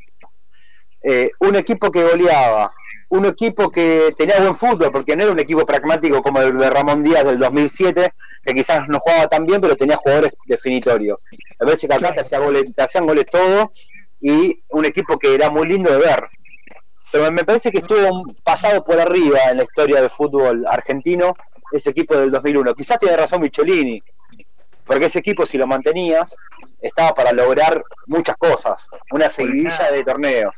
eh, 1.03 1.31
un 1.41 1.57
equipo 1.57 1.91
que 1.91 2.03
goleaba, 2.03 2.73
un 3.11 3.27
equipo 3.27 3.71
que 3.71 4.15
tenía 4.17 4.41
buen 4.41 4.57
fútbol, 4.57 4.91
porque 4.91 5.15
no 5.15 5.25
era 5.25 5.33
un 5.33 5.39
equipo 5.39 5.67
pragmático 5.67 6.23
como 6.23 6.41
el 6.41 6.57
de 6.57 6.71
Ramón 6.71 7.03
Díaz 7.03 7.25
del 7.25 7.39
2007, 7.39 8.13
que 8.45 8.55
quizás 8.55 8.89
no 8.89 8.99
jugaba 8.99 9.29
tan 9.29 9.47
bien, 9.47 9.61
pero 9.61 9.77
tenía 9.77 9.97
jugadores 9.97 10.33
definitorios. 10.47 11.23
Me 11.61 11.67
parece 11.67 11.89
que 11.89 11.95
acá 11.95 12.15
te, 12.15 12.21
hacía 12.21 12.39
goles, 12.39 12.65
te 12.75 12.83
hacían 12.83 13.07
goles 13.07 13.27
todo 13.27 13.73
y 14.21 14.63
un 14.71 14.85
equipo 14.85 15.19
que 15.19 15.35
era 15.35 15.51
muy 15.51 15.69
lindo 15.69 15.93
de 15.93 15.99
ver. 15.99 16.25
Pero 17.13 17.31
me 17.31 17.45
parece 17.45 17.71
que 17.71 17.79
estuvo 17.79 18.25
pasado 18.43 18.83
por 18.83 18.99
arriba 18.99 19.51
en 19.51 19.59
la 19.59 19.65
historia 19.65 20.01
del 20.01 20.11
fútbol 20.11 20.65
argentino 20.67 21.37
ese 21.71 21.91
equipo 21.91 22.17
del 22.17 22.31
2001. 22.31 22.75
Quizás 22.75 22.99
tiene 22.99 23.17
razón 23.17 23.43
Michelini, 23.43 24.03
porque 24.87 25.07
ese 25.07 25.19
equipo 25.19 25.47
si 25.47 25.59
lo 25.59 25.67
mantenías 25.67 26.35
estaba 26.87 27.15
para 27.15 27.33
lograr 27.33 27.83
muchas 28.07 28.37
cosas, 28.37 28.83
una 29.11 29.29
seguidilla 29.31 29.91
de 29.91 30.05
torneos. 30.05 30.55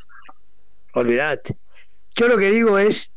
Olvidate. 0.92 1.56
Yo 2.16 2.26
lo 2.28 2.36
que 2.36 2.50
digo 2.50 2.78
es, 2.78 3.10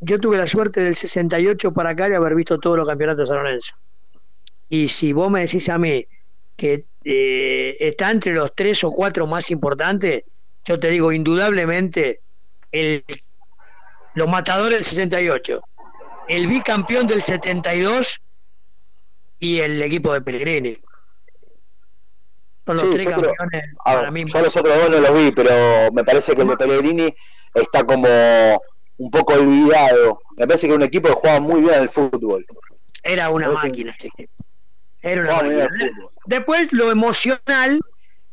yo 0.00 0.18
tuve 0.18 0.38
la 0.38 0.46
suerte 0.46 0.82
del 0.82 0.96
68 0.96 1.72
para 1.72 1.90
acá 1.90 2.08
de 2.08 2.16
haber 2.16 2.34
visto 2.34 2.58
todos 2.58 2.78
los 2.78 2.86
campeonatos 2.86 3.28
de 3.28 3.34
San 3.34 3.44
Lorenzo. 3.44 3.74
Y 4.68 4.88
si 4.88 5.12
vos 5.12 5.30
me 5.30 5.40
decís 5.40 5.68
a 5.68 5.78
mí 5.78 6.06
que 6.56 6.86
eh, 7.04 7.76
está 7.80 8.10
entre 8.10 8.32
los 8.32 8.54
tres 8.54 8.82
o 8.82 8.92
cuatro 8.92 9.26
más 9.26 9.50
importantes, 9.50 10.24
yo 10.64 10.80
te 10.80 10.88
digo 10.88 11.12
indudablemente 11.12 12.20
el, 12.72 13.04
los 14.14 14.28
matadores 14.28 14.78
del 14.78 14.84
68, 14.86 15.60
el 16.28 16.46
bicampeón 16.46 17.06
del 17.06 17.22
72 17.22 18.20
y 19.38 19.60
el 19.60 19.82
equipo 19.82 20.14
de 20.14 20.22
Pellegrini. 20.22 20.78
Son 22.66 22.76
los 22.76 22.84
Sí, 22.84 22.90
tres 22.92 23.04
yo 23.04 23.10
creo- 23.16 23.34
campeones 23.34 23.62
ver, 23.62 23.70
para 23.84 24.10
mí. 24.10 24.24
yo 24.26 24.40
los 24.40 24.56
otros 24.56 24.78
dos 24.78 24.90
no 24.90 25.00
los 25.00 25.14
vi, 25.14 25.32
pero 25.32 25.92
me 25.92 26.04
parece 26.04 26.34
que 26.34 26.42
el 26.42 26.48
de 26.48 26.56
Pellegrini 26.56 27.14
está 27.54 27.84
como 27.84 28.08
un 28.96 29.10
poco 29.10 29.34
olvidado. 29.34 30.20
Me 30.36 30.46
parece 30.46 30.66
que 30.66 30.72
es 30.72 30.76
un 30.76 30.82
equipo 30.84 31.08
que 31.08 31.14
juega 31.14 31.40
muy 31.40 31.60
bien 31.60 31.74
al 31.74 31.88
fútbol. 31.90 32.46
Era 33.02 33.28
una 33.30 33.50
máquina 33.50 33.94
equipo. 33.98 34.32
Era 35.02 35.22
una 35.22 35.42
máquina. 35.42 35.68
Después 36.26 36.72
lo 36.72 36.90
emocional, 36.90 37.80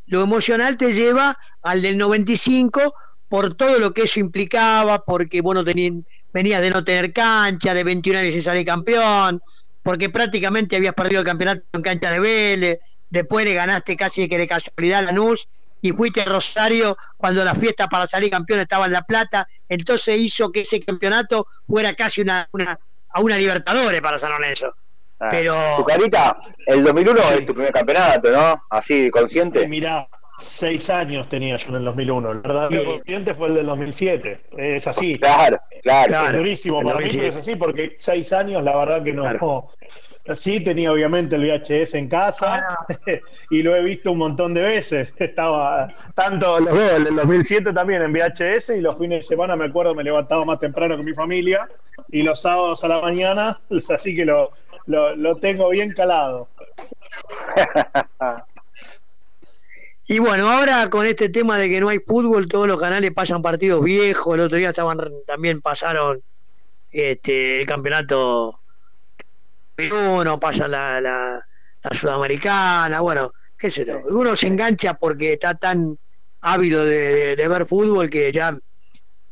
lo 0.05 0.23
emocional 0.23 0.77
te 0.77 0.93
lleva 0.93 1.38
al 1.61 1.82
del 1.82 1.97
95 1.97 2.93
por 3.27 3.55
todo 3.55 3.79
lo 3.79 3.93
que 3.93 4.03
eso 4.03 4.19
implicaba, 4.19 5.03
porque 5.03 5.41
bueno 5.41 5.63
tenías, 5.63 5.93
venías 6.34 6.61
de 6.61 6.69
no 6.69 6.84
tener 6.84 7.11
cancha, 7.13 7.73
de 7.73 7.84
21 7.84 8.19
años 8.19 8.36
y 8.36 8.41
salir 8.41 8.65
campeón, 8.65 9.41
porque 9.84 10.09
prácticamente 10.09 10.75
habías 10.75 10.93
perdido 10.93 11.21
el 11.21 11.25
campeonato 11.27 11.63
en 11.73 11.82
cancha 11.82 12.11
de 12.11 12.19
Vélez, 12.19 12.79
después 13.12 13.45
le 13.45 13.53
ganaste 13.53 13.95
casi 13.95 14.28
que 14.28 14.39
de 14.39 14.47
casualidad 14.47 14.99
a 14.99 15.03
Lanús 15.03 15.47
y 15.82 15.91
fuiste 15.91 16.22
a 16.22 16.26
Rosario 16.26 16.97
cuando 17.18 17.43
la 17.43 17.53
fiesta 17.55 17.88
para 17.88 18.07
salir 18.07 18.30
campeón 18.32 18.59
estaba 18.62 18.86
en 18.88 18.93
La 18.93 19.01
Plata, 19.03 19.47
entonces 19.70 20.18
hizo 20.20 20.51
que 20.51 20.62
ese 20.62 20.80
campeonato 20.80 21.47
fuera 21.68 21.93
casi 21.93 22.22
una, 22.22 22.47
una 22.53 22.78
a 23.14 23.22
una 23.22 23.38
Libertadores 23.38 24.01
para 24.01 24.18
San 24.18 24.32
Lorenzo. 24.32 24.74
Ah, 25.20 25.28
Pero 25.30 25.55
Tu 25.78 25.84
carita, 25.86 26.38
el 26.66 26.84
2001 26.84 27.22
es 27.32 27.45
tu 27.45 27.53
primer 27.53 27.72
campeonato, 27.74 28.32
¿no? 28.32 28.64
Así, 28.70 29.09
consciente. 29.12 29.68
Mirá, 29.68 30.07
seis 30.39 30.89
años 30.89 31.28
tenía 31.30 31.57
yo 31.57 31.70
en 31.70 31.76
el 31.76 31.86
2001. 31.86 32.32
El 32.32 32.38
verdadero 32.39 32.82
Sí. 32.82 32.88
consciente 32.88 33.34
fue 33.36 33.49
el 33.49 33.55
del 33.55 33.66
2007. 33.68 34.41
Es 34.57 34.88
así. 34.88 35.16
Claro, 35.18 35.59
claro. 35.84 36.28
Es 36.28 36.38
durísimo 36.38 36.80
el 36.80 36.86
para 36.88 36.97
mí, 36.99 37.03
2007. 37.05 37.20
pero 37.30 37.39
es 37.39 37.47
así 37.47 37.55
porque 37.55 37.95
seis 37.99 38.32
años, 38.34 38.64
la 38.64 38.76
verdad 38.78 39.03
que 39.03 39.14
no. 39.14 39.70
Sí, 40.36 40.63
tenía 40.63 40.91
obviamente 40.91 41.36
el 41.36 41.43
VHS 41.43 41.95
en 41.95 42.07
casa 42.07 42.78
y 43.49 43.63
lo 43.63 43.76
he 43.76 43.84
visto 43.84 44.11
un 44.11 44.19
montón 44.19 44.53
de 44.53 44.61
veces. 44.61 45.13
Estaba 45.17 45.93
tanto 46.15 46.59
los 46.59 46.74
dos, 46.74 46.91
el 46.91 47.03
del 47.05 47.15
2007 47.15 47.74
también 47.74 48.01
en 48.03 48.13
VHS 48.13 48.69
y 48.69 48.82
los 48.82 48.97
fines 48.97 49.19
de 49.19 49.24
semana 49.24 49.55
me 49.55 49.65
acuerdo 49.65 49.95
me 49.95 50.03
levantaba 50.03 50.45
más 50.45 50.59
temprano 50.59 50.95
con 50.95 51.05
mi 51.05 51.13
familia 51.13 51.67
y 52.09 52.24
los 52.24 52.41
sábados 52.41 52.84
a 52.84 52.88
la 52.88 53.01
mañana, 53.01 53.59
así 53.89 54.15
que 54.15 54.26
lo, 54.26 54.51
lo, 54.86 55.15
lo 55.15 55.36
tengo 55.38 55.69
bien 55.69 55.91
calado. 55.93 56.49
Y 60.07 60.19
bueno, 60.19 60.49
ahora 60.51 60.89
con 60.89 61.05
este 61.05 61.30
tema 61.30 61.57
de 61.57 61.69
que 61.69 61.80
no 61.80 61.88
hay 61.88 61.99
fútbol, 61.99 62.49
todos 62.49 62.67
los 62.67 62.80
canales 62.80 63.13
pasan 63.13 63.41
partidos 63.41 63.82
viejos. 63.82 64.36
El 64.36 64.41
otro 64.41 64.57
día 64.57 64.69
estaban 64.72 64.99
también 65.26 65.61
pasaron 65.61 66.22
este 66.91 67.61
el 67.61 67.67
campeonato 67.67 68.61
uno 69.91 70.39
pasa 70.39 70.67
la, 70.67 70.99
la, 71.01 71.45
la 71.84 71.97
sudamericana, 71.97 72.99
bueno, 73.01 73.32
qué 73.57 73.71
sé 73.71 73.86
yo. 73.86 73.99
Uno 74.09 74.36
se 74.36 74.47
engancha 74.47 74.95
porque 74.95 75.34
está 75.34 75.55
tan 75.55 75.97
ávido 76.41 76.84
de, 76.86 77.13
de- 77.13 77.36
de 77.36 77.47
ver 77.47 77.65
fútbol 77.65 78.09
que 78.09 78.32
ya 78.32 78.57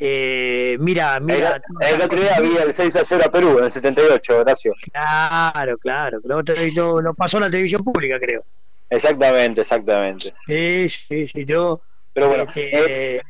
eh, 0.02 0.78
mira, 0.80 1.20
mira. 1.20 1.62
El, 1.82 1.95
el 1.95 2.02
otro 2.02 2.20
día 2.22 2.39
vi 2.39 2.56
el 2.56 2.74
6 2.74 2.95
a 2.95 3.04
0 3.04 3.24
a 3.26 3.32
Perú 3.32 3.58
en 3.60 3.66
el 3.66 3.72
78, 3.72 4.38
Horacio. 4.39 4.74
Claro, 4.93 5.78
claro. 5.78 6.20
Lo, 6.24 6.41
lo- 6.76 7.02
lo 7.02 7.14
pasó 7.14 7.39
la 7.39 7.50
televisión 7.50 7.84
pública, 7.84 8.18
creo. 8.20 8.43
Exactamente, 8.89 9.62
exactamente. 9.62 10.34
Sí, 10.47 10.89
sí, 10.89 11.28
sí. 11.28 11.45
Yo 11.45 11.82
Pero 12.14 12.30
bueno, 12.30 12.43
este, 12.56 13.22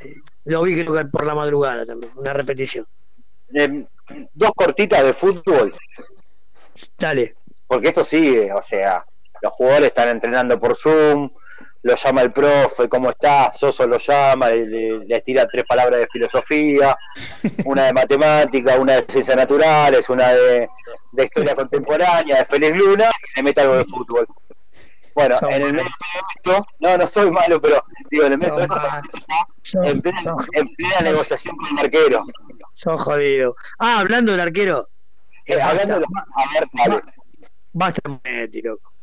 lo 0.45 0.61
vi 0.61 0.74
creo 0.84 0.93
que 0.95 1.05
por 1.05 1.26
la 1.26 1.34
madrugada 1.36 1.86
también, 1.86 2.11
una 2.15 2.34
repetición. 2.34 2.86
Eh, 3.53 3.86
dos 4.34 4.51
cortitas 4.55 5.03
de 5.03 5.13
fútbol. 5.13 5.76
Dale. 6.97 7.36
Porque 7.67 7.89
esto 7.89 8.03
sigue, 8.03 8.51
o 8.51 8.61
sea, 8.63 9.05
los 9.41 9.53
jugadores 9.53 9.88
están 9.89 10.09
entrenando 10.09 10.59
por 10.59 10.75
Zoom, 10.75 11.30
lo 11.82 11.95
llama 11.95 12.21
el 12.21 12.32
profe, 12.32 12.89
¿cómo 12.89 13.09
está? 13.09 13.51
Soso 13.53 13.88
lo 13.88 13.97
llama, 13.97 14.49
le, 14.49 14.99
le 15.05 15.21
tira 15.21 15.47
tres 15.47 15.65
palabras 15.65 15.99
de 15.99 16.07
filosofía, 16.07 16.97
una 17.65 17.86
de 17.86 17.93
matemática, 17.93 18.75
una 18.77 18.95
de 18.95 19.05
ciencias 19.09 19.38
naturales, 19.38 20.09
una 20.09 20.30
de, 20.34 20.67
de 21.11 21.25
historia 21.25 21.55
contemporánea, 21.55 22.39
de 22.39 22.45
Feliz 22.45 22.75
Luna, 22.75 23.09
y 23.09 23.39
le 23.39 23.43
mete 23.43 23.61
algo 23.61 23.77
de 23.77 23.86
fútbol. 23.86 24.27
Bueno, 25.15 25.36
en 25.49 25.61
el 25.61 25.73
medio 25.73 25.84
de 25.84 25.89
esto, 26.38 26.67
no, 26.80 26.97
no 26.97 27.07
soy 27.07 27.32
malo, 27.32 27.59
pero 27.61 27.84
digo, 28.09 28.25
en 28.25 28.34
el 28.34 28.38
medio 28.39 28.55
de 28.55 28.63
esto, 28.63 29.84
en 29.84 30.01
plena, 30.01 30.36
en 30.53 30.75
plena 30.75 31.01
negociación 31.01 31.55
con 31.57 31.77
el 31.77 31.86
arquero. 31.86 32.25
Sos 32.73 33.01
jodido. 33.01 33.55
Ah, 33.80 33.99
hablando 33.99 34.32
del 34.32 34.41
arquero. 34.41 34.88
Eh, 35.54 35.62
hablando 35.62 36.00
de 36.00 36.06
basta, 36.10 36.32
a 36.36 36.54
ver, 36.54 36.68
dale. 36.74 37.02
basta 37.74 38.02
de 38.04 38.10
Monetti, 38.24 38.62
loco. 38.62 38.93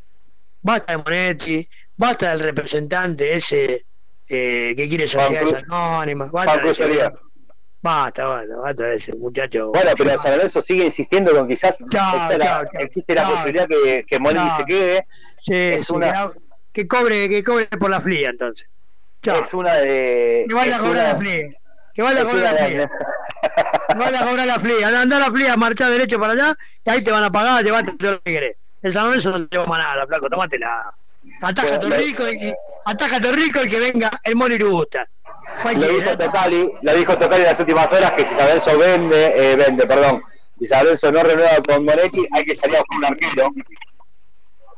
Basta 0.62 0.92
de 0.92 0.98
Monetti, 0.98 1.68
basta 1.96 2.30
del 2.30 2.40
representante 2.40 3.34
ese 3.34 3.86
eh, 4.28 4.74
que 4.76 4.88
quiere 4.88 5.06
sociedades 5.08 5.64
anónimas. 5.68 6.30
Basta 6.32 6.58
de 6.58 6.70
ese, 6.70 7.10
basta, 7.82 8.24
basta, 8.26 8.56
basta 8.56 8.82
de 8.84 8.94
ese 8.96 9.12
muchacho. 9.14 9.68
Bueno, 9.72 9.90
pero 9.96 10.18
San 10.18 10.32
Lorenzo 10.36 10.60
sigue 10.62 10.84
insistiendo 10.86 11.32
con 11.32 11.46
quizás 11.48 11.76
la- 11.90 12.68
existe 12.80 13.14
la 13.14 13.30
posibilidad 13.30 13.68
que, 13.68 14.04
que 14.08 14.18
Monetti 14.18 14.48
se 14.58 14.64
quede. 14.64 15.06
Sí, 15.38 15.54
es 15.54 15.84
sí, 15.86 15.92
una- 15.92 16.32
que, 16.72 16.82
que 16.82 16.88
cobre, 16.88 17.28
que 17.28 17.44
cobre 17.44 17.66
por 17.66 17.90
la 17.90 18.00
flia 18.00 18.30
entonces. 18.30 18.68
Es 19.22 19.52
una 19.54 19.74
de. 19.76 20.44
Que 20.48 20.54
vaya 20.54 20.76
a 20.76 20.78
cobrar 20.78 20.92
una- 20.94 21.12
la 21.12 21.16
flia. 21.18 21.48
Que 21.96 22.02
vaya 22.02 22.20
a 22.20 22.24
cobrar 22.24 22.54
la. 22.54 22.66
Que 22.68 23.94
vaya 23.96 24.20
a 24.20 24.26
cobrar 24.28 24.46
la. 24.46 24.54
Anda, 24.54 25.00
anda 25.00 25.16
a 25.16 25.20
la 25.20 25.30
flia, 25.30 25.56
marcha 25.56 25.88
derecho 25.88 26.20
para 26.20 26.34
allá 26.34 26.54
y 26.84 26.90
ahí 26.90 27.02
te 27.02 27.10
van 27.10 27.24
a 27.24 27.30
pagar, 27.32 27.64
llevate 27.64 27.92
todo 27.96 28.12
lo 28.12 28.20
que 28.20 28.32
querés. 28.32 28.56
El 28.82 28.92
San 28.92 29.06
Lorenzo 29.06 29.30
no 29.30 29.48
te 29.48 29.56
lleva 29.56 29.78
nada, 29.78 30.06
flaco, 30.06 30.28
tómatela. 30.28 30.92
Ataja 31.42 31.74
a 31.76 31.80
rico 31.80 32.28
y 32.30 32.54
ataja 32.84 33.16
a 33.16 33.20
tu 33.20 33.32
rico 33.32 33.62
y 33.64 33.68
que 33.70 33.80
venga 33.80 34.20
el 34.22 34.36
mono 34.36 34.54
Irusta. 34.54 35.08
Lo 35.74 35.88
dijo 35.88 36.16
Tocali, 36.18 36.70
lo 36.82 36.94
dijo 36.94 37.16
Tocali 37.18 37.42
en 37.42 37.48
las 37.50 37.58
últimas 37.60 37.90
horas 37.92 38.12
que 38.12 38.24
si 38.26 38.34
San 38.34 38.46
Lorenzo 38.46 38.78
vende, 38.78 39.52
eh, 39.52 39.56
vende, 39.56 39.86
perdón, 39.86 40.22
si 40.58 40.66
San 40.66 40.84
Lorenzo 40.84 41.10
no 41.10 41.22
renueva 41.22 41.56
con 41.66 41.84
Monetti, 41.84 42.26
hay 42.32 42.44
que 42.44 42.54
salir 42.54 42.76
a 42.76 42.80
buscar 42.80 42.98
un 42.98 43.04
arquero. 43.06 43.48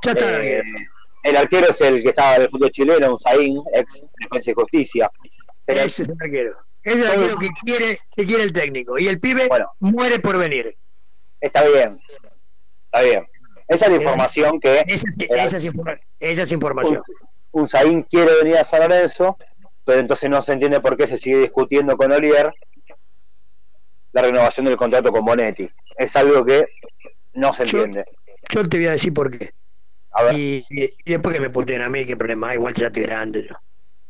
Ya 0.03 0.13
está 0.13 0.25
el 0.25 0.35
Eh, 0.47 0.59
arquero. 0.59 0.79
el 1.25 1.37
arquero 1.37 1.67
es 1.71 1.81
el 1.81 2.03
que 2.03 2.09
estaba 2.11 2.37
en 2.37 2.43
el 2.43 2.49
fútbol 2.51 2.71
chileno, 2.71 3.13
un 3.13 3.19
Zain, 3.21 3.61
ex 3.75 4.03
defensa 4.19 4.51
y 4.51 4.55
justicia. 4.55 5.11
Pero- 5.67 5.81
Ese 5.81 6.03
es 6.05 6.09
el 6.09 6.15
arquero. 6.21 6.57
Ese 6.89 7.01
es 7.03 7.05
el 7.05 7.11
arquero 7.13 7.39
que 7.39 7.49
quiere, 7.65 8.01
que 8.15 8.27
quiere 8.27 8.43
el 8.45 8.53
técnico. 8.53 8.99
Y 8.99 9.09
el 9.09 9.21
pibe 9.21 9.49
Bueno. 9.49 9.71
muere 9.81 10.19
por 10.21 10.39
venir. 10.39 10.77
Está 11.41 11.65
bien, 11.67 12.01
está 12.87 13.03
bien. 13.03 13.27
Esa 13.69 13.85
es 13.87 13.91
la 13.93 13.97
información 13.99 14.59
que 14.61 14.83
Esa, 14.87 15.07
esa 15.19 15.57
es, 15.59 15.65
esa 16.21 16.43
es 16.43 16.53
información. 16.53 17.03
un, 17.53 17.63
un 17.63 17.69
Zain 17.69 18.03
quiere 18.05 18.35
venir 18.43 18.57
a 18.57 18.65
San 18.65 18.81
Lorenzo, 18.81 19.37
pero 19.85 20.01
entonces 20.01 20.29
no 20.31 20.41
se 20.43 20.53
entiende 20.53 20.81
por 20.81 20.97
qué 20.97 21.07
se 21.07 21.19
sigue 21.19 21.39
discutiendo 21.39 21.97
con 21.97 22.11
Oliver 22.11 22.53
la 24.13 24.23
renovación 24.23 24.67
del 24.67 24.77
contrato 24.77 25.13
con 25.13 25.25
Monetti. 25.25 25.69
Es 25.97 26.17
algo 26.17 26.45
que 26.45 26.67
no 27.35 27.53
se 27.53 27.65
entiende. 27.65 28.05
Yo 28.51 28.67
te 28.69 28.79
voy 28.79 28.87
a 28.87 28.93
decir 28.93 29.13
por 29.13 29.31
qué. 29.37 29.53
A 30.13 30.23
ver, 30.25 30.35
Y, 30.35 30.65
y- 30.71 30.85
y 31.05 31.13
después 31.13 31.35
que 31.35 31.41
me 31.41 31.51
puteen 31.51 31.83
a 31.83 31.89
mí, 31.89 32.07
qué 32.07 32.17
problema, 32.17 32.55
igual 32.55 32.73
ya 32.75 32.87
estoy 32.87 33.03
grande 33.03 33.47
yo. 33.47 33.55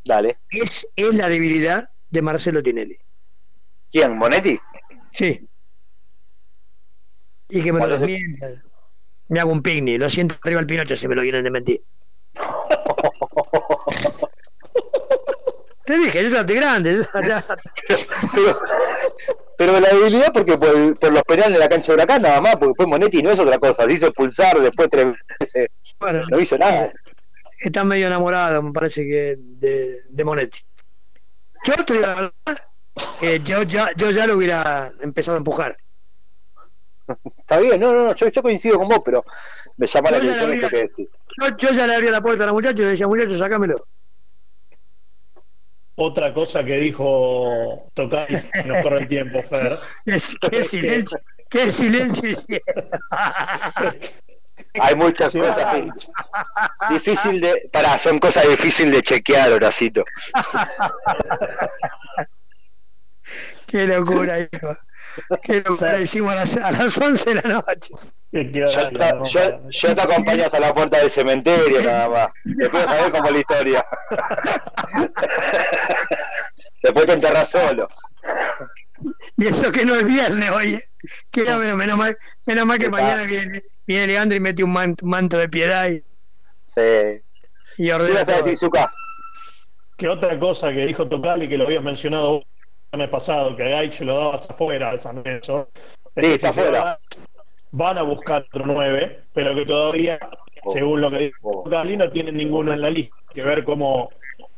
dale. 0.05 0.39
Es, 0.51 0.87
es 0.95 1.15
la 1.15 1.29
debilidad 1.29 1.91
de 2.11 2.23
Marcelo 2.23 2.63
Tinelli. 2.63 2.99
¿Quién? 3.91 4.17
¿Monetti? 4.17 4.59
Sí. 5.13 5.49
Y 7.49 7.63
que 7.63 7.73
me 7.73 7.79
lo 7.81 7.87
¿Cuál 7.87 7.93
es 7.95 8.01
el- 8.03 8.09
desmientan. 8.09 8.63
Me 9.29 9.41
hago 9.41 9.53
un 9.53 9.63
picnic, 9.63 10.01
lo 10.01 10.09
siento 10.09 10.37
arriba 10.43 10.61
el 10.61 10.67
Pinocho 10.67 10.97
si 10.97 11.07
me 11.07 11.15
lo 11.15 11.23
quieren 11.23 11.45
desmentir. 11.45 11.83
Te 15.85 15.99
dije, 15.99 16.31
yo 16.31 16.39
estoy 16.39 16.57
grande. 16.57 17.07
pero, 18.35 18.61
pero 19.57 19.81
la 19.81 19.89
debilidad 19.91 20.33
porque 20.33 20.59
por, 20.59 20.99
por 20.99 21.13
los 21.13 21.23
penales 21.23 21.55
en 21.55 21.61
la 21.61 21.69
cancha 21.69 21.93
de 21.93 21.97
Huracán 21.97 22.23
nada 22.23 22.41
más, 22.41 22.53
porque 22.57 22.69
después 22.69 22.89
Monetti 22.89 23.23
no 23.23 23.31
es 23.31 23.39
otra 23.39 23.59
cosa, 23.59 23.87
se 23.87 23.93
hizo 23.93 24.07
expulsar 24.07 24.61
después 24.61 24.89
tres 24.91 25.17
veces, 25.41 25.69
Bueno, 25.99 26.23
no 26.31 26.41
hizo 26.41 26.59
nada. 26.59 26.93
está 27.59 27.85
medio 27.85 28.07
enamorado, 28.07 28.63
me 28.63 28.73
parece 28.73 29.03
que 29.07 29.37
de, 29.39 30.03
de 30.09 30.25
Monetti. 30.25 30.59
Yo 31.65 31.85
te 31.85 31.93
digo 31.95 32.07
la 32.07 32.15
verdad, 32.15 32.33
eh, 33.23 33.41
yo, 33.45 33.63
ya, 33.63 33.93
yo 33.97 34.11
ya 34.11 34.27
lo 34.27 34.37
hubiera 34.37 34.93
empezado 35.01 35.37
a 35.37 35.39
empujar. 35.39 35.77
Está 37.39 37.59
bien, 37.59 37.81
no, 37.81 37.93
no, 37.93 38.05
no, 38.05 38.15
yo, 38.15 38.29
yo 38.29 38.43
coincido 38.43 38.79
con 38.79 38.89
vos, 38.89 39.01
pero 39.05 39.25
me 39.77 39.87
llama 39.87 40.11
la 40.11 40.19
Yo 40.19 40.25
atención 40.25 40.53
esto 40.53 40.69
que 40.69 40.77
decís. 40.77 41.09
Yo, 41.41 41.57
yo 41.57 41.71
ya 41.73 41.87
le 41.87 41.95
abría 41.95 42.11
la 42.11 42.21
puerta 42.21 42.45
a 42.45 42.47
la 42.47 42.53
muchacha 42.53 42.83
y 42.83 42.85
le 42.85 42.91
decía, 42.91 43.07
muchacho, 43.09 43.39
sácamelo. 43.39 43.87
Otra 46.01 46.33
cosa 46.33 46.65
que 46.65 46.77
dijo 46.79 47.91
Tocay, 47.95 48.51
nos 48.67 48.83
corre 48.85 48.99
el 49.01 49.09
tiempo, 49.09 49.43
Fer. 49.43 49.79
Es- 50.07 50.37
qué 50.51 50.63
silencio, 50.63 51.19
qué 51.51 51.71
silencio 51.71 52.29
hicieron. 52.31 52.89
Hay 54.75 54.95
muchas 54.95 55.33
Sí, 55.33 55.41
cosas 55.41 55.59
así. 55.59 55.89
Difícil 56.91 57.41
de. 57.41 57.69
Pará, 57.73 57.99
son 57.99 58.19
cosas 58.19 58.47
difíciles 58.49 58.95
de 58.95 59.03
chequear, 59.03 59.53
Horacito. 59.53 60.05
Qué 63.67 63.87
locura, 63.87 64.39
hijo. 64.41 64.77
que 65.43 65.63
lo 65.63 66.01
hicimos 66.01 66.33
a 66.33 66.37
las, 66.37 66.57
a 66.57 66.71
las 66.71 66.97
11 66.99 67.35
de 67.35 67.37
la 67.37 67.43
noche. 67.43 67.91
Yo, 68.31 68.89
te- 68.91 69.31
yo, 69.31 69.71
yo 69.71 69.95
te 69.95 70.01
acompaño 70.01 70.45
hasta 70.45 70.61
la 70.61 70.75
puerta 70.75 70.99
del 70.99 71.11
cementerio 71.11 71.83
nada 71.83 72.09
más. 72.09 72.29
Después 72.45 72.85
saber 72.85 73.13
cómo 73.13 73.27
es 73.27 73.33
la 73.33 73.39
historia. 73.39 73.87
Después 76.83 77.07
te 77.07 77.13
enterras 77.13 77.51
solo. 77.51 77.89
Y 79.37 79.47
eso 79.47 79.73
que 79.73 79.85
no 79.85 79.95
es 79.97 80.05
viernes, 80.05 80.51
oye. 80.51 80.88
Que 81.31 81.45
menos, 81.45 81.77
menos 81.77 81.97
mal, 81.99 82.19
menos 82.47 82.67
mal 82.67 82.79
que 82.79 82.89
mañana 82.91 83.23
viene, 83.25 83.63
viene 83.87 84.07
Leandro 84.09 84.37
y 84.37 84.41
mete 84.41 84.65
un 84.65 84.73
manto, 84.73 85.07
manto 85.07 85.39
de 85.39 85.49
piedad 85.49 85.89
y, 85.91 86.03
Sí. 86.67 87.23
y 87.79 87.87
¿Qué 87.87 87.95
ordena? 87.95 88.25
Que 89.97 90.09
otra 90.09 90.39
cosa 90.39 90.73
que 90.73 90.87
dijo 90.87 91.09
Tocali, 91.09 91.49
que 91.49 91.59
lo 91.59 91.65
habías 91.65 91.83
mencionado 91.83 92.31
vos 92.35 92.45
el 92.93 92.99
mes 93.01 93.09
pasado, 93.11 93.57
que 93.57 93.65
a 93.65 93.69
Gaich 93.69 94.01
lo 94.01 94.17
dabas 94.17 94.49
afuera 94.49 94.91
al 94.91 95.01
San 95.01 95.17
Lorenzo. 95.17 95.69
Sí, 96.17 96.23
que 96.23 96.35
está 96.35 96.51
afuera. 96.51 96.83
va- 96.85 96.99
Van 97.71 97.99
a 97.99 98.03
buscar 98.03 98.47
otro 98.49 98.65
9, 98.65 99.25
pero 99.35 99.55
que 99.55 99.67
todavía, 99.67 100.19
Oh. 100.65 100.73
según 100.73 101.01
lo 101.03 101.11
que 101.11 101.19
dijo 101.19 101.63
Tocali, 101.65 101.97
no 101.97 102.11
tienen 102.11 102.37
ninguno 102.37 102.73
en 102.73 102.81
la 102.81 102.91
lista. 102.91 103.15
Hay 103.29 103.35
que 103.35 103.43
ver 103.43 103.63
cómo 103.65 104.11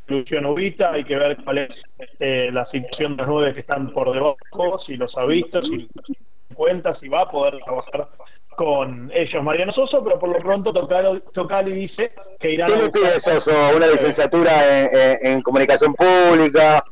evoluciona 0.07 0.49
Ubita, 0.49 0.93
hay 0.93 1.03
que 1.03 1.15
ver 1.15 1.37
cuál 1.43 1.57
es 1.59 1.83
este, 1.97 2.51
la 2.51 2.63
situación 2.65 3.17
de 3.17 3.23
los 3.23 3.27
9 3.29 3.53
que 3.53 3.59
están 3.61 3.91
por 3.93 4.11
debajo, 4.13 4.77
si 4.77 4.95
los 4.95 5.17
ha 5.17 5.25
visto, 5.25 5.61
si 5.61 5.89
los 5.93 6.05
cuenta, 6.53 6.93
si 6.93 7.07
va 7.09 7.21
a 7.21 7.29
poder 7.31 7.59
trabajar 7.63 8.09
con 8.55 9.11
ellos 9.13 9.43
Mariano 9.43 9.71
Soso, 9.71 10.03
pero 10.03 10.19
por 10.19 10.29
lo 10.29 10.37
pronto 10.39 10.73
Tocali, 10.73 11.23
Tocali 11.33 11.71
dice 11.71 12.11
que 12.39 12.51
irán 12.51 12.69
¿Qué 12.71 12.77
le 12.83 12.89
pide 12.89 13.19
Soso? 13.19 13.51
¿Una 13.75 13.87
licenciatura 13.87 14.79
en, 14.81 14.89
en- 14.97 15.27
en 15.33 15.41
comunicación 15.41 15.95
pública? 15.95 16.83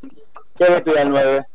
¿Qué 0.55 0.65
le 0.69 0.81
pide 0.81 0.99
al 0.99 1.09
9? 1.09 1.45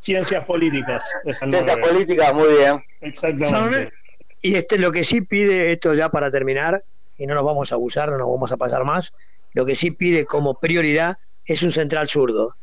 ciencias 0.00 0.44
políticas. 0.44 1.04
Ciencias 1.32 1.76
políticas, 1.78 2.32
muy 2.32 2.48
bien. 2.54 2.84
Exactamente. 3.00 3.48
¿Sabe? 3.48 3.92
Y 4.40 4.54
este 4.54 4.78
lo 4.78 4.92
que 4.92 5.02
sí 5.02 5.22
pide, 5.22 5.72
esto 5.72 5.94
ya 5.94 6.10
para 6.10 6.30
terminar, 6.30 6.84
y 7.16 7.26
no 7.26 7.34
nos 7.34 7.44
vamos 7.44 7.72
a 7.72 7.74
abusar, 7.74 8.10
no 8.10 8.18
nos 8.18 8.28
vamos 8.28 8.52
a 8.52 8.56
pasar 8.56 8.84
más, 8.84 9.12
lo 9.52 9.64
que 9.66 9.74
sí 9.74 9.90
pide 9.90 10.24
como 10.24 10.60
prioridad 10.60 11.16
es 11.44 11.62
un 11.62 11.72
central 11.72 12.08
zurdo. 12.08 12.54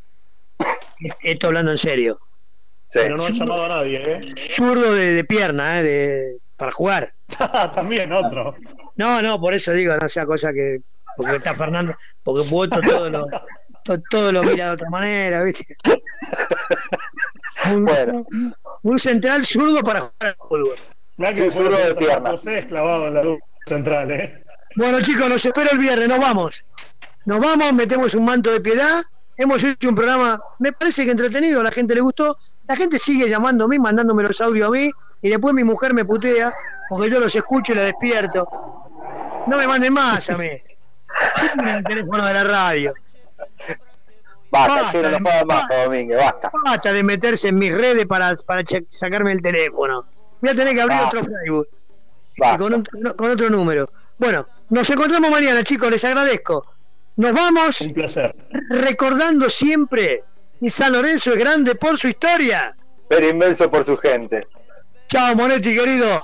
Esto 1.22 1.48
hablando 1.48 1.72
en 1.72 1.78
serio. 1.78 2.20
Pero 2.94 3.18
no 3.18 3.26
han 3.26 3.34
llamado 3.34 3.66
a 3.66 3.68
nadie, 3.70 4.02
¿eh? 4.06 4.22
Zurdo 4.56 4.94
de, 4.94 5.14
de 5.14 5.24
pierna, 5.24 5.80
¿eh? 5.80 5.84
de, 5.84 6.38
para 6.58 6.72
jugar. 6.72 7.14
También 7.76 8.12
otro. 8.12 8.56
No, 8.96 9.22
no, 9.22 9.39
por 9.39 9.54
eso 9.54 9.72
digo, 9.72 9.96
no 10.00 10.08
sea 10.10 10.26
cosa 10.26 10.54
que. 10.54 10.80
Porque 11.18 11.36
está 11.36 11.54
Fernando, 11.54 11.96
porque 12.24 12.50
Puerto 12.50 12.80
todo 12.82 13.10
lo, 13.10 13.28
to- 13.84 14.02
todo 14.10 14.32
lo 14.32 14.44
mira 14.44 14.68
de 14.68 14.72
otra 14.72 14.89
manera, 14.89 15.44
¿viste? 15.44 15.76
Un, 18.82 19.00
central 19.00 19.46
zurdo 19.46 19.82
para 19.84 20.02
jugar 20.02 20.16
al 20.22 20.36
fútbol. 20.36 20.76
Mirá 21.18 21.34
que 21.34 21.52
fue 21.52 21.70
José 22.26 22.68
clavado 22.68 23.08
en 23.08 23.14
la 23.14 23.24
luz 23.24 23.39
central, 23.68 24.12
¿eh? 24.12 24.44
Bueno, 24.76 25.02
chicos, 25.02 25.30
nos 25.30 25.46
espera 25.46 25.70
el 25.72 25.78
viernes, 25.78 26.10
nos 26.10 26.20
vamos. 26.20 26.64
Nos 27.26 27.39
vamos, 27.39 27.72
metemos 27.74 28.14
un 28.16 28.26
manto 28.26 28.52
de 28.52 28.60
piedad. 28.60 29.04
Hemos 29.38 29.64
hecho 29.64 29.89
un 29.89 29.96
programa, 29.96 30.41
me 30.60 30.74
parece 30.74 31.06
que 31.06 31.12
entretenido, 31.12 31.62
a 31.62 31.64
la 31.64 31.72
gente 31.72 31.96
le 31.96 32.02
gustó. 32.02 32.36
La 32.74 32.78
gente 32.78 32.97
sigue 32.97 33.30
llamándome, 33.30 33.78
mandándome 33.78 34.24
los 34.24 34.41
audios 34.41 34.67
a 34.67 34.71
mí, 34.71 34.89
y 35.21 35.30
después 35.30 35.53
mi 35.53 35.63
mujer 35.63 35.93
me 35.93 36.03
putea, 36.05 36.51
porque 36.89 37.07
yo 37.07 37.19
los 37.19 37.36
escucho 37.36 37.71
y 37.71 37.76
la 37.76 37.84
despierto. 37.84 38.47
No 39.45 39.57
me 39.59 39.67
manden 39.67 39.93
más 39.93 40.28
a 40.32 40.38
mí. 40.38 40.49
Siempre 41.39 41.71
el 41.71 41.84
teléfono 41.84 42.26
de 42.26 42.34
la 42.34 42.43
radio. 42.43 42.93
Basta, 44.49 44.74
Basta, 44.74 44.91
chino, 44.91 45.11
no 45.11 45.17
juega 45.21 45.45
más, 45.45 45.67
Domínguez, 45.69 46.17
basta. 46.17 46.51
Basta 46.65 46.93
de 46.93 47.03
meterse 47.03 47.49
en 47.49 47.59
mis 47.59 47.71
redes 47.71 48.07
para, 48.07 48.34
para 48.38 48.63
sacarme 48.89 49.34
el 49.34 49.41
teléfono. 49.43 50.05
Voy 50.41 50.49
a 50.49 50.55
tener 50.55 50.74
que 50.74 50.82
abrir 50.82 50.97
Basta. 50.97 51.19
otro 51.19 51.32
Facebook. 51.32 51.67
Basta. 52.39 52.55
Y 52.55 52.57
con, 52.57 52.74
un- 52.74 53.13
con 53.15 53.30
otro 53.30 53.49
número. 53.51 53.88
Bueno, 54.17 54.47
nos 54.71 54.89
encontramos 54.89 55.30
mañana, 55.30 55.63
chicos, 55.63 55.91
les 55.91 56.03
agradezco. 56.05 56.65
Nos 57.17 57.34
vamos. 57.34 57.80
Un 57.82 57.93
placer. 57.93 58.36
Recordando 58.69 59.47
siempre 59.47 60.24
y 60.64 60.70
San 60.70 60.93
Lorenzo 60.93 61.34
es 61.34 61.39
grande 61.39 61.76
por 61.76 61.99
su 61.99 62.07
historia. 62.07 62.74
Pero 63.09 63.30
inmenso 63.30 63.70
por 63.70 63.86
su 63.86 63.97
gente. 63.97 64.47
Chao, 65.09 65.36
Monetti, 65.36 65.76
querido. 65.76 66.24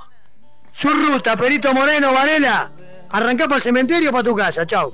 Su 0.72 0.88
ruta, 0.88 1.36
Perito 1.36 1.74
Moreno, 1.74 2.14
Varela. 2.14 2.72
Arrancá 3.10 3.46
para 3.46 3.58
el 3.58 3.62
cementerio 3.62 4.14
para 4.14 4.24
tu 4.24 4.34
casa. 4.34 4.66
Chao. 4.66 4.94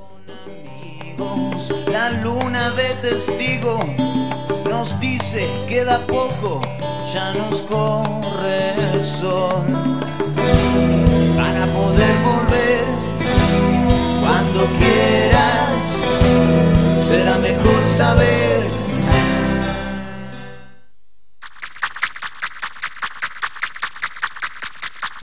La 1.92 2.10
luna 2.24 2.72
de 2.72 2.96
testigo 3.08 3.80
nos 4.68 5.00
dice 5.00 5.48
queda 5.70 6.00
poco, 6.08 6.60
ya 7.14 7.32
nos 7.34 7.62
corre 7.62 8.74
el 8.94 9.06
sol 9.06 9.64
para 11.38 11.68
poder 11.68 12.16
volver 12.26 12.84
cuando 14.22 14.66
quieras. 14.80 15.70
Será 17.08 17.38
mejor 17.38 17.82
saber 17.96 18.65